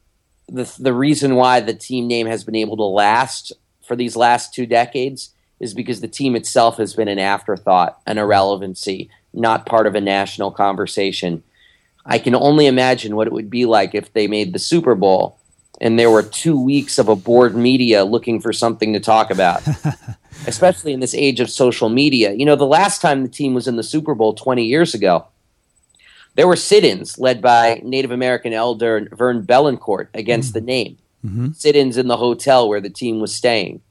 the 0.47 0.73
the 0.79 0.93
reason 0.93 1.35
why 1.35 1.59
the 1.59 1.73
team 1.73 2.07
name 2.07 2.27
has 2.27 2.43
been 2.43 2.55
able 2.55 2.77
to 2.77 2.83
last 2.83 3.53
for 3.85 3.95
these 3.95 4.15
last 4.15 4.53
two 4.53 4.65
decades 4.65 5.33
is 5.59 5.73
because 5.73 6.01
the 6.01 6.07
team 6.07 6.35
itself 6.35 6.77
has 6.77 6.93
been 6.93 7.07
an 7.07 7.19
afterthought, 7.19 7.99
an 8.05 8.17
irrelevancy, 8.17 9.09
not 9.33 9.65
part 9.65 9.87
of 9.87 9.95
a 9.95 10.01
national 10.01 10.51
conversation. 10.51 11.43
I 12.05 12.19
can 12.19 12.35
only 12.35 12.67
imagine 12.67 13.15
what 13.15 13.27
it 13.27 13.33
would 13.33 13.49
be 13.49 13.65
like 13.65 13.95
if 13.95 14.11
they 14.13 14.27
made 14.27 14.51
the 14.51 14.59
Super 14.59 14.95
Bowl 14.95 15.39
and 15.83 15.99
there 15.99 16.09
were 16.09 16.23
two 16.23 16.59
weeks 16.59 16.97
of 16.97 17.09
a 17.09 17.15
bored 17.15 17.57
media 17.57 18.05
looking 18.05 18.39
for 18.39 18.53
something 18.53 18.93
to 18.93 19.01
talk 19.01 19.29
about, 19.29 19.61
especially 20.47 20.93
in 20.93 21.01
this 21.01 21.13
age 21.13 21.41
of 21.41 21.49
social 21.49 21.89
media. 21.89 22.31
You 22.31 22.45
know, 22.45 22.55
the 22.55 22.65
last 22.65 23.01
time 23.01 23.21
the 23.21 23.27
team 23.27 23.53
was 23.53 23.67
in 23.67 23.75
the 23.75 23.83
Super 23.83 24.15
Bowl 24.15 24.33
20 24.33 24.63
years 24.63 24.93
ago, 24.93 25.27
there 26.35 26.47
were 26.47 26.55
sit 26.55 26.85
ins 26.85 27.19
led 27.19 27.41
by 27.41 27.81
Native 27.83 28.11
American 28.11 28.53
elder 28.53 29.09
Vern 29.11 29.45
Bellecourt 29.45 30.07
against 30.13 30.51
mm-hmm. 30.51 30.59
the 30.59 30.65
name. 30.65 30.97
Mm-hmm. 31.25 31.51
Sit 31.51 31.75
ins 31.75 31.97
in 31.97 32.07
the 32.07 32.17
hotel 32.17 32.69
where 32.69 32.81
the 32.81 32.89
team 32.89 33.19
was 33.19 33.35
staying. 33.35 33.81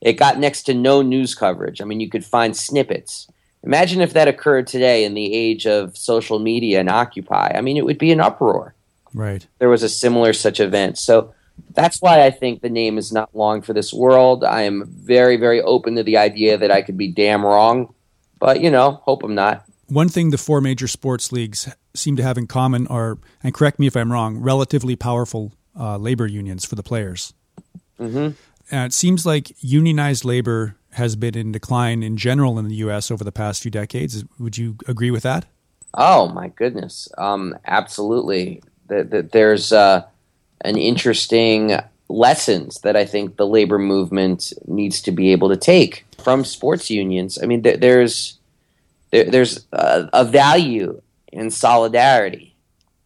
It 0.00 0.12
got 0.12 0.38
next 0.38 0.62
to 0.64 0.74
no 0.74 1.02
news 1.02 1.34
coverage. 1.34 1.80
I 1.80 1.84
mean, 1.84 1.98
you 1.98 2.08
could 2.08 2.24
find 2.24 2.56
snippets. 2.56 3.26
Imagine 3.64 4.00
if 4.00 4.12
that 4.12 4.28
occurred 4.28 4.68
today 4.68 5.04
in 5.04 5.14
the 5.14 5.34
age 5.34 5.66
of 5.66 5.96
social 5.96 6.38
media 6.38 6.78
and 6.78 6.88
Occupy. 6.88 7.52
I 7.54 7.60
mean, 7.62 7.76
it 7.76 7.84
would 7.84 7.98
be 7.98 8.12
an 8.12 8.20
uproar 8.20 8.76
Right. 9.14 9.46
there 9.58 9.68
was 9.68 9.82
a 9.82 9.88
similar 9.88 10.32
such 10.32 10.60
event. 10.60 10.98
So 10.98 11.34
that's 11.74 12.00
why 12.00 12.24
I 12.24 12.30
think 12.30 12.62
the 12.62 12.70
name 12.70 12.98
is 12.98 13.12
not 13.12 13.34
long 13.34 13.62
for 13.62 13.72
this 13.72 13.92
world. 13.92 14.42
I 14.44 14.62
am 14.62 14.84
very, 14.86 15.36
very 15.36 15.60
open 15.60 15.96
to 15.96 16.02
the 16.02 16.16
idea 16.16 16.56
that 16.58 16.70
I 16.70 16.82
could 16.82 16.96
be 16.96 17.08
damn 17.08 17.44
wrong, 17.44 17.94
but 18.38 18.60
you 18.60 18.70
know, 18.70 18.92
hope 19.04 19.22
I'm 19.22 19.34
not. 19.34 19.64
One 19.88 20.08
thing 20.08 20.30
the 20.30 20.38
four 20.38 20.60
major 20.62 20.88
sports 20.88 21.32
leagues 21.32 21.68
seem 21.94 22.16
to 22.16 22.22
have 22.22 22.38
in 22.38 22.46
common 22.46 22.86
are, 22.86 23.18
and 23.42 23.52
correct 23.52 23.78
me 23.78 23.86
if 23.86 23.96
I'm 23.96 24.10
wrong, 24.10 24.38
relatively 24.38 24.96
powerful 24.96 25.52
uh, 25.78 25.98
labor 25.98 26.26
unions 26.26 26.64
for 26.64 26.74
the 26.74 26.82
players. 26.82 27.34
hmm 27.98 28.30
And 28.70 28.86
it 28.86 28.94
seems 28.94 29.26
like 29.26 29.52
unionized 29.60 30.24
labor 30.24 30.76
has 30.92 31.16
been 31.16 31.36
in 31.36 31.52
decline 31.52 32.02
in 32.02 32.16
general 32.16 32.58
in 32.58 32.68
the 32.68 32.76
U.S. 32.76 33.10
over 33.10 33.24
the 33.24 33.32
past 33.32 33.62
few 33.62 33.70
decades. 33.70 34.24
Would 34.38 34.56
you 34.56 34.76
agree 34.86 35.10
with 35.10 35.22
that? 35.24 35.44
Oh 35.94 36.28
my 36.28 36.48
goodness, 36.48 37.08
um, 37.18 37.54
absolutely. 37.66 38.62
That 38.92 39.10
the, 39.10 39.22
there's 39.22 39.72
uh, 39.72 40.04
an 40.60 40.76
interesting 40.76 41.78
lessons 42.08 42.80
that 42.82 42.94
I 42.94 43.06
think 43.06 43.36
the 43.36 43.46
labor 43.46 43.78
movement 43.78 44.52
needs 44.66 45.00
to 45.02 45.12
be 45.12 45.32
able 45.32 45.48
to 45.48 45.56
take 45.56 46.04
from 46.22 46.44
sports 46.44 46.90
unions. 46.90 47.38
I 47.42 47.46
mean, 47.46 47.62
there, 47.62 47.78
there's 47.78 48.38
there, 49.10 49.24
there's 49.24 49.66
a, 49.72 50.10
a 50.12 50.24
value 50.24 51.00
in 51.32 51.50
solidarity 51.50 52.54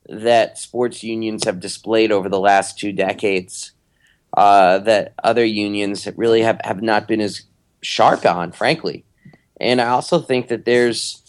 that 0.08 0.58
sports 0.58 1.02
unions 1.02 1.44
have 1.44 1.60
displayed 1.60 2.10
over 2.10 2.28
the 2.28 2.40
last 2.40 2.78
two 2.78 2.92
decades 2.92 3.72
uh, 4.36 4.78
that 4.80 5.14
other 5.22 5.44
unions 5.44 6.08
really 6.16 6.42
have, 6.42 6.60
have 6.64 6.82
not 6.82 7.06
been 7.08 7.20
as 7.20 7.42
sharp 7.80 8.26
on, 8.26 8.52
frankly. 8.52 9.04
And 9.60 9.80
I 9.80 9.88
also 9.88 10.18
think 10.18 10.48
that 10.48 10.64
there's 10.64 11.22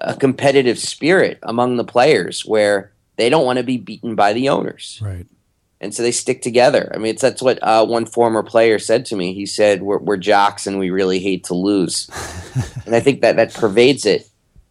a 0.00 0.14
competitive 0.14 0.78
spirit 0.78 1.38
among 1.42 1.76
the 1.76 1.84
players 1.84 2.44
where 2.46 2.91
they 3.16 3.28
don't 3.28 3.44
want 3.44 3.58
to 3.58 3.62
be 3.62 3.76
beaten 3.76 4.14
by 4.14 4.32
the 4.32 4.48
owners. 4.48 5.00
Right. 5.02 5.26
And 5.80 5.92
so 5.92 6.02
they 6.02 6.12
stick 6.12 6.42
together. 6.42 6.92
I 6.94 6.98
mean, 6.98 7.08
it's, 7.08 7.22
that's 7.22 7.42
what 7.42 7.58
uh, 7.60 7.84
one 7.84 8.06
former 8.06 8.44
player 8.44 8.78
said 8.78 9.04
to 9.06 9.16
me. 9.16 9.34
He 9.34 9.46
said, 9.46 9.82
we're, 9.82 9.98
we're 9.98 10.16
jocks 10.16 10.66
and 10.66 10.78
we 10.78 10.90
really 10.90 11.18
hate 11.18 11.44
to 11.44 11.54
lose. 11.54 12.08
and 12.86 12.94
I 12.94 13.00
think 13.00 13.20
that 13.22 13.36
that 13.36 13.52
pervades 13.52 14.06
it 14.06 14.28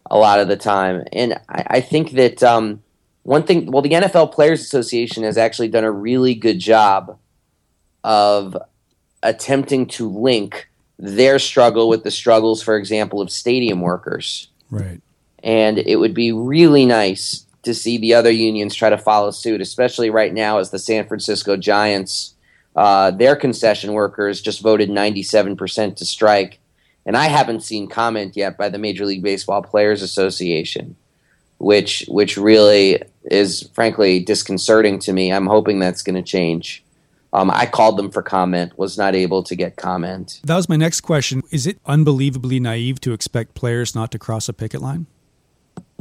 a 0.09 0.17
lot 0.17 0.39
of 0.39 0.47
the 0.47 0.55
time. 0.55 1.03
And 1.11 1.33
I, 1.49 1.65
I 1.67 1.81
think 1.81 2.11
that 2.11 2.41
um, 2.41 2.81
one 3.23 3.43
thing, 3.43 3.69
well, 3.69 3.81
the 3.81 3.89
NFL 3.89 4.31
Players 4.31 4.61
Association 4.61 5.23
has 5.23 5.37
actually 5.37 5.67
done 5.67 5.83
a 5.83 5.91
really 5.91 6.33
good 6.33 6.59
job 6.59 7.17
of 8.05 8.57
attempting 9.21 9.87
to 9.87 10.09
link 10.09 10.69
their 10.97 11.39
struggle 11.39 11.89
with 11.89 12.03
the 12.03 12.11
struggles, 12.11 12.63
for 12.63 12.77
example, 12.77 13.19
of 13.19 13.29
stadium 13.29 13.81
workers. 13.81 14.47
Right. 14.69 15.01
And 15.43 15.77
it 15.77 15.97
would 15.97 16.13
be 16.13 16.31
really 16.31 16.85
nice 16.85 17.45
to 17.63 17.73
see 17.73 17.97
the 17.97 18.13
other 18.13 18.31
unions 18.31 18.75
try 18.75 18.89
to 18.89 18.97
follow 18.97 19.31
suit, 19.31 19.61
especially 19.61 20.09
right 20.09 20.33
now 20.33 20.57
as 20.57 20.71
the 20.71 20.79
San 20.79 21.07
Francisco 21.07 21.57
Giants, 21.57 22.35
uh, 22.75 23.11
their 23.11 23.35
concession 23.35 23.93
workers 23.93 24.41
just 24.41 24.61
voted 24.61 24.89
97% 24.89 25.95
to 25.97 26.05
strike. 26.05 26.59
And 27.05 27.17
I 27.17 27.25
haven't 27.25 27.61
seen 27.61 27.87
comment 27.87 28.35
yet 28.35 28.57
by 28.57 28.69
the 28.69 28.77
Major 28.77 29.05
League 29.05 29.23
Baseball 29.23 29.61
Players 29.61 30.01
Association, 30.01 30.95
which 31.57 32.05
which 32.07 32.37
really 32.37 33.01
is 33.25 33.69
frankly 33.73 34.19
disconcerting 34.19 34.99
to 34.99 35.13
me. 35.13 35.33
I'm 35.33 35.47
hoping 35.47 35.79
that's 35.79 36.03
going 36.03 36.15
to 36.15 36.21
change. 36.21 36.83
Um, 37.33 37.49
I 37.49 37.65
called 37.65 37.97
them 37.97 38.11
for 38.11 38.21
comment, 38.21 38.77
was 38.77 38.97
not 38.97 39.15
able 39.15 39.41
to 39.43 39.55
get 39.55 39.77
comment. 39.77 40.41
That 40.43 40.57
was 40.57 40.67
my 40.67 40.75
next 40.75 41.01
question. 41.01 41.41
Is 41.49 41.65
it 41.65 41.79
unbelievably 41.85 42.59
naive 42.59 42.99
to 43.01 43.13
expect 43.13 43.55
players 43.55 43.95
not 43.95 44.11
to 44.11 44.19
cross 44.19 44.49
a 44.49 44.53
picket 44.53 44.81
line? 44.81 45.07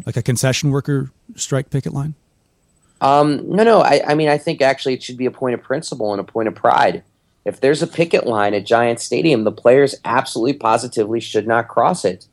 Like 0.07 0.17
a 0.17 0.23
concession 0.23 0.71
worker 0.71 1.11
strike 1.37 1.71
picket 1.71 1.93
line? 1.93 2.15
Um, 3.01 3.49
no, 3.49 3.65
no. 3.65 3.81
I, 3.81 4.03
I 4.09 4.15
mean, 4.15 4.29
I 4.29 4.39
think 4.39 4.61
actually 4.61 4.95
it 4.95 5.03
should 5.03 5.17
be 5.17 5.27
a 5.27 5.31
point 5.31 5.55
of 5.55 5.63
principle 5.63 6.13
and 6.13 6.21
a 6.21 6.25
point 6.25 6.49
of 6.49 6.55
pride. 6.55 7.03
If 7.45 7.61
there's 7.61 7.83
a 7.83 7.87
picket 7.87 8.27
line 8.27 8.53
at 8.53 8.67
Giant 8.67 9.01
Stadium, 9.01 9.45
the 9.45 9.53
players 9.53 9.95
absolutely 10.05 10.55
positively 10.55 11.21
should 11.21 11.47
not 11.47 11.69
cross 11.69 12.05
it. 12.05 12.27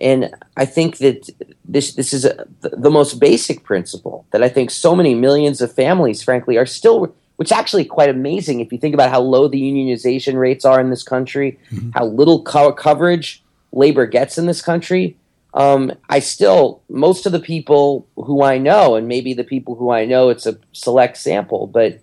And 0.00 0.34
I 0.56 0.64
think 0.64 0.96
that 0.98 1.28
this 1.66 1.92
this 1.94 2.14
is 2.14 2.24
a, 2.24 2.46
the, 2.62 2.70
the 2.70 2.90
most 2.90 3.20
basic 3.20 3.64
principle 3.64 4.24
that 4.30 4.42
I 4.42 4.48
think 4.48 4.70
so 4.70 4.96
many 4.96 5.14
millions 5.14 5.60
of 5.60 5.70
families, 5.72 6.22
frankly, 6.22 6.56
are 6.56 6.64
still 6.64 7.14
which 7.36 7.48
is 7.48 7.52
actually 7.52 7.84
quite 7.84 8.08
amazing 8.10 8.60
if 8.60 8.72
you 8.72 8.78
think 8.78 8.94
about 8.94 9.10
how 9.10 9.20
low 9.20 9.48
the 9.48 9.60
unionization 9.60 10.38
rates 10.38 10.64
are 10.64 10.80
in 10.80 10.90
this 10.90 11.02
country, 11.02 11.58
how 11.94 12.04
little 12.04 12.42
co- 12.42 12.72
coverage 12.72 13.42
labor 13.72 14.06
gets 14.06 14.36
in 14.36 14.46
this 14.46 14.60
country. 14.62 15.16
Um, 15.52 15.92
I 16.08 16.20
still, 16.20 16.82
most 16.88 17.26
of 17.26 17.32
the 17.32 17.40
people 17.40 18.06
who 18.14 18.42
I 18.42 18.58
know, 18.58 18.94
and 18.94 19.08
maybe 19.08 19.34
the 19.34 19.44
people 19.44 19.74
who 19.74 19.90
I 19.90 20.04
know, 20.04 20.28
it's 20.28 20.46
a 20.46 20.58
select 20.72 21.16
sample, 21.16 21.66
but 21.66 22.00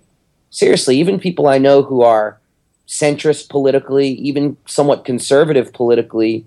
seriously, 0.50 0.98
even 0.98 1.20
people 1.20 1.48
I 1.48 1.58
know 1.58 1.82
who 1.82 2.02
are 2.02 2.40
centrist 2.88 3.50
politically, 3.50 4.10
even 4.10 4.58
somewhat 4.66 5.06
conservative 5.06 5.72
politically, 5.74 6.46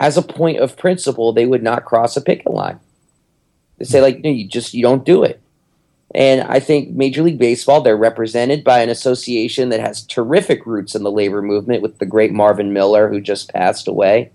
as 0.00 0.16
a 0.16 0.22
point 0.22 0.58
of 0.58 0.76
principle, 0.76 1.32
they 1.32 1.46
would 1.46 1.62
not 1.62 1.84
cross 1.84 2.16
a 2.16 2.20
picket 2.20 2.52
line. 2.52 2.78
They 3.78 3.84
say, 3.84 4.00
like, 4.00 4.20
no, 4.20 4.30
you 4.30 4.46
just 4.46 4.74
you 4.74 4.82
don't 4.82 5.04
do 5.04 5.22
it. 5.22 5.40
And 6.14 6.42
I 6.42 6.60
think 6.60 6.90
Major 6.90 7.22
League 7.22 7.38
Baseball, 7.38 7.80
they're 7.80 7.96
represented 7.96 8.62
by 8.62 8.80
an 8.80 8.88
association 8.88 9.70
that 9.70 9.80
has 9.80 10.06
terrific 10.06 10.64
roots 10.64 10.94
in 10.94 11.02
the 11.02 11.10
labor 11.10 11.42
movement 11.42 11.82
with 11.82 11.98
the 11.98 12.06
great 12.06 12.32
Marvin 12.32 12.72
Miller, 12.72 13.08
who 13.08 13.20
just 13.20 13.52
passed 13.52 13.88
away, 13.88 14.30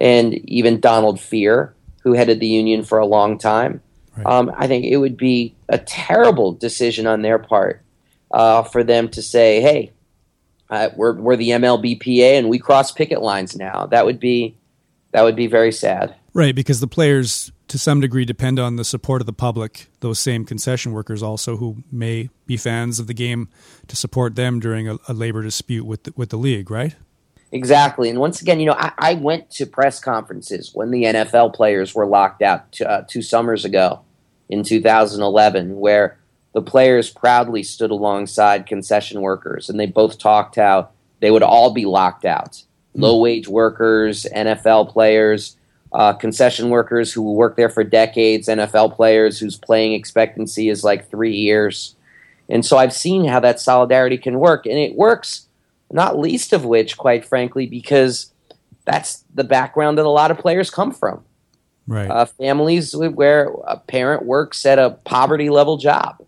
and 0.00 0.34
even 0.48 0.80
Donald 0.80 1.18
Fehr, 1.18 1.72
who 2.02 2.12
headed 2.12 2.40
the 2.40 2.46
union 2.46 2.84
for 2.84 2.98
a 2.98 3.06
long 3.06 3.38
time. 3.38 3.82
Um, 4.26 4.52
I 4.56 4.66
think 4.66 4.84
it 4.84 4.96
would 4.96 5.16
be 5.16 5.54
a 5.68 5.78
terrible 5.78 6.52
decision 6.52 7.06
on 7.06 7.22
their 7.22 7.38
part 7.38 7.82
uh, 8.32 8.62
for 8.64 8.82
them 8.82 9.08
to 9.10 9.22
say, 9.22 9.60
hey, 9.60 9.92
uh, 10.70 10.90
we're, 10.96 11.14
we're 11.14 11.36
the 11.36 11.50
MLBPA 11.50 12.38
and 12.38 12.48
we 12.48 12.58
cross 12.58 12.92
picket 12.92 13.22
lines 13.22 13.56
now. 13.56 13.86
That 13.86 14.04
would 14.04 14.20
be 14.20 14.56
that 15.12 15.22
would 15.22 15.36
be 15.36 15.46
very 15.46 15.72
sad. 15.72 16.14
Right, 16.34 16.54
because 16.54 16.80
the 16.80 16.86
players 16.86 17.50
to 17.68 17.78
some 17.78 18.00
degree 18.00 18.26
depend 18.26 18.58
on 18.58 18.76
the 18.76 18.84
support 18.84 19.22
of 19.22 19.26
the 19.26 19.32
public, 19.32 19.88
those 20.00 20.18
same 20.18 20.44
concession 20.44 20.92
workers 20.92 21.22
also 21.22 21.56
who 21.56 21.82
may 21.90 22.28
be 22.46 22.56
fans 22.56 22.98
of 23.00 23.06
the 23.06 23.14
game 23.14 23.48
to 23.86 23.96
support 23.96 24.34
them 24.34 24.60
during 24.60 24.86
a, 24.86 24.98
a 25.08 25.14
labor 25.14 25.42
dispute 25.42 25.84
with 25.84 26.04
the, 26.04 26.12
with 26.16 26.28
the 26.28 26.36
league, 26.36 26.70
right? 26.70 26.96
Exactly. 27.50 28.10
And 28.10 28.18
once 28.18 28.42
again, 28.42 28.60
you 28.60 28.66
know, 28.66 28.76
I, 28.78 28.92
I 28.98 29.14
went 29.14 29.50
to 29.52 29.66
press 29.66 30.00
conferences 30.00 30.72
when 30.74 30.90
the 30.90 31.04
NFL 31.04 31.54
players 31.54 31.94
were 31.94 32.06
locked 32.06 32.42
out 32.42 32.72
t- 32.72 32.84
uh, 32.84 33.02
two 33.08 33.22
summers 33.22 33.64
ago 33.64 34.02
in 34.50 34.62
2011, 34.62 35.76
where 35.78 36.18
the 36.52 36.62
players 36.62 37.10
proudly 37.10 37.62
stood 37.62 37.90
alongside 37.90 38.66
concession 38.66 39.20
workers 39.20 39.68
and 39.68 39.80
they 39.80 39.86
both 39.86 40.18
talked 40.18 40.56
how 40.56 40.90
they 41.20 41.30
would 41.30 41.42
all 41.42 41.72
be 41.72 41.86
locked 41.86 42.24
out. 42.24 42.62
Low 42.94 43.20
wage 43.20 43.48
workers, 43.48 44.26
NFL 44.34 44.90
players, 44.90 45.56
uh, 45.92 46.12
concession 46.14 46.68
workers 46.68 47.12
who 47.12 47.32
work 47.32 47.56
there 47.56 47.68
for 47.68 47.84
decades, 47.84 48.48
NFL 48.48 48.94
players 48.94 49.38
whose 49.38 49.56
playing 49.56 49.92
expectancy 49.94 50.68
is 50.68 50.84
like 50.84 51.10
three 51.10 51.34
years. 51.34 51.94
And 52.48 52.64
so 52.64 52.76
I've 52.76 52.92
seen 52.92 53.24
how 53.24 53.40
that 53.40 53.60
solidarity 53.60 54.18
can 54.18 54.38
work. 54.38 54.66
And 54.66 54.78
it 54.78 54.96
works, 54.96 55.47
not 55.90 56.18
least 56.18 56.52
of 56.52 56.64
which, 56.64 56.96
quite 56.96 57.24
frankly, 57.24 57.66
because 57.66 58.32
that's 58.84 59.24
the 59.34 59.44
background 59.44 59.98
that 59.98 60.06
a 60.06 60.10
lot 60.10 60.30
of 60.30 60.38
players 60.38 60.70
come 60.70 60.92
from. 60.92 61.24
Right. 61.86 62.10
Uh, 62.10 62.26
families 62.26 62.94
where 62.94 63.50
a 63.66 63.78
parent 63.78 64.24
works 64.24 64.66
at 64.66 64.78
a 64.78 64.90
poverty 64.90 65.48
level 65.48 65.78
job. 65.78 66.22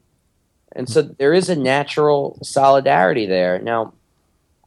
And 0.73 0.89
so 0.89 1.03
there 1.03 1.35
is 1.35 1.49
a 1.49 1.57
natural 1.57 2.39
solidarity 2.43 3.27
there. 3.27 3.59
Now, 3.59 3.93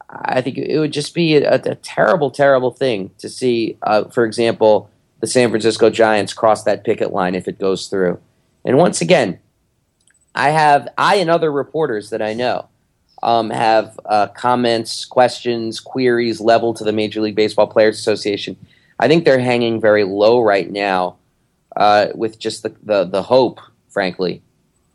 I 0.08 0.40
think 0.40 0.58
it 0.58 0.78
would 0.78 0.92
just 0.92 1.14
be 1.14 1.36
a, 1.36 1.54
a 1.54 1.74
terrible, 1.76 2.30
terrible 2.30 2.70
thing 2.70 3.10
to 3.18 3.28
see, 3.28 3.78
uh, 3.82 4.04
for 4.04 4.24
example, 4.24 4.90
the 5.20 5.26
San 5.26 5.50
Francisco 5.50 5.90
Giants 5.90 6.32
cross 6.32 6.62
that 6.64 6.84
picket 6.84 7.12
line 7.12 7.34
if 7.34 7.48
it 7.48 7.58
goes 7.58 7.88
through. 7.88 8.20
And 8.64 8.76
once 8.76 9.00
again, 9.00 9.40
I 10.34 10.50
have 10.50 10.88
I 10.98 11.16
and 11.16 11.30
other 11.30 11.50
reporters 11.50 12.10
that 12.10 12.20
I 12.20 12.34
know 12.34 12.68
um, 13.24 13.50
have 13.50 13.98
uh, 14.04 14.28
comments, 14.28 15.04
questions, 15.04 15.80
queries 15.80 16.40
leveled 16.40 16.76
to 16.76 16.84
the 16.84 16.92
Major 16.92 17.20
League 17.20 17.34
Baseball 17.34 17.66
Players 17.66 17.98
Association. 17.98 18.56
I 19.00 19.08
think 19.08 19.24
they're 19.24 19.40
hanging 19.40 19.80
very 19.80 20.04
low 20.04 20.40
right 20.40 20.70
now, 20.70 21.16
uh, 21.74 22.06
with 22.14 22.38
just 22.38 22.62
the, 22.62 22.74
the 22.84 23.04
the 23.04 23.22
hope, 23.22 23.60
frankly, 23.88 24.42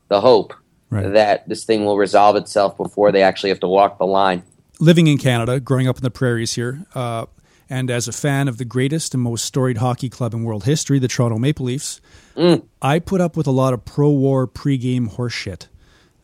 the 0.07 0.21
hope 0.21 0.53
Right. 0.91 1.13
that 1.13 1.47
this 1.47 1.65
thing 1.65 1.85
will 1.85 1.97
resolve 1.97 2.35
itself 2.35 2.75
before 2.75 3.11
they 3.11 3.21
actually 3.21 3.49
have 3.49 3.59
to 3.59 3.67
walk 3.67 3.99
the 3.99 4.07
line. 4.07 4.41
living 4.79 5.05
in 5.07 5.17
Canada, 5.19 5.59
growing 5.59 5.87
up 5.87 5.97
in 5.97 6.03
the 6.03 6.09
prairies 6.09 6.53
here, 6.53 6.85
uh, 6.95 7.25
and 7.69 7.91
as 7.91 8.07
a 8.07 8.11
fan 8.11 8.47
of 8.47 8.57
the 8.57 8.65
greatest 8.65 9.13
and 9.13 9.21
most 9.21 9.45
storied 9.45 9.77
hockey 9.77 10.09
club 10.09 10.33
in 10.33 10.43
world 10.43 10.63
history, 10.63 10.97
the 10.97 11.07
Toronto 11.07 11.37
Maple 11.37 11.65
Leafs, 11.67 12.01
I 12.81 12.97
put 12.99 13.21
up 13.21 13.35
with 13.37 13.45
a 13.45 13.51
lot 13.51 13.73
of 13.75 13.85
pro-war 13.85 14.47
pre-game 14.47 15.09
horseshit. 15.09 15.67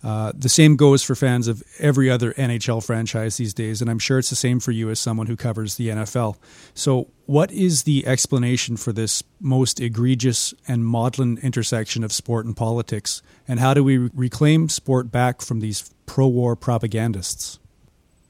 Uh, 0.05 0.31
the 0.37 0.49
same 0.49 0.75
goes 0.75 1.01
for 1.01 1.15
fans 1.15 1.47
of 1.47 1.63
every 1.79 2.11
other 2.11 2.31
NHL 2.33 2.85
franchise 2.85 3.37
these 3.37 3.55
days, 3.55 3.81
and 3.81 3.89
I'm 3.89 3.97
sure 3.97 4.19
it's 4.19 4.29
the 4.29 4.35
same 4.35 4.59
for 4.59 4.71
you 4.71 4.91
as 4.91 4.99
someone 4.99 5.25
who 5.25 5.35
covers 5.35 5.77
the 5.77 5.89
NFL. 5.89 6.37
So, 6.75 7.07
what 7.25 7.51
is 7.51 7.83
the 7.83 8.05
explanation 8.05 8.77
for 8.77 8.93
this 8.93 9.23
most 9.39 9.81
egregious 9.81 10.53
and 10.67 10.85
maudlin 10.85 11.39
intersection 11.41 12.03
of 12.03 12.13
sport 12.13 12.45
and 12.45 12.55
politics, 12.55 13.23
and 13.47 13.59
how 13.59 13.73
do 13.73 13.83
we 13.83 13.97
reclaim 14.13 14.69
sport 14.69 15.11
back 15.11 15.41
from 15.41 15.59
these 15.59 15.91
pro-war 16.05 16.55
propagandists? 16.55 17.57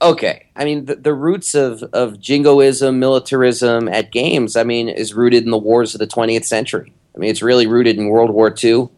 okay. 0.01 0.45
I 0.55 0.65
mean, 0.65 0.85
the, 0.85 0.95
the 0.95 1.13
roots 1.13 1.55
of, 1.55 1.83
of 1.93 2.19
jingoism, 2.19 2.99
militarism 2.99 3.87
at 3.87 4.11
games, 4.11 4.55
I 4.55 4.63
mean, 4.63 4.89
is 4.89 5.13
rooted 5.13 5.43
in 5.43 5.51
the 5.51 5.57
wars 5.57 5.95
of 5.95 5.99
the 5.99 6.07
20th 6.07 6.45
century. 6.45 6.93
I 7.15 7.17
mean, 7.17 7.29
it's 7.29 7.41
really 7.41 7.67
rooted 7.67 7.97
in 7.97 8.09
World 8.09 8.29
War 8.29 8.53
II. 8.63 8.89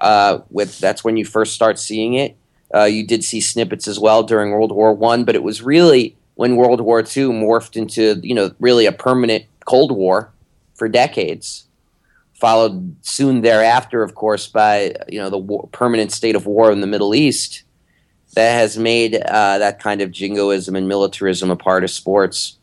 Uh, 0.00 0.40
with 0.50 0.78
that's 0.78 1.04
when 1.04 1.16
you 1.16 1.24
first 1.24 1.54
start 1.54 1.78
seeing 1.78 2.14
it. 2.14 2.36
Uh, 2.74 2.84
you 2.84 3.06
did 3.06 3.22
see 3.22 3.40
snippets 3.40 3.86
as 3.86 3.98
well 3.98 4.22
during 4.22 4.50
World 4.50 4.72
War 4.72 4.92
One, 4.94 5.24
but 5.24 5.34
it 5.34 5.42
was 5.42 5.62
really 5.62 6.16
when 6.34 6.56
World 6.56 6.80
War 6.80 7.00
II 7.00 7.28
morphed 7.28 7.76
into 7.76 8.20
you 8.22 8.34
know 8.34 8.54
really 8.58 8.86
a 8.86 8.92
permanent 8.92 9.44
Cold 9.64 9.92
War 9.92 10.32
for 10.74 10.88
decades. 10.88 11.66
Followed 12.34 12.96
soon 13.02 13.42
thereafter, 13.42 14.02
of 14.02 14.16
course, 14.16 14.48
by 14.48 14.94
you 15.08 15.20
know 15.20 15.30
the 15.30 15.38
war, 15.38 15.68
permanent 15.70 16.12
state 16.12 16.34
of 16.34 16.46
war 16.46 16.72
in 16.72 16.80
the 16.80 16.86
Middle 16.86 17.14
East 17.14 17.62
that 18.34 18.54
has 18.54 18.78
made 18.78 19.14
uh, 19.14 19.58
that 19.58 19.78
kind 19.78 20.00
of 20.00 20.10
jingoism 20.10 20.74
and 20.74 20.88
militarism 20.88 21.50
a 21.50 21.56
part 21.56 21.84
of 21.84 21.90
sports. 21.90 22.58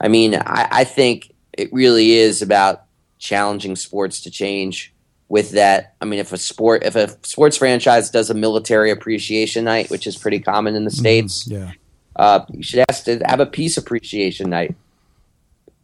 I 0.00 0.08
mean, 0.08 0.34
I, 0.34 0.68
I 0.70 0.84
think 0.84 1.32
it 1.52 1.72
really 1.72 2.12
is 2.12 2.42
about 2.42 2.84
challenging 3.18 3.76
sports 3.76 4.20
to 4.22 4.30
change. 4.30 4.91
With 5.32 5.52
that, 5.52 5.94
I 5.98 6.04
mean, 6.04 6.18
if 6.18 6.30
a 6.34 6.36
sport, 6.36 6.84
if 6.84 6.94
a 6.94 7.08
sports 7.26 7.56
franchise 7.56 8.10
does 8.10 8.28
a 8.28 8.34
military 8.34 8.90
appreciation 8.90 9.64
night, 9.64 9.88
which 9.88 10.06
is 10.06 10.14
pretty 10.14 10.40
common 10.40 10.74
in 10.74 10.84
the 10.84 10.90
states, 10.90 11.46
Yeah. 11.48 11.70
uh, 12.16 12.40
you 12.52 12.62
should 12.62 12.84
ask 12.90 13.04
to 13.04 13.18
have 13.24 13.40
a 13.40 13.46
peace 13.46 13.78
appreciation 13.78 14.50
night 14.50 14.74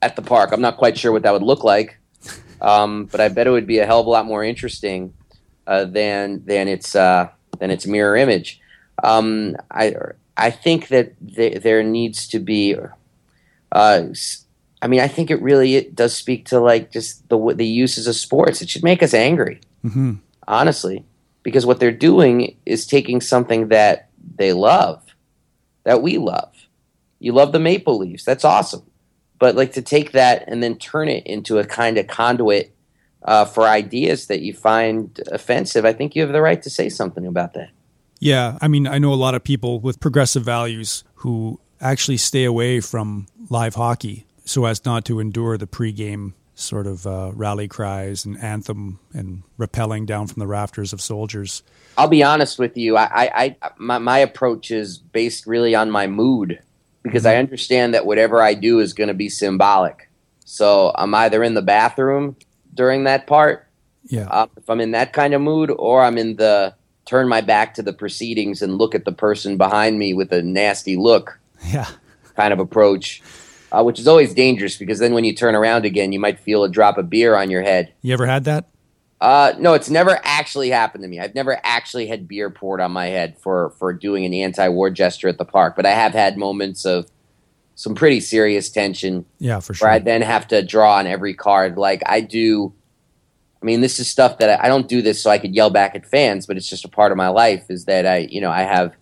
at 0.02 0.16
the 0.16 0.20
park. 0.22 0.52
I'm 0.52 0.60
not 0.60 0.76
quite 0.76 0.98
sure 0.98 1.12
what 1.12 1.22
that 1.22 1.32
would 1.32 1.42
look 1.42 1.64
like, 1.64 1.96
um, 2.60 3.06
but 3.06 3.22
I 3.22 3.28
bet 3.30 3.46
it 3.46 3.50
would 3.50 3.66
be 3.66 3.78
a 3.78 3.86
hell 3.86 4.00
of 4.00 4.06
a 4.06 4.10
lot 4.10 4.26
more 4.26 4.44
interesting 4.44 5.14
uh, 5.66 5.86
than 5.86 6.44
than 6.44 6.68
its 6.68 6.94
uh, 6.94 7.28
than 7.58 7.70
its 7.70 7.86
mirror 7.86 8.16
image. 8.16 8.60
Um, 9.02 9.56
I 9.70 9.94
I 10.36 10.50
think 10.50 10.88
that 10.88 11.14
th- 11.36 11.62
there 11.62 11.82
needs 11.82 12.28
to 12.28 12.38
be. 12.38 12.76
Uh, 13.72 14.08
s- 14.10 14.44
I 14.80 14.86
mean, 14.86 15.00
I 15.00 15.08
think 15.08 15.30
it 15.30 15.42
really 15.42 15.74
it 15.76 15.94
does 15.94 16.14
speak 16.14 16.46
to 16.46 16.60
like 16.60 16.92
just 16.92 17.28
the 17.28 17.54
the 17.54 17.66
uses 17.66 18.06
of 18.06 18.14
sports. 18.14 18.62
It 18.62 18.70
should 18.70 18.84
make 18.84 19.02
us 19.02 19.14
angry 19.14 19.60
hmm 19.82 20.14
honestly, 20.48 21.04
because 21.44 21.66
what 21.66 21.78
they're 21.78 21.92
doing 21.92 22.56
is 22.66 22.86
taking 22.86 23.20
something 23.20 23.68
that 23.68 24.08
they 24.36 24.52
love, 24.52 25.04
that 25.84 26.02
we 26.02 26.18
love. 26.18 26.52
You 27.20 27.32
love 27.32 27.52
the 27.52 27.60
Maple 27.60 27.98
Leafs, 27.98 28.24
that's 28.24 28.44
awesome. 28.44 28.82
But 29.38 29.54
like 29.54 29.74
to 29.74 29.82
take 29.82 30.12
that 30.12 30.44
and 30.48 30.62
then 30.62 30.76
turn 30.78 31.08
it 31.08 31.24
into 31.26 31.58
a 31.58 31.64
kind 31.64 31.98
of 31.98 32.08
conduit 32.08 32.74
uh, 33.22 33.44
for 33.44 33.64
ideas 33.64 34.26
that 34.26 34.40
you 34.40 34.52
find 34.52 35.20
offensive, 35.30 35.84
I 35.84 35.92
think 35.92 36.16
you 36.16 36.22
have 36.22 36.32
the 36.32 36.42
right 36.42 36.60
to 36.62 36.70
say 36.70 36.88
something 36.88 37.26
about 37.26 37.54
that. 37.54 37.70
Yeah, 38.18 38.58
I 38.60 38.66
mean, 38.66 38.88
I 38.88 38.98
know 38.98 39.12
a 39.12 39.14
lot 39.14 39.36
of 39.36 39.44
people 39.44 39.78
with 39.78 40.00
progressive 40.00 40.42
values 40.42 41.04
who 41.16 41.60
actually 41.80 42.16
stay 42.16 42.42
away 42.44 42.80
from 42.80 43.28
live 43.48 43.76
hockey 43.76 44.26
so 44.48 44.64
as 44.64 44.84
not 44.84 45.04
to 45.06 45.20
endure 45.20 45.58
the 45.58 45.66
pregame 45.66 46.32
sort 46.54 46.86
of 46.86 47.06
uh, 47.06 47.30
rally 47.34 47.68
cries 47.68 48.24
and 48.24 48.36
anthem 48.42 48.98
and 49.12 49.42
rappelling 49.58 50.06
down 50.06 50.26
from 50.26 50.40
the 50.40 50.46
rafters 50.46 50.92
of 50.92 51.00
soldiers. 51.00 51.62
I'll 51.96 52.08
be 52.08 52.22
honest 52.22 52.58
with 52.58 52.76
you. 52.76 52.96
I, 52.96 53.04
I, 53.04 53.56
I 53.62 53.70
my, 53.78 53.98
my 53.98 54.18
approach 54.18 54.70
is 54.70 54.98
based 54.98 55.46
really 55.46 55.74
on 55.74 55.90
my 55.90 56.06
mood 56.08 56.58
because 57.02 57.26
I 57.26 57.36
understand 57.36 57.94
that 57.94 58.06
whatever 58.06 58.42
I 58.42 58.54
do 58.54 58.80
is 58.80 58.92
going 58.92 59.08
to 59.08 59.14
be 59.14 59.28
symbolic. 59.28 60.08
So 60.44 60.92
I'm 60.96 61.14
either 61.14 61.44
in 61.44 61.54
the 61.54 61.62
bathroom 61.62 62.34
during 62.74 63.04
that 63.04 63.26
part, 63.26 63.68
Yeah. 64.08 64.26
uh, 64.28 64.46
if 64.56 64.68
I'm 64.68 64.80
in 64.80 64.92
that 64.92 65.12
kind 65.12 65.34
of 65.34 65.40
mood, 65.40 65.70
or 65.70 66.02
I'm 66.02 66.18
in 66.18 66.36
the 66.36 66.74
turn 67.04 67.28
my 67.28 67.40
back 67.40 67.74
to 67.74 67.82
the 67.82 67.92
proceedings 67.92 68.62
and 68.62 68.78
look 68.78 68.94
at 68.94 69.04
the 69.04 69.12
person 69.12 69.56
behind 69.56 69.98
me 69.98 70.12
with 70.14 70.32
a 70.32 70.42
nasty 70.42 70.96
look 70.96 71.38
Yeah. 71.66 71.86
kind 72.36 72.52
of 72.52 72.58
approach, 72.58 73.22
uh, 73.72 73.82
which 73.82 73.98
is 73.98 74.06
always 74.08 74.34
dangerous 74.34 74.76
because 74.76 74.98
then 74.98 75.14
when 75.14 75.24
you 75.24 75.34
turn 75.34 75.54
around 75.54 75.84
again, 75.84 76.12
you 76.12 76.20
might 76.20 76.38
feel 76.40 76.64
a 76.64 76.68
drop 76.68 76.98
of 76.98 77.08
beer 77.10 77.34
on 77.36 77.50
your 77.50 77.62
head. 77.62 77.92
You 78.02 78.12
ever 78.14 78.26
had 78.26 78.44
that? 78.44 78.68
Uh, 79.20 79.52
no, 79.58 79.74
it's 79.74 79.90
never 79.90 80.20
actually 80.22 80.70
happened 80.70 81.02
to 81.02 81.08
me. 81.08 81.18
I've 81.18 81.34
never 81.34 81.58
actually 81.64 82.06
had 82.06 82.28
beer 82.28 82.50
poured 82.50 82.80
on 82.80 82.92
my 82.92 83.06
head 83.06 83.36
for 83.38 83.70
for 83.78 83.92
doing 83.92 84.24
an 84.24 84.32
anti-war 84.32 84.90
gesture 84.90 85.28
at 85.28 85.38
the 85.38 85.44
park, 85.44 85.74
but 85.74 85.84
I 85.86 85.90
have 85.90 86.12
had 86.12 86.36
moments 86.38 86.84
of 86.84 87.06
some 87.74 87.94
pretty 87.96 88.20
serious 88.20 88.70
tension. 88.70 89.24
Yeah, 89.38 89.58
for 89.60 89.74
sure. 89.74 89.86
Where 89.88 89.94
I 89.94 89.98
then 89.98 90.22
have 90.22 90.46
to 90.48 90.62
draw 90.64 90.96
on 90.98 91.06
every 91.08 91.34
card, 91.34 91.76
like 91.76 92.02
I 92.06 92.20
do. 92.20 92.72
I 93.60 93.66
mean, 93.66 93.80
this 93.80 93.98
is 93.98 94.08
stuff 94.08 94.38
that 94.38 94.60
I, 94.60 94.66
I 94.66 94.68
don't 94.68 94.86
do 94.88 95.02
this 95.02 95.20
so 95.20 95.30
I 95.30 95.38
could 95.38 95.52
yell 95.52 95.70
back 95.70 95.96
at 95.96 96.06
fans, 96.06 96.46
but 96.46 96.56
it's 96.56 96.68
just 96.68 96.84
a 96.84 96.88
part 96.88 97.10
of 97.10 97.18
my 97.18 97.26
life. 97.28 97.64
Is 97.70 97.86
that 97.86 98.06
I, 98.06 98.18
you 98.18 98.40
know, 98.40 98.52
I 98.52 98.62
have, 98.62 98.94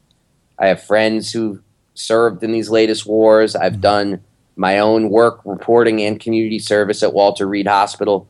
I 0.58 0.68
have 0.68 0.82
friends 0.82 1.30
who 1.30 1.60
served 1.92 2.42
in 2.42 2.52
these 2.52 2.70
latest 2.70 3.04
wars. 3.04 3.54
I've 3.54 3.72
Mm-hmm. 3.72 3.80
done 3.82 4.20
my 4.57 4.78
own 4.78 5.11
work 5.11 5.40
reporting 5.44 6.02
and 6.02 6.18
community 6.18 6.59
service 6.59 7.02
at 7.02 7.12
Walter 7.12 7.46
Reed 7.46 7.66
Hospital. 7.66 8.26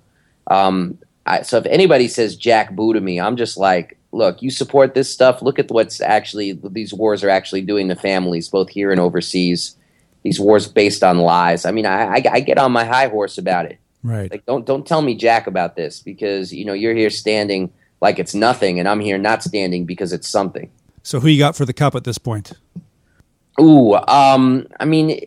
Um, 0.49 0.99
I, 1.24 1.43
so 1.43 1.59
if 1.59 1.66
anybody 1.66 2.09
says 2.09 2.37
Jack 2.37 2.74
Boo 2.74 2.93
to 2.93 3.01
me, 3.01 3.20
I'm 3.20 3.37
just 3.37 3.57
like, 3.57 3.99
look, 4.12 4.43
you 4.43 4.51
support 4.51 4.95
this 4.95 5.12
stuff. 5.12 5.43
Look 5.43 5.59
at 5.59 5.70
what's 5.70 6.01
actually 6.01 6.59
these 6.70 6.93
wars 6.93 7.24
are 7.24 7.31
actually 7.31 7.62
doing 7.62 7.89
to 7.89 7.97
families, 7.97 8.49
both 8.49 8.68
here 8.68 8.91
and 8.91 9.01
overseas. 9.01 9.77
These 10.22 10.41
wars 10.41 10.66
based 10.66 11.05
on 11.05 11.18
lies. 11.18 11.64
I 11.64 11.70
mean, 11.70 11.87
I, 11.87 12.16
I, 12.16 12.24
I 12.33 12.41
get 12.41 12.59
on 12.59 12.72
my 12.72 12.85
high 12.85 13.09
horse 13.09 13.39
about 13.39 13.66
it. 13.66 13.79
Right. 14.03 14.31
Like, 14.31 14.45
don't 14.47 14.66
don't 14.66 14.87
tell 14.87 15.03
me 15.03 15.14
Jack 15.14 15.47
about 15.47 15.77
this 15.77 16.01
because 16.01 16.53
you 16.53 16.64
know 16.64 16.72
you're 16.72 16.95
here 16.95 17.11
standing 17.11 17.72
like 18.01 18.18
it's 18.18 18.35
nothing, 18.35 18.79
and 18.79 18.89
I'm 18.89 19.01
here 19.01 19.18
not 19.18 19.43
standing 19.43 19.85
because 19.85 20.12
it's 20.12 20.29
something. 20.29 20.70
So 21.03 21.20
who 21.20 21.29
you 21.29 21.39
got 21.39 21.55
for 21.55 21.64
the 21.64 21.72
cup 21.72 21.95
at 21.95 22.05
this 22.05 22.18
point? 22.18 22.53
Ooh, 23.61 23.95
um, 23.95 24.66
I 24.81 24.85
mean, 24.85 25.20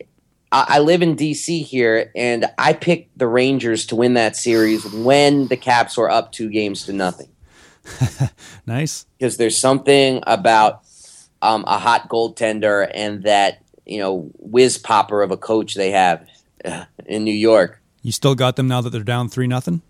I, 0.52 0.66
I 0.68 0.78
live 0.80 1.02
in 1.02 1.16
DC 1.16 1.64
here, 1.64 2.10
and 2.16 2.46
I 2.58 2.72
picked 2.72 3.16
the 3.18 3.26
Rangers 3.26 3.86
to 3.86 3.96
win 3.96 4.14
that 4.14 4.36
series 4.36 4.84
when 4.92 5.46
the 5.48 5.56
Caps 5.56 5.96
were 5.96 6.10
up 6.10 6.32
two 6.32 6.48
games 6.50 6.84
to 6.86 6.92
nothing. 6.92 7.28
Nice. 8.66 9.06
Because 9.18 9.36
there's 9.36 9.58
something 9.58 10.22
about 10.26 10.82
um, 11.42 11.64
a 11.66 11.78
hot 11.78 12.08
goaltender 12.08 12.88
and 12.94 13.24
that 13.24 13.62
you 13.86 13.98
know 13.98 14.30
whiz 14.38 14.78
popper 14.78 15.22
of 15.22 15.30
a 15.32 15.36
coach 15.36 15.74
they 15.74 15.90
have 15.90 16.28
uh, 16.64 16.84
in 17.06 17.24
New 17.24 17.34
York. 17.34 17.80
You 18.02 18.12
still 18.12 18.34
got 18.36 18.54
them 18.56 18.68
now 18.68 18.80
that 18.80 18.90
they're 18.90 19.02
down 19.02 19.28
three 19.28 19.46
nothing. 19.48 19.82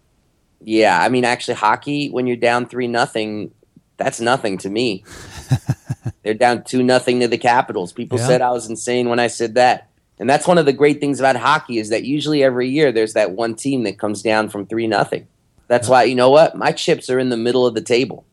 Yeah, 0.63 0.99
I 0.99 1.09
mean, 1.11 1.25
actually, 1.25 1.55
hockey 1.55 2.09
when 2.11 2.27
you're 2.27 2.37
down 2.37 2.67
three 2.67 2.87
nothing, 2.87 3.51
that's 3.99 4.21
nothing 4.21 4.57
to 4.59 4.71
me. 4.71 5.05
They're 6.23 6.33
down 6.35 6.65
two 6.65 6.83
nothing 6.83 7.21
to 7.21 7.29
the 7.29 7.39
Capitals. 7.39 7.93
People 7.93 8.19
Yeah. 8.19 8.27
said 8.27 8.41
I 8.43 8.51
was 8.51 8.69
insane 8.71 9.09
when 9.11 9.19
I 9.19 9.27
said 9.27 9.55
that, 9.57 9.90
and 10.21 10.29
that's 10.29 10.47
one 10.47 10.59
of 10.59 10.67
the 10.67 10.73
great 10.73 11.01
things 11.01 11.19
about 11.19 11.35
hockey 11.35 11.79
is 11.79 11.89
that 11.89 12.05
usually 12.05 12.45
every 12.45 12.69
year 12.69 12.93
there's 12.93 13.15
that 13.15 13.33
one 13.33 13.55
team 13.55 13.83
that 13.85 13.99
comes 13.99 14.23
down 14.23 14.51
from 14.51 14.67
three 14.67 14.87
nothing. 14.87 15.27
That's 15.67 15.89
why 15.89 16.05
you 16.05 16.15
know 16.15 16.31
what 16.31 16.55
my 16.57 16.73
chips 16.73 17.09
are 17.09 17.19
in 17.19 17.31
the 17.31 17.37
middle 17.37 17.67
of 17.67 17.75
the 17.75 17.81
table, 17.81 18.25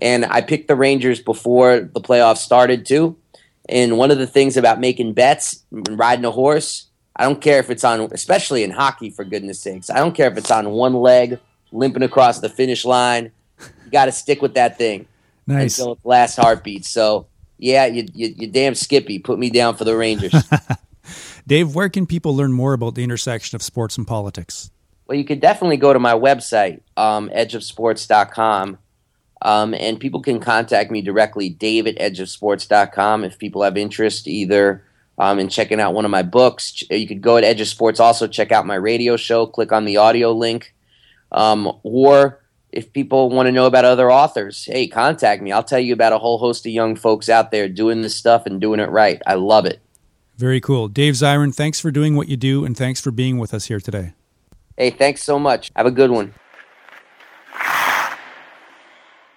and 0.00 0.24
I 0.26 0.42
picked 0.42 0.68
the 0.68 0.76
Rangers 0.76 1.20
before 1.20 1.80
the 1.80 2.00
playoffs 2.00 2.38
started 2.38 2.84
too. 2.86 3.16
And 3.68 3.96
one 3.96 4.10
of 4.10 4.18
the 4.18 4.26
things 4.26 4.56
about 4.56 4.80
making 4.80 5.12
bets 5.14 5.62
and 5.70 5.98
riding 5.98 6.24
a 6.24 6.30
horse, 6.30 6.88
I 7.16 7.24
don't 7.24 7.40
care 7.40 7.60
if 7.60 7.70
it's 7.70 7.84
on, 7.84 8.00
especially 8.12 8.64
in 8.64 8.70
hockey, 8.70 9.08
for 9.10 9.24
goodness 9.24 9.60
sakes. 9.60 9.88
I 9.88 9.98
don't 9.98 10.14
care 10.14 10.30
if 10.30 10.36
it's 10.36 10.50
on 10.50 10.70
one 10.70 10.94
leg, 10.94 11.38
limping 11.70 12.02
across 12.02 12.40
the 12.40 12.48
finish 12.48 12.84
line. 12.84 13.30
You 13.60 13.90
got 13.92 14.06
to 14.06 14.12
stick 14.12 14.42
with 14.42 14.54
that 14.54 14.76
thing 14.78 15.06
Nice. 15.46 15.78
until 15.78 15.92
its 15.92 16.04
last 16.04 16.36
heartbeat. 16.36 16.84
So, 16.84 17.26
yeah, 17.58 17.86
you, 17.86 18.08
you, 18.12 18.34
you 18.36 18.46
damn 18.48 18.74
Skippy, 18.74 19.20
put 19.20 19.38
me 19.38 19.48
down 19.48 19.76
for 19.76 19.84
the 19.84 19.96
Rangers. 19.96 20.34
Dave, 21.46 21.74
where 21.74 21.88
can 21.88 22.06
people 22.06 22.36
learn 22.36 22.52
more 22.52 22.72
about 22.72 22.94
the 22.94 23.02
intersection 23.04 23.56
of 23.56 23.62
sports 23.62 23.96
and 23.96 24.06
politics? 24.06 24.70
well, 25.12 25.18
you 25.18 25.26
could 25.26 25.40
definitely 25.40 25.76
go 25.76 25.92
to 25.92 25.98
my 25.98 26.14
website, 26.14 26.80
um, 26.96 27.28
edgeofsports.com. 27.28 28.78
Um, 29.42 29.74
and 29.74 30.00
people 30.00 30.22
can 30.22 30.40
contact 30.40 30.90
me 30.90 31.02
directly, 31.02 31.50
dave 31.50 31.86
at 31.86 31.98
edgeofsports.com, 31.98 33.24
if 33.24 33.38
people 33.38 33.62
have 33.62 33.76
interest 33.76 34.26
either 34.26 34.84
um, 35.18 35.38
in 35.38 35.50
checking 35.50 35.80
out 35.80 35.92
one 35.92 36.06
of 36.06 36.10
my 36.10 36.22
books. 36.22 36.82
You 36.88 37.06
could 37.06 37.20
go 37.20 37.36
at 37.36 37.44
Edge 37.44 37.60
of 37.60 37.68
Sports, 37.68 38.00
also 38.00 38.26
check 38.26 38.52
out 38.52 38.64
my 38.64 38.76
radio 38.76 39.18
show, 39.18 39.44
click 39.44 39.70
on 39.70 39.84
the 39.84 39.98
audio 39.98 40.32
link. 40.32 40.74
Um, 41.30 41.70
or 41.82 42.40
if 42.70 42.92
people 42.94 43.28
want 43.28 43.48
to 43.48 43.52
know 43.52 43.66
about 43.66 43.84
other 43.84 44.10
authors, 44.10 44.64
hey, 44.64 44.86
contact 44.86 45.42
me. 45.42 45.52
I'll 45.52 45.62
tell 45.62 45.78
you 45.78 45.92
about 45.92 46.14
a 46.14 46.18
whole 46.18 46.38
host 46.38 46.64
of 46.64 46.72
young 46.72 46.96
folks 46.96 47.28
out 47.28 47.50
there 47.50 47.68
doing 47.68 48.00
this 48.00 48.16
stuff 48.16 48.46
and 48.46 48.62
doing 48.62 48.80
it 48.80 48.88
right. 48.88 49.20
I 49.26 49.34
love 49.34 49.66
it. 49.66 49.82
Very 50.36 50.60
cool. 50.60 50.88
Dave 50.88 51.14
Zirin, 51.14 51.54
thanks 51.54 51.78
for 51.80 51.90
doing 51.90 52.16
what 52.16 52.28
you 52.28 52.36
do 52.36 52.64
and 52.64 52.76
thanks 52.76 53.00
for 53.00 53.10
being 53.10 53.38
with 53.38 53.52
us 53.54 53.66
here 53.66 53.80
today. 53.80 54.14
Hey, 54.76 54.90
thanks 54.90 55.22
so 55.22 55.38
much. 55.38 55.70
Have 55.76 55.86
a 55.86 55.90
good 55.90 56.10
one. 56.10 56.34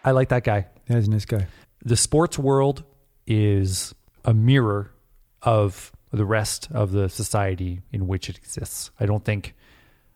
I 0.05 0.11
like 0.11 0.29
that 0.29 0.43
guy. 0.43 0.67
Yeah, 0.87 0.97
he's 0.97 1.07
a 1.07 1.11
nice 1.11 1.25
guy. 1.25 1.47
The 1.83 1.97
sports 1.97 2.39
world 2.39 2.83
is 3.27 3.93
a 4.23 4.33
mirror 4.33 4.91
of 5.41 5.91
the 6.11 6.25
rest 6.25 6.69
of 6.71 6.91
the 6.91 7.09
society 7.09 7.81
in 7.91 8.07
which 8.07 8.29
it 8.29 8.37
exists. 8.37 8.91
I 8.99 9.05
don't 9.05 9.23
think 9.25 9.55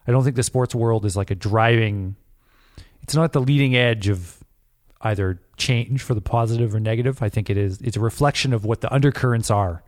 I 0.07 0.11
don't 0.11 0.23
think 0.23 0.35
the 0.35 0.43
sports 0.43 0.73
world 0.73 1.05
is 1.05 1.17
like 1.17 1.29
a 1.31 1.35
driving 1.35 2.15
it's 3.01 3.15
not 3.15 3.33
the 3.33 3.41
leading 3.41 3.75
edge 3.75 4.07
of 4.07 4.37
either 5.01 5.41
change 5.57 6.01
for 6.01 6.13
the 6.13 6.21
positive 6.21 6.75
or 6.75 6.79
negative. 6.79 7.21
I 7.21 7.29
think 7.29 7.49
it 7.49 7.57
is 7.57 7.79
it's 7.81 7.97
a 7.97 8.01
reflection 8.01 8.53
of 8.53 8.65
what 8.65 8.81
the 8.81 8.93
undercurrents 8.93 9.49
are 9.51 9.83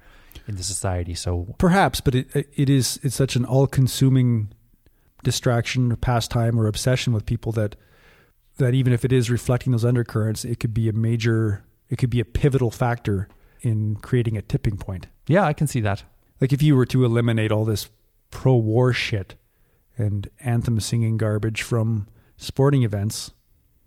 in 0.47 0.55
the 0.55 0.63
society. 0.63 1.13
So 1.13 1.55
Perhaps, 1.57 2.01
but 2.01 2.15
it 2.15 2.27
it 2.33 2.69
is 2.69 2.99
it's 3.03 3.15
such 3.15 3.35
an 3.35 3.45
all-consuming 3.45 4.53
distraction 5.23 5.91
or 5.91 5.95
pastime 5.95 6.59
or 6.59 6.67
obsession 6.67 7.13
with 7.13 7.25
people 7.25 7.51
that 7.53 7.75
that 8.57 8.73
even 8.73 8.93
if 8.93 9.05
it 9.05 9.11
is 9.11 9.29
reflecting 9.29 9.71
those 9.71 9.85
undercurrents, 9.85 10.45
it 10.45 10.59
could 10.59 10.73
be 10.73 10.89
a 10.89 10.93
major 10.93 11.63
it 11.89 11.97
could 11.97 12.09
be 12.09 12.19
a 12.19 12.25
pivotal 12.25 12.71
factor 12.71 13.27
in 13.61 13.95
creating 13.97 14.37
a 14.37 14.41
tipping 14.41 14.77
point. 14.77 15.07
yeah, 15.27 15.43
I 15.43 15.53
can 15.53 15.67
see 15.67 15.81
that. 15.81 16.03
Like 16.39 16.51
if 16.51 16.63
you 16.63 16.75
were 16.75 16.87
to 16.87 17.05
eliminate 17.05 17.51
all 17.51 17.65
this 17.65 17.89
pro-war 18.31 18.93
shit 18.93 19.35
and 19.97 20.27
anthem 20.39 20.79
singing 20.79 21.17
garbage 21.17 21.61
from 21.61 22.07
sporting 22.37 22.81
events, 22.81 23.31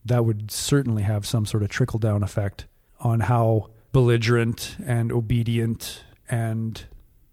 that 0.05 0.24
would 0.24 0.50
certainly 0.50 1.02
have 1.02 1.26
some 1.26 1.46
sort 1.46 1.62
of 1.62 1.70
trickle 1.70 1.98
down 1.98 2.22
effect 2.22 2.66
on 3.00 3.20
how 3.20 3.70
belligerent 3.92 4.76
and 4.86 5.11
obedient 5.11 6.05
and 6.29 6.85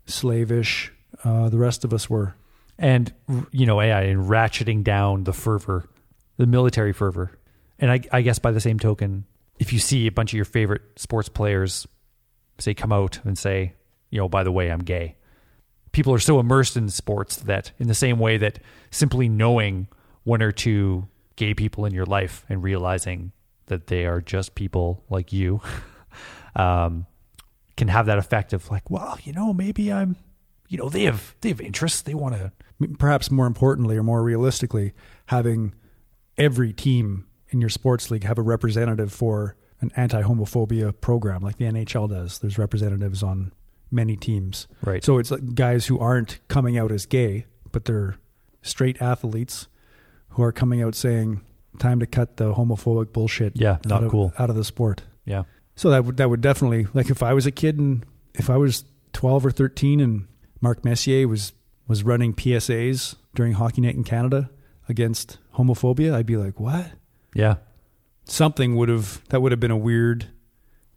slavish 0.06 0.92
uh, 1.24 1.50
the 1.50 1.58
rest 1.58 1.84
of 1.84 1.94
us 1.94 2.10
were. 2.10 2.36
and 2.78 3.14
you 3.52 3.66
know 3.66 3.80
AI 3.80 4.04
and 4.04 4.28
ratcheting 4.30 4.84
down 4.84 5.24
the 5.24 5.34
fervor, 5.34 5.90
the 6.38 6.48
military 6.48 6.94
fervor. 6.94 7.38
And 7.80 7.92
I, 7.92 8.02
I 8.12 8.22
guess 8.22 8.40
by 8.40 8.52
the 8.52 8.60
same 8.60 8.80
token, 8.80 9.26
if 9.60 9.74
you 9.74 9.80
see 9.80 10.08
a 10.08 10.12
bunch 10.12 10.34
of 10.34 10.36
your 10.36 10.46
favorite 10.46 10.82
sports 10.98 11.30
players 11.30 11.88
say 12.60 12.74
come 12.74 12.92
out 12.92 13.20
and 13.24 13.38
say, 13.38 13.74
you 14.10 14.20
know, 14.20 14.30
by 14.30 14.44
the 14.44 14.52
way, 14.52 14.72
I'm 14.72 14.80
gay. 14.84 15.16
People 15.92 16.14
are 16.14 16.20
so 16.20 16.40
immersed 16.40 16.78
in 16.78 16.90
sports 16.90 17.38
that 17.38 17.72
in 17.80 17.88
the 17.88 17.94
same 17.94 18.20
way 18.20 18.38
that 18.38 18.60
simply 18.92 19.28
knowing 19.28 19.88
one 20.24 20.42
or 20.42 20.52
two 20.52 21.08
gay 21.36 21.54
people 21.54 21.86
in 21.86 21.94
your 21.94 22.06
life 22.06 22.46
and 22.50 22.64
realizing 22.64 23.32
that 23.66 23.88
they 23.88 24.06
are 24.06 24.22
just 24.22 24.56
people 24.56 25.04
like 25.10 25.34
you 25.34 25.60
um, 26.56 27.06
can 27.82 27.88
have 27.88 28.06
that 28.06 28.20
effect 28.20 28.54
of 28.54 28.70
like, 28.70 28.92
well, 28.92 29.18
you 29.24 29.34
know, 29.34 29.54
maybe 29.54 29.92
I'm, 29.92 30.16
you 30.70 30.78
know, 30.78 30.88
they 30.88 31.06
have 31.06 31.34
they 31.42 31.50
have 31.50 31.60
interests. 31.60 32.04
They 32.04 32.14
want 32.14 32.36
to 32.36 32.52
Perhaps 33.00 33.32
more 33.32 33.48
importantly 33.48 33.98
or 33.98 34.04
more 34.04 34.22
realistically, 34.22 34.94
having 35.26 35.74
every 36.38 36.74
team 36.74 37.26
in 37.50 37.60
your 37.60 37.72
sports 37.72 38.12
league 38.12 38.24
have 38.24 38.38
a 38.38 38.44
representative 38.44 39.12
for 39.12 39.56
an 39.80 39.92
anti-homophobia 39.96 40.94
program 41.02 41.42
like 41.42 41.58
the 41.58 41.66
NHL 41.66 42.08
does. 42.08 42.38
There's 42.38 42.60
representatives 42.60 43.24
on 43.24 43.52
many 43.90 44.16
teams. 44.16 44.68
Right. 44.84 45.04
So 45.04 45.18
it's 45.18 45.32
like 45.32 45.56
guys 45.56 45.88
who 45.88 45.98
aren't 45.98 46.40
coming 46.50 46.78
out 46.78 46.92
as 46.92 47.08
gay, 47.08 47.48
but 47.72 47.86
they're 47.86 48.16
straight 48.62 49.02
athletes 49.02 49.68
who 50.30 50.44
are 50.44 50.52
coming 50.52 50.84
out 50.84 50.94
saying, 50.94 51.42
"Time 51.80 52.00
to 52.00 52.06
cut 52.06 52.38
the 52.38 52.54
homophobic 52.54 53.12
bullshit." 53.12 53.54
Yeah, 53.56 53.80
not 53.86 53.98
out 53.98 54.04
of, 54.04 54.12
cool. 54.12 54.34
out 54.38 54.52
of 54.52 54.56
the 54.56 54.64
sport. 54.64 55.02
Yeah. 55.26 55.44
So 55.76 55.90
that 55.90 56.06
would 56.06 56.18
that 56.18 56.30
would 56.30 56.42
definitely 56.42 56.88
like 56.94 57.10
if 57.10 57.24
I 57.24 57.34
was 57.34 57.46
a 57.46 57.52
kid 57.52 57.78
and 57.80 58.06
if 58.34 58.50
I 58.50 58.58
was 58.58 58.84
twelve 59.14 59.46
or 59.46 59.52
thirteen 59.52 60.00
and 60.00 60.28
Mark 60.60 60.84
Messier 60.86 61.28
was 61.28 61.54
was 61.88 62.04
running 62.04 62.34
PSAs 62.34 63.16
during 63.36 63.54
Hockey 63.54 63.82
Night 63.82 63.96
in 63.96 64.04
Canada 64.04 64.50
against 64.88 65.38
homophobia, 65.56 66.14
I'd 66.14 66.26
be 66.26 66.38
like, 66.38 66.60
what? 66.60 66.92
Yeah. 67.34 67.56
Something 68.26 68.76
would 68.76 68.90
have 68.90 69.22
that 69.30 69.42
would 69.42 69.52
have 69.52 69.60
been 69.60 69.72
a 69.72 69.78
weird 69.78 70.28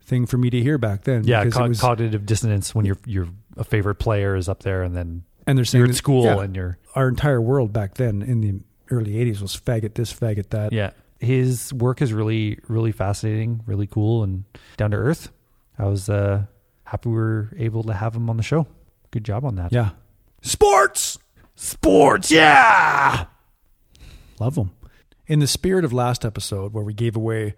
thing 0.03 0.27
for 0.27 0.37
me 0.37 0.51
to 0.51 0.61
hear 0.61 0.77
back 0.77 1.05
then. 1.05 1.25
Yeah, 1.25 1.49
co- 1.49 1.69
was- 1.69 1.81
cognitive 1.81 2.27
dissonance 2.27 2.75
when 2.75 2.85
your 2.85 2.99
your 3.07 3.29
a 3.57 3.65
favorite 3.65 3.97
player 3.97 4.37
is 4.37 4.49
up 4.49 4.63
there 4.63 4.83
and 4.83 4.95
then 4.97 5.25
and 5.47 5.57
they're 5.57 5.65
saying 5.65 5.81
you're 5.81 5.89
at 5.91 5.97
school 5.97 6.25
yeah, 6.25 6.41
and 6.41 6.55
you're 6.57 6.79
our 6.95 7.09
entire 7.09 7.41
world 7.41 7.73
back 7.73 7.95
then 7.95 8.21
in 8.23 8.41
the 8.41 8.61
early 8.91 9.13
'80s 9.13 9.41
was 9.41 9.57
faggot 9.57 9.95
this, 9.95 10.13
faggot 10.13 10.51
that. 10.51 10.73
yeah. 10.73 10.91
His 11.21 11.73
work 11.73 12.03
is 12.03 12.13
really 12.13 12.59
really 12.69 12.93
fascinating, 12.93 13.63
really 13.67 13.87
cool, 13.87 14.23
and 14.23 14.45
down 14.77 14.91
to 14.93 14.97
earth. 14.97 15.31
I 15.79 15.87
was 15.87 16.09
uh, 16.09 16.45
happy 16.85 17.09
we 17.09 17.15
were 17.15 17.51
able 17.57 17.83
to 17.85 17.93
have 17.95 18.15
him 18.15 18.29
on 18.31 18.37
the 18.37 18.43
show. 18.43 18.67
Good 19.11 19.25
job 19.25 19.45
on 19.45 19.55
that. 19.57 19.73
yeah, 19.73 19.91
Sports, 20.43 21.19
sports, 21.57 22.31
yeah. 22.31 23.27
love 24.41 24.55
them. 24.57 24.73
In 25.27 25.39
the 25.39 25.47
spirit 25.47 25.85
of 25.85 25.93
last 25.93 26.25
episode, 26.25 26.73
where 26.75 26.85
we 26.85 26.93
gave 26.93 27.17
away 27.17 27.55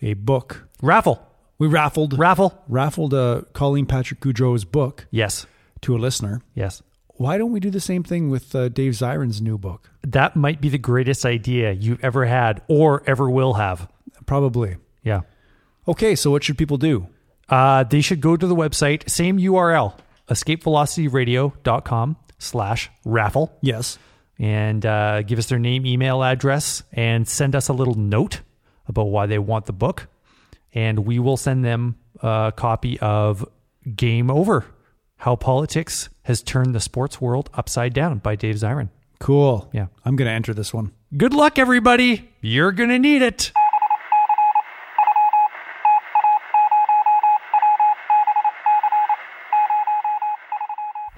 a 0.00 0.14
book, 0.14 0.68
Raffle. 0.82 1.20
we 1.58 1.66
raffled 1.66 2.16
Raffle. 2.18 2.62
raffled 2.68 3.12
uh, 3.14 3.42
Colleen 3.54 3.86
Patrick 3.86 4.20
Goudreau's 4.20 4.64
book 4.64 5.06
Yes. 5.10 5.46
to 5.80 5.96
a 5.96 5.98
listener. 5.98 6.42
Yes. 6.54 6.82
Why 7.18 7.36
don't 7.36 7.50
we 7.52 7.58
do 7.60 7.68
the 7.70 7.80
same 7.80 8.02
thing 8.04 8.30
with 8.30 8.54
uh, 8.54 8.68
Dave 8.68 8.92
Zirin's 8.92 9.42
new 9.42 9.58
book? 9.58 9.90
That 10.02 10.36
might 10.36 10.60
be 10.60 10.68
the 10.68 10.78
greatest 10.78 11.26
idea 11.26 11.72
you've 11.72 12.02
ever 12.02 12.24
had 12.26 12.62
or 12.68 13.02
ever 13.06 13.28
will 13.28 13.54
have. 13.54 13.88
Probably. 14.24 14.76
Yeah. 15.02 15.22
Okay, 15.88 16.14
so 16.14 16.30
what 16.30 16.44
should 16.44 16.56
people 16.56 16.76
do? 16.78 17.08
Uh, 17.48 17.82
they 17.82 18.00
should 18.02 18.20
go 18.20 18.36
to 18.36 18.46
the 18.46 18.54
website, 18.54 19.08
same 19.10 19.38
URL, 19.38 19.94
escapevelocityradio.com 20.28 22.16
slash 22.38 22.90
raffle, 23.04 23.56
Yes. 23.62 23.98
and 24.38 24.84
uh, 24.86 25.22
give 25.22 25.38
us 25.38 25.46
their 25.46 25.58
name, 25.58 25.84
email 25.86 26.22
address, 26.22 26.82
and 26.92 27.26
send 27.26 27.56
us 27.56 27.68
a 27.68 27.72
little 27.72 27.94
note 27.94 28.42
about 28.86 29.04
why 29.04 29.26
they 29.26 29.38
want 29.38 29.66
the 29.66 29.72
book. 29.72 30.06
And 30.72 31.00
we 31.00 31.18
will 31.18 31.36
send 31.36 31.64
them 31.64 31.96
a 32.22 32.52
copy 32.54 32.98
of 33.00 33.44
Game 33.96 34.30
Over 34.30 34.64
How 35.18 35.34
Politics 35.36 36.08
Has 36.22 36.42
Turned 36.42 36.74
the 36.74 36.80
Sports 36.80 37.20
World 37.20 37.50
Upside 37.54 37.92
Down 37.92 38.18
by 38.18 38.36
Dave 38.36 38.54
Zirin. 38.56 38.88
Cool. 39.18 39.68
Yeah. 39.72 39.86
I'm 40.04 40.14
going 40.14 40.28
to 40.28 40.32
enter 40.32 40.54
this 40.54 40.72
one. 40.72 40.92
Good 41.16 41.34
luck, 41.34 41.58
everybody. 41.58 42.30
You're 42.40 42.70
going 42.72 42.90
to 42.90 42.98
need 43.00 43.22
it. 43.22 43.50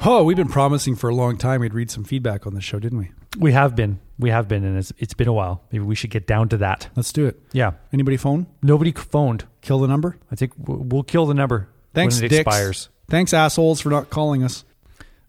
Oh, 0.03 0.25
we've 0.25 0.37
been 0.37 0.49
promising 0.49 0.97
for 0.97 1.11
a 1.11 1.15
long 1.15 1.37
time 1.37 1.61
we'd 1.61 1.75
read 1.75 1.91
some 1.91 2.05
feedback 2.05 2.47
on 2.47 2.55
the 2.55 2.61
show, 2.63 2.79
didn't 2.79 2.99
we? 2.99 3.11
We 3.39 3.53
have 3.53 3.77
been. 3.77 4.01
We 4.19 4.31
have 4.31 4.49
been, 4.49 4.65
and 4.65 4.79
it's, 4.79 4.93
it's 4.97 5.13
been 5.13 5.29
a 5.29 5.33
while. 5.33 5.63
Maybe 5.71 5.85
we 5.85 5.95
should 5.95 6.09
get 6.11 6.27
down 6.27 6.49
to 6.51 6.57
that. 6.59 6.89
Let's 6.97 7.13
do 7.13 7.27
it. 7.27 7.39
Yeah. 7.53 7.73
Anybody 7.93 8.17
phone? 8.17 8.47
Nobody 8.63 8.93
phoned. 8.93 9.45
Kill 9.61 9.79
the 9.79 9.89
number? 9.89 10.17
I 10.33 10.37
think 10.37 10.53
we'll 10.57 11.03
kill 11.03 11.27
the 11.27 11.35
number 11.35 11.69
Thanks, 11.93 12.17
when 12.17 12.25
it 12.25 12.29
dicks. 12.31 12.41
expires. 12.41 12.89
Thanks, 13.11 13.35
assholes, 13.35 13.81
for 13.81 13.91
not 13.91 14.09
calling 14.09 14.45
us. 14.45 14.65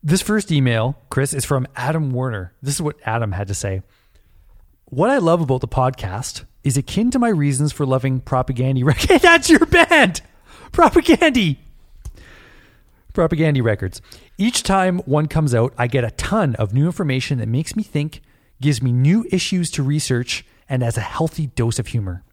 This 0.03 0.21
first 0.21 0.51
email, 0.51 0.99
Chris, 1.09 1.33
is 1.33 1.45
from 1.45 1.67
Adam 1.75 2.11
Werner. 2.11 2.53
This 2.61 2.75
is 2.75 2.81
what 2.83 2.95
Adam 3.07 3.31
had 3.31 3.47
to 3.47 3.55
say. 3.55 3.81
What 4.85 5.09
I 5.09 5.17
love 5.17 5.41
about 5.41 5.61
the 5.61 5.67
podcast 5.67 6.45
is 6.63 6.77
akin 6.77 7.09
to 7.09 7.17
my 7.17 7.29
reasons 7.29 7.73
for 7.73 7.87
loving 7.87 8.21
Propagandhi 8.21 8.85
Records. 8.85 9.21
That's 9.23 9.49
your 9.49 9.65
band! 9.65 10.21
Propagandhi! 10.71 11.57
Propagandhi 13.15 13.63
Records. 13.63 13.99
Each 14.37 14.61
time 14.61 14.99
one 14.99 15.27
comes 15.27 15.55
out, 15.55 15.73
I 15.75 15.87
get 15.87 16.03
a 16.03 16.11
ton 16.11 16.53
of 16.57 16.75
new 16.75 16.85
information 16.85 17.39
that 17.39 17.47
makes 17.47 17.75
me 17.75 17.81
think, 17.81 18.21
gives 18.61 18.83
me 18.83 18.91
new 18.91 19.25
issues 19.31 19.71
to 19.71 19.81
research, 19.81 20.45
and 20.69 20.83
has 20.83 20.97
a 20.97 21.01
healthy 21.01 21.47
dose 21.47 21.79
of 21.79 21.87
humor. 21.87 22.23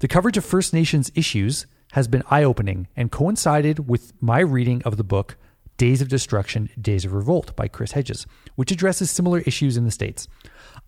The 0.00 0.08
coverage 0.08 0.36
of 0.36 0.44
First 0.44 0.74
Nations 0.74 1.10
issues 1.14 1.64
has 1.92 2.08
been 2.08 2.22
eye 2.30 2.42
opening 2.44 2.88
and 2.96 3.10
coincided 3.10 3.88
with 3.88 4.12
my 4.20 4.40
reading 4.40 4.82
of 4.84 4.96
the 4.96 5.04
book 5.04 5.36
Days 5.76 6.00
of 6.00 6.08
Destruction, 6.08 6.68
Days 6.80 7.04
of 7.04 7.12
Revolt 7.12 7.54
by 7.56 7.68
Chris 7.68 7.92
Hedges, 7.92 8.26
which 8.54 8.70
addresses 8.70 9.10
similar 9.10 9.40
issues 9.40 9.76
in 9.76 9.84
the 9.84 9.90
States. 9.90 10.28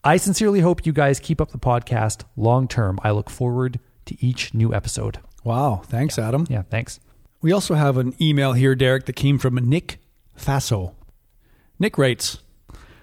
I 0.02 0.16
sincerely 0.16 0.60
hope 0.60 0.86
you 0.86 0.92
guys 0.92 1.20
keep 1.20 1.40
up 1.40 1.50
the 1.50 1.58
podcast 1.58 2.24
long 2.36 2.68
term. 2.68 2.98
I 3.02 3.10
look 3.10 3.30
forward 3.30 3.80
to 4.06 4.24
each 4.24 4.54
new 4.54 4.72
episode. 4.74 5.18
Wow. 5.42 5.82
Thanks, 5.84 6.18
Adam. 6.18 6.46
Yeah, 6.48 6.62
thanks. 6.62 7.00
We 7.40 7.52
also 7.52 7.74
have 7.74 7.96
an 7.98 8.14
email 8.20 8.52
here, 8.52 8.74
Derek, 8.74 9.06
that 9.06 9.16
came 9.16 9.38
from 9.38 9.56
Nick 9.56 9.98
Faso. 10.38 10.94
Nick 11.78 11.98
writes 11.98 12.38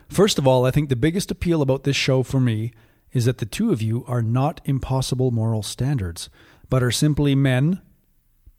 First 0.09 0.39
of 0.39 0.47
all, 0.47 0.65
I 0.65 0.71
think 0.71 0.89
the 0.89 0.95
biggest 0.95 1.29
appeal 1.29 1.61
about 1.61 1.83
this 1.83 1.95
show 1.95 2.23
for 2.23 2.39
me 2.39 2.73
is 3.11 3.25
that 3.25 3.37
the 3.37 3.45
two 3.45 3.71
of 3.71 3.81
you 3.81 4.03
are 4.07 4.21
not 4.21 4.59
impossible 4.65 5.31
moral 5.31 5.63
standards, 5.63 6.29
but 6.69 6.81
are 6.81 6.91
simply 6.91 7.35
men, 7.35 7.81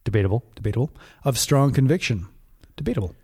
Debatable. 0.05 0.45
debatable, 0.55 0.91
of 1.25 1.39
strong 1.39 1.73
conviction, 1.73 2.27
debatable. 2.77 3.15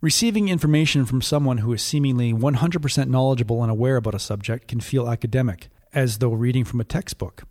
Receiving 0.00 0.48
information 0.48 1.06
from 1.06 1.22
someone 1.22 1.58
who 1.58 1.72
is 1.72 1.82
seemingly 1.82 2.32
100% 2.32 3.08
knowledgeable 3.08 3.62
and 3.62 3.70
aware 3.70 3.96
about 3.96 4.14
a 4.14 4.18
subject 4.18 4.68
can 4.68 4.80
feel 4.80 5.08
academic, 5.08 5.68
as 5.92 6.18
though 6.18 6.32
reading 6.32 6.64
from 6.64 6.80
a 6.80 6.84
textbook. 6.84 7.44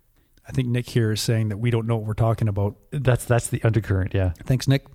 I 0.48 0.52
think 0.52 0.68
Nick 0.68 0.90
here 0.90 1.12
is 1.12 1.20
saying 1.20 1.48
that 1.48 1.56
we 1.56 1.70
don't 1.70 1.86
know 1.86 1.96
what 1.96 2.06
we're 2.06 2.14
talking 2.14 2.46
about. 2.46 2.76
That's 2.92 3.24
that's 3.24 3.48
the 3.48 3.62
undercurrent, 3.64 4.14
yeah. 4.14 4.32
Thanks, 4.44 4.68
Nick. 4.68 4.86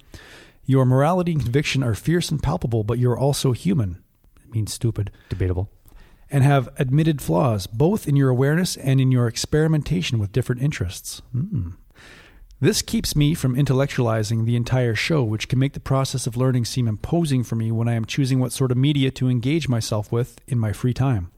Your 0.66 0.86
morality 0.86 1.34
and 1.34 1.42
conviction 1.42 1.84
are 1.84 1.94
fierce 1.94 2.32
and 2.32 2.42
palpable, 2.42 2.84
but 2.84 3.00
you're 3.00 3.18
also 3.18 3.52
human. 3.52 4.02
It 4.46 4.54
means 4.54 4.74
stupid. 4.74 5.12
Debatable. 5.28 5.70
And 6.30 6.46
have 6.46 6.70
admitted 6.78 7.22
flaws, 7.22 7.68
both 7.68 8.08
in 8.08 8.16
your 8.16 8.30
awareness 8.30 8.78
and 8.78 9.02
in 9.02 9.12
your 9.12 9.28
experimentation 9.28 10.20
with 10.20 10.32
different 10.32 10.62
interests. 10.62 11.22
Hmm. 11.34 11.72
This 12.62 12.84
keeps 12.84 13.16
me 13.16 13.34
from 13.34 13.56
intellectualizing 13.56 14.46
the 14.46 14.56
entire 14.56 14.94
show, 14.94 15.24
which 15.24 15.48
can 15.48 15.58
make 15.58 15.74
the 15.74 15.80
process 15.80 16.28
of 16.28 16.38
learning 16.38 16.66
seem 16.66 16.88
imposing 16.88 17.44
for 17.44 17.56
me 17.56 17.72
when 17.72 17.88
I 17.88 17.96
am 17.96 18.06
choosing 18.06 18.40
what 18.40 18.52
sort 18.52 18.72
of 18.72 18.78
media 18.78 19.10
to 19.10 19.30
engage 19.30 19.68
myself 19.68 20.12
with 20.12 20.40
in 20.48 20.60
my 20.60 20.72
free 20.72 20.94
time. 20.94 21.32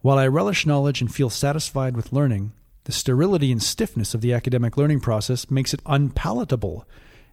While 0.00 0.20
I 0.20 0.28
relish 0.28 0.64
knowledge 0.64 1.00
and 1.00 1.12
feel 1.12 1.28
satisfied 1.28 1.96
with 1.96 2.12
learning, 2.12 2.52
the 2.84 2.92
sterility 2.92 3.50
and 3.50 3.60
stiffness 3.60 4.14
of 4.14 4.20
the 4.20 4.32
academic 4.32 4.76
learning 4.76 5.00
process 5.00 5.50
makes 5.50 5.74
it 5.74 5.82
unpalatable 5.86 6.86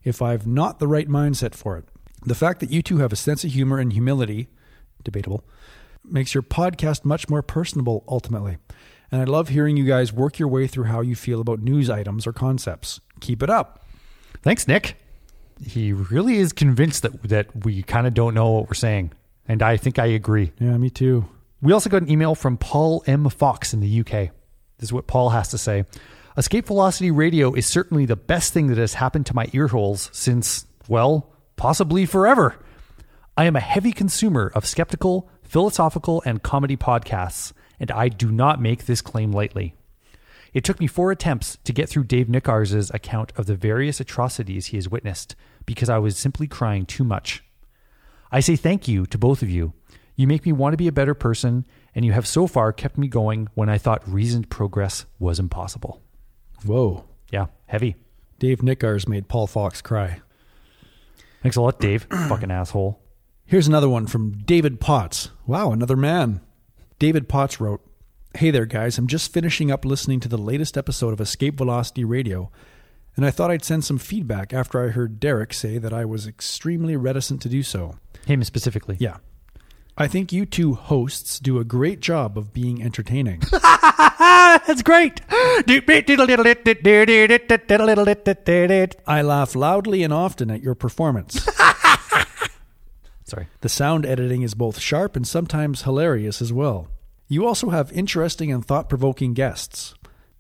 if 0.03 0.19
I've 0.19 0.47
not 0.47 0.79
the 0.79 0.87
right 0.87 1.07
mindset 1.07 1.53
for 1.53 1.77
it. 1.77 1.85
The 2.25 2.33
fact 2.33 2.59
that 2.59 2.71
you 2.71 2.81
two 2.81 2.97
have 2.97 3.13
a 3.13 3.15
sense 3.15 3.43
of 3.43 3.51
humor 3.51 3.77
and 3.77 3.93
humility, 3.93 4.47
debatable, 5.03 5.43
makes 6.03 6.33
your 6.33 6.41
podcast 6.41 7.05
much 7.05 7.29
more 7.29 7.43
personable 7.43 8.03
ultimately. 8.07 8.57
And 9.12 9.22
I 9.22 9.26
love 9.26 9.49
hearing 9.49 9.78
you 9.78 9.86
guys 9.86 10.14
work 10.14 10.39
your 10.39 10.47
way 10.47 10.68
through 10.68 10.86
how 10.86 11.01
you 11.01 11.16
feel 11.16 11.41
about 11.41 11.60
news 11.60 11.89
items 11.89 12.28
or 12.28 12.34
concepts. 12.34 12.99
Keep 13.20 13.43
it 13.43 13.49
up. 13.49 13.86
Thanks, 14.41 14.68
Nick. 14.68 14.95
He 15.62 15.91
really 15.91 16.38
is 16.38 16.53
convinced 16.53 17.01
that 17.03 17.22
that 17.24 17.66
we 17.66 17.84
kind 17.84 18.07
of 18.07 18.14
don't 18.14 18.34
know 18.34 18.51
what 18.51 18.68
we're 18.68 18.76
saying. 18.76 19.12
And 19.47 19.62
I 19.62 19.78
think 19.78 19.99
I 19.99 20.05
agree. 20.05 20.51
Yeah, 20.60 20.78
me 20.78 20.89
too. 20.89 21.28
We 21.62 21.74
also 21.74 21.89
got 21.89 22.03
an 22.03 22.10
email 22.12 22.36
from 22.36 22.57
Paul 22.57 23.03
M. 23.07 23.28
Fox 23.30 23.74
in 23.74 23.82
the 23.82 23.99
UK. 23.99 24.32
This 24.78 24.89
is 24.89 24.93
what 24.93 25.07
Paul 25.07 25.32
has 25.32 25.49
to 25.49 25.57
say. 25.57 25.86
Escape 26.38 26.68
Velocity 26.68 27.12
Radio 27.12 27.53
is 27.53 27.66
certainly 27.66 28.05
the 28.05 28.16
best 28.16 28.53
thing 28.53 28.68
that 28.68 28.78
has 28.78 28.93
happened 28.93 29.26
to 29.26 29.36
my 29.36 29.49
ear 29.51 29.68
holes 29.68 30.10
since, 30.14 30.66
well, 30.88 31.34
possibly 31.57 32.05
forever. 32.05 32.55
I 33.36 33.45
am 33.45 33.57
a 33.57 33.62
heavy 33.62 33.91
consumer 33.91 34.51
of 34.55 34.66
skeptical, 34.66 35.30
philosophical, 35.43 36.22
and 36.26 36.41
comedy 36.41 36.78
podcasts, 36.78 37.51
and 37.80 37.91
I 37.91 38.09
do 38.09 38.32
not 38.32 38.61
make 38.61 38.86
this 38.86 39.01
claim 39.01 39.32
lightly. 39.32 39.75
It 40.53 40.63
took 40.63 40.80
me 40.80 40.88
four 40.88 41.11
attempts 41.11 41.57
to 41.63 41.73
get 41.73 41.89
through 41.89 42.05
Dave 42.05 42.27
Nickars's 42.27 42.89
account 42.91 43.32
of 43.36 43.45
the 43.45 43.55
various 43.55 43.99
atrocities 43.99 44.67
he 44.67 44.77
has 44.77 44.89
witnessed 44.89 45.36
because 45.65 45.89
I 45.89 45.99
was 45.99 46.17
simply 46.17 46.47
crying 46.47 46.86
too 46.86 47.03
much. 47.03 47.43
I 48.32 48.39
say 48.39 48.55
thank 48.55 48.88
you 48.88 49.05
to 49.07 49.17
both 49.17 49.41
of 49.41 49.49
you. 49.49 49.73
You 50.15 50.27
make 50.27 50.45
me 50.45 50.51
want 50.51 50.73
to 50.73 50.77
be 50.77 50.88
a 50.88 50.91
better 50.91 51.13
person, 51.13 51.65
and 51.95 52.03
you 52.03 52.11
have 52.11 52.27
so 52.27 52.45
far 52.45 52.73
kept 52.73 52.97
me 52.97 53.07
going 53.07 53.47
when 53.53 53.69
I 53.69 53.77
thought 53.77 54.07
reasoned 54.07 54.49
progress 54.49 55.05
was 55.17 55.39
impossible. 55.39 56.01
Whoa. 56.65 57.05
Yeah, 57.32 57.47
heavy. 57.67 57.95
Dave 58.38 58.59
Nickars 58.59 59.07
made 59.07 59.27
Paul 59.27 59.47
Fox 59.47 59.82
cry. 59.82 60.19
Thanks 61.41 61.55
a 61.55 61.61
lot, 61.61 61.80
Dave. 61.80 62.03
Fucking 62.27 62.51
asshole. 62.51 62.99
Here's 63.45 63.67
another 63.67 63.89
one 63.89 64.07
from 64.07 64.32
David 64.32 64.80
Potts. 64.80 65.30
Wow, 65.47 65.71
another 65.71 65.95
man. 65.95 66.41
David 66.99 67.29
Potts 67.29 67.61
wrote 67.61 67.81
Hey 68.35 68.51
there, 68.51 68.65
guys. 68.65 68.97
I'm 68.97 69.07
just 69.07 69.31
finishing 69.33 69.71
up 69.71 69.85
listening 69.85 70.19
to 70.19 70.27
the 70.27 70.37
latest 70.37 70.77
episode 70.77 71.13
of 71.13 71.21
Escape 71.21 71.55
Velocity 71.55 72.03
Radio, 72.03 72.51
and 73.15 73.25
I 73.25 73.31
thought 73.31 73.49
I'd 73.49 73.63
send 73.63 73.85
some 73.85 73.97
feedback 73.97 74.53
after 74.53 74.83
I 74.83 74.89
heard 74.89 75.19
Derek 75.19 75.53
say 75.53 75.77
that 75.77 75.93
I 75.93 76.03
was 76.03 76.27
extremely 76.27 76.97
reticent 76.97 77.41
to 77.43 77.49
do 77.49 77.63
so. 77.63 77.95
Him 78.27 78.43
specifically. 78.43 78.97
Yeah. 78.99 79.17
I 79.97 80.07
think 80.07 80.33
you 80.33 80.45
two 80.45 80.75
hosts 80.75 81.39
do 81.39 81.57
a 81.57 81.63
great 81.63 82.01
job 82.01 82.37
of 82.37 82.53
being 82.53 82.83
entertaining. 82.83 83.41
That's 83.51 84.81
great. 84.81 85.21
I 89.07 89.21
laugh 89.21 89.55
loudly 89.55 90.03
and 90.03 90.13
often 90.13 90.51
at 90.51 90.61
your 90.61 90.75
performance. 90.75 91.47
Sorry. 93.30 93.47
The 93.61 93.69
sound 93.69 94.05
editing 94.05 94.41
is 94.41 94.53
both 94.53 94.80
sharp 94.80 95.15
and 95.15 95.27
sometimes 95.27 95.84
hilarious 95.84 96.41
as 96.41 96.51
well. 96.51 96.88
You 97.27 97.45
also 97.45 97.69
have 97.69 97.91
interesting 97.91 98.51
and 98.51 98.65
thought 98.65 98.89
provoking 98.89 99.34
guests. 99.34 99.93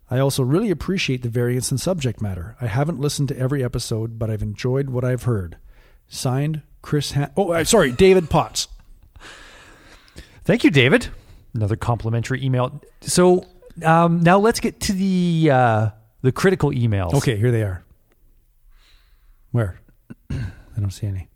I 0.09 0.17
also 0.17 0.41
really 0.41 0.71
appreciate 0.71 1.21
the 1.21 1.29
variance 1.29 1.71
in 1.71 1.77
subject 1.77 2.19
matter. 2.19 2.55
I 2.59 2.65
haven't 2.65 2.99
listened 2.99 3.29
to 3.29 3.37
every 3.37 3.63
episode, 3.63 4.17
but 4.17 4.29
I've 4.31 4.41
enjoyed 4.41 4.89
what 4.89 5.05
I've 5.05 5.23
heard. 5.23 5.57
Signed, 6.07 6.63
Chris. 6.81 7.11
Han- 7.11 7.31
oh, 7.37 7.61
sorry, 7.63 7.91
David 7.91 8.29
Potts. 8.29 8.67
Thank 10.43 10.63
you, 10.63 10.71
David. 10.71 11.09
Another 11.53 11.75
complimentary 11.75 12.43
email. 12.43 12.81
So 13.01 13.45
um, 13.85 14.21
now 14.21 14.39
let's 14.39 14.59
get 14.59 14.79
to 14.81 14.93
the 14.93 15.49
uh, 15.51 15.89
the 16.23 16.31
critical 16.31 16.71
emails. 16.71 17.13
Okay, 17.13 17.37
here 17.37 17.51
they 17.51 17.61
are. 17.61 17.83
Where? 19.51 19.79
I 20.31 20.79
don't 20.79 20.91
see 20.91 21.05
any. 21.05 21.29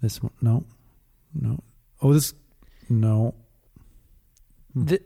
This 0.00 0.22
one, 0.22 0.32
no, 0.40 0.64
no. 1.34 1.58
Oh, 2.00 2.12
this, 2.12 2.34
no. 2.88 3.34
Hmm. 4.74 4.84
The- 4.84 5.02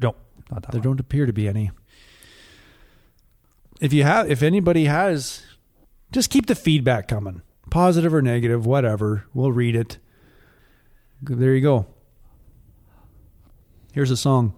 not 0.00 0.62
that 0.62 0.70
There 0.70 0.78
one. 0.80 0.82
don't 0.90 1.00
appear 1.00 1.26
to 1.26 1.32
be 1.32 1.48
any. 1.48 1.72
If 3.80 3.92
you 3.92 4.04
have, 4.04 4.30
if 4.30 4.44
anybody 4.44 4.84
has, 4.84 5.42
just 6.12 6.30
keep 6.30 6.46
the 6.46 6.54
feedback 6.54 7.08
coming, 7.08 7.42
positive 7.68 8.14
or 8.14 8.22
negative, 8.22 8.64
whatever. 8.64 9.26
We'll 9.34 9.50
read 9.50 9.74
it. 9.74 9.98
There 11.20 11.52
you 11.52 11.60
go. 11.62 11.86
Here's 13.92 14.12
a 14.12 14.16
song. 14.16 14.54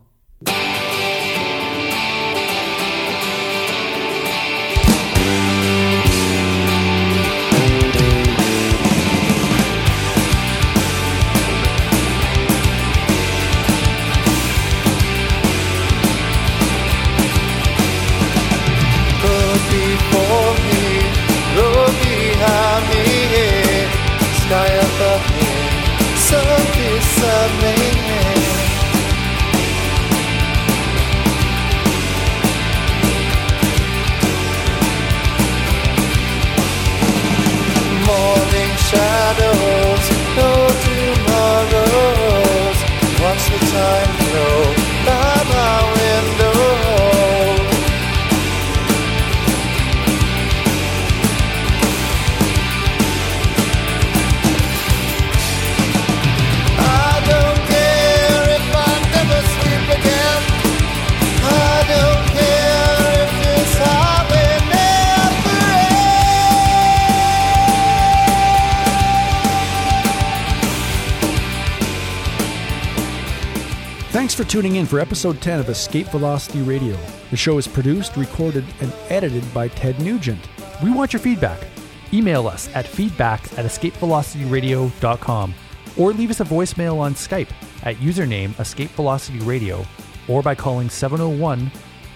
For 74.89 75.01
episode 75.01 75.41
10 75.43 75.61
of 75.61 75.69
Escape 75.69 76.07
Velocity 76.07 76.63
Radio. 76.63 76.97
The 77.31 77.37
show 77.37 77.59
is 77.59 77.69
produced, 77.69 78.17
recorded, 78.17 78.65
and 78.81 78.91
edited 79.11 79.45
by 79.53 79.69
Ted 79.69 80.01
Nugent. 80.01 80.49
We 80.83 80.91
want 80.91 81.13
your 81.13 81.21
feedback. 81.21 81.67
Email 82.13 82.49
us 82.49 82.75
at 82.75 82.87
feedback 82.87 83.45
at 83.59 83.67
escapevelocityradio.com 83.67 85.55
or 85.99 86.13
leave 86.15 86.31
us 86.31 86.41
a 86.41 86.45
voicemail 86.45 86.99
on 86.99 87.13
Skype 87.15 87.51
at 87.83 87.97
username 87.97 88.59
Escape 88.59 88.91
Velocity 88.93 89.41
Radio 89.41 89.85
or 90.27 90.43
by 90.43 90.55
calling 90.55 90.89
701 90.89 91.71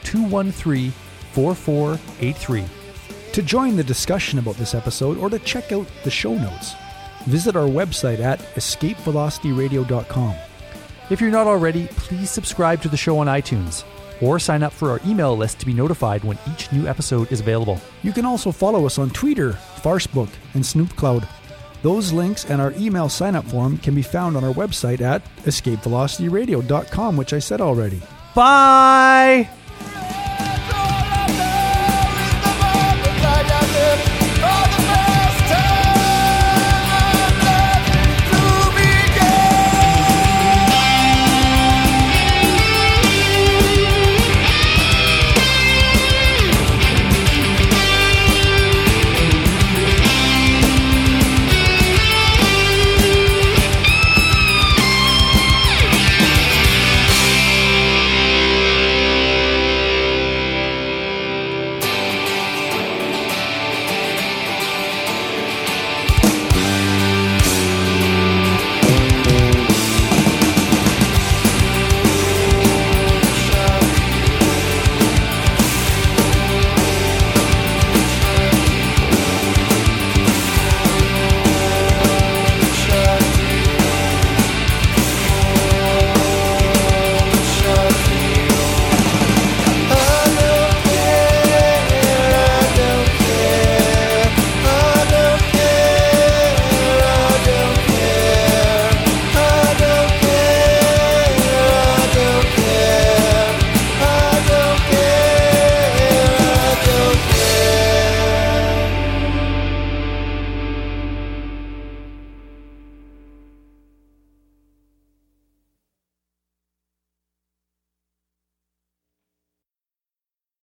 213 0.05 0.91
4483. 1.33 2.65
To 3.33 3.43
join 3.43 3.77
the 3.77 3.85
discussion 3.85 4.39
about 4.39 4.57
this 4.57 4.75
episode 4.75 5.19
or 5.19 5.29
to 5.29 5.39
check 5.41 5.73
out 5.73 5.87
the 6.05 6.11
show 6.11 6.35
notes, 6.35 6.73
visit 7.27 7.55
our 7.55 7.69
website 7.69 8.21
at 8.21 8.39
escapevelocityradio.com. 8.55 10.37
If 11.13 11.21
you're 11.21 11.31
not 11.31 11.47
already, 11.47 11.89
please 11.89 12.31
subscribe 12.31 12.81
to 12.81 12.89
the 12.89 12.97
show 12.97 13.19
on 13.19 13.27
iTunes 13.27 13.85
or 14.23 14.39
sign 14.39 14.63
up 14.63 14.73
for 14.73 14.91
our 14.91 14.99
email 15.05 15.37
list 15.37 15.61
to 15.61 15.67
be 15.67 15.75
notified 15.75 16.25
when 16.25 16.39
each 16.51 16.73
new 16.73 16.87
episode 16.87 17.31
is 17.31 17.39
available. 17.39 17.79
You 18.03 18.13
can 18.13 18.25
also 18.25 18.51
follow 18.51 18.87
us 18.87 18.97
on 18.97 19.11
Twitter, 19.11 19.51
Farcebook, 19.53 20.31
and 20.55 20.65
SnoopCloud. 20.65 21.29
Those 21.83 22.15
links 22.15 22.47
and 22.47 22.63
our 22.63 22.73
email 22.79 23.11
sign 23.11 23.37
up 23.37 23.45
form 23.45 23.77
can 23.77 23.95
be 23.95 24.01
found 24.01 24.39
on 24.39 24.45
our 24.45 24.55
website 24.55 25.03
at 25.03 25.23
escapevelocityradio.com, 25.43 27.17
which 27.19 27.35
I 27.35 27.41
said 27.41 27.61
already. 27.61 28.01
Bye! 28.35 29.51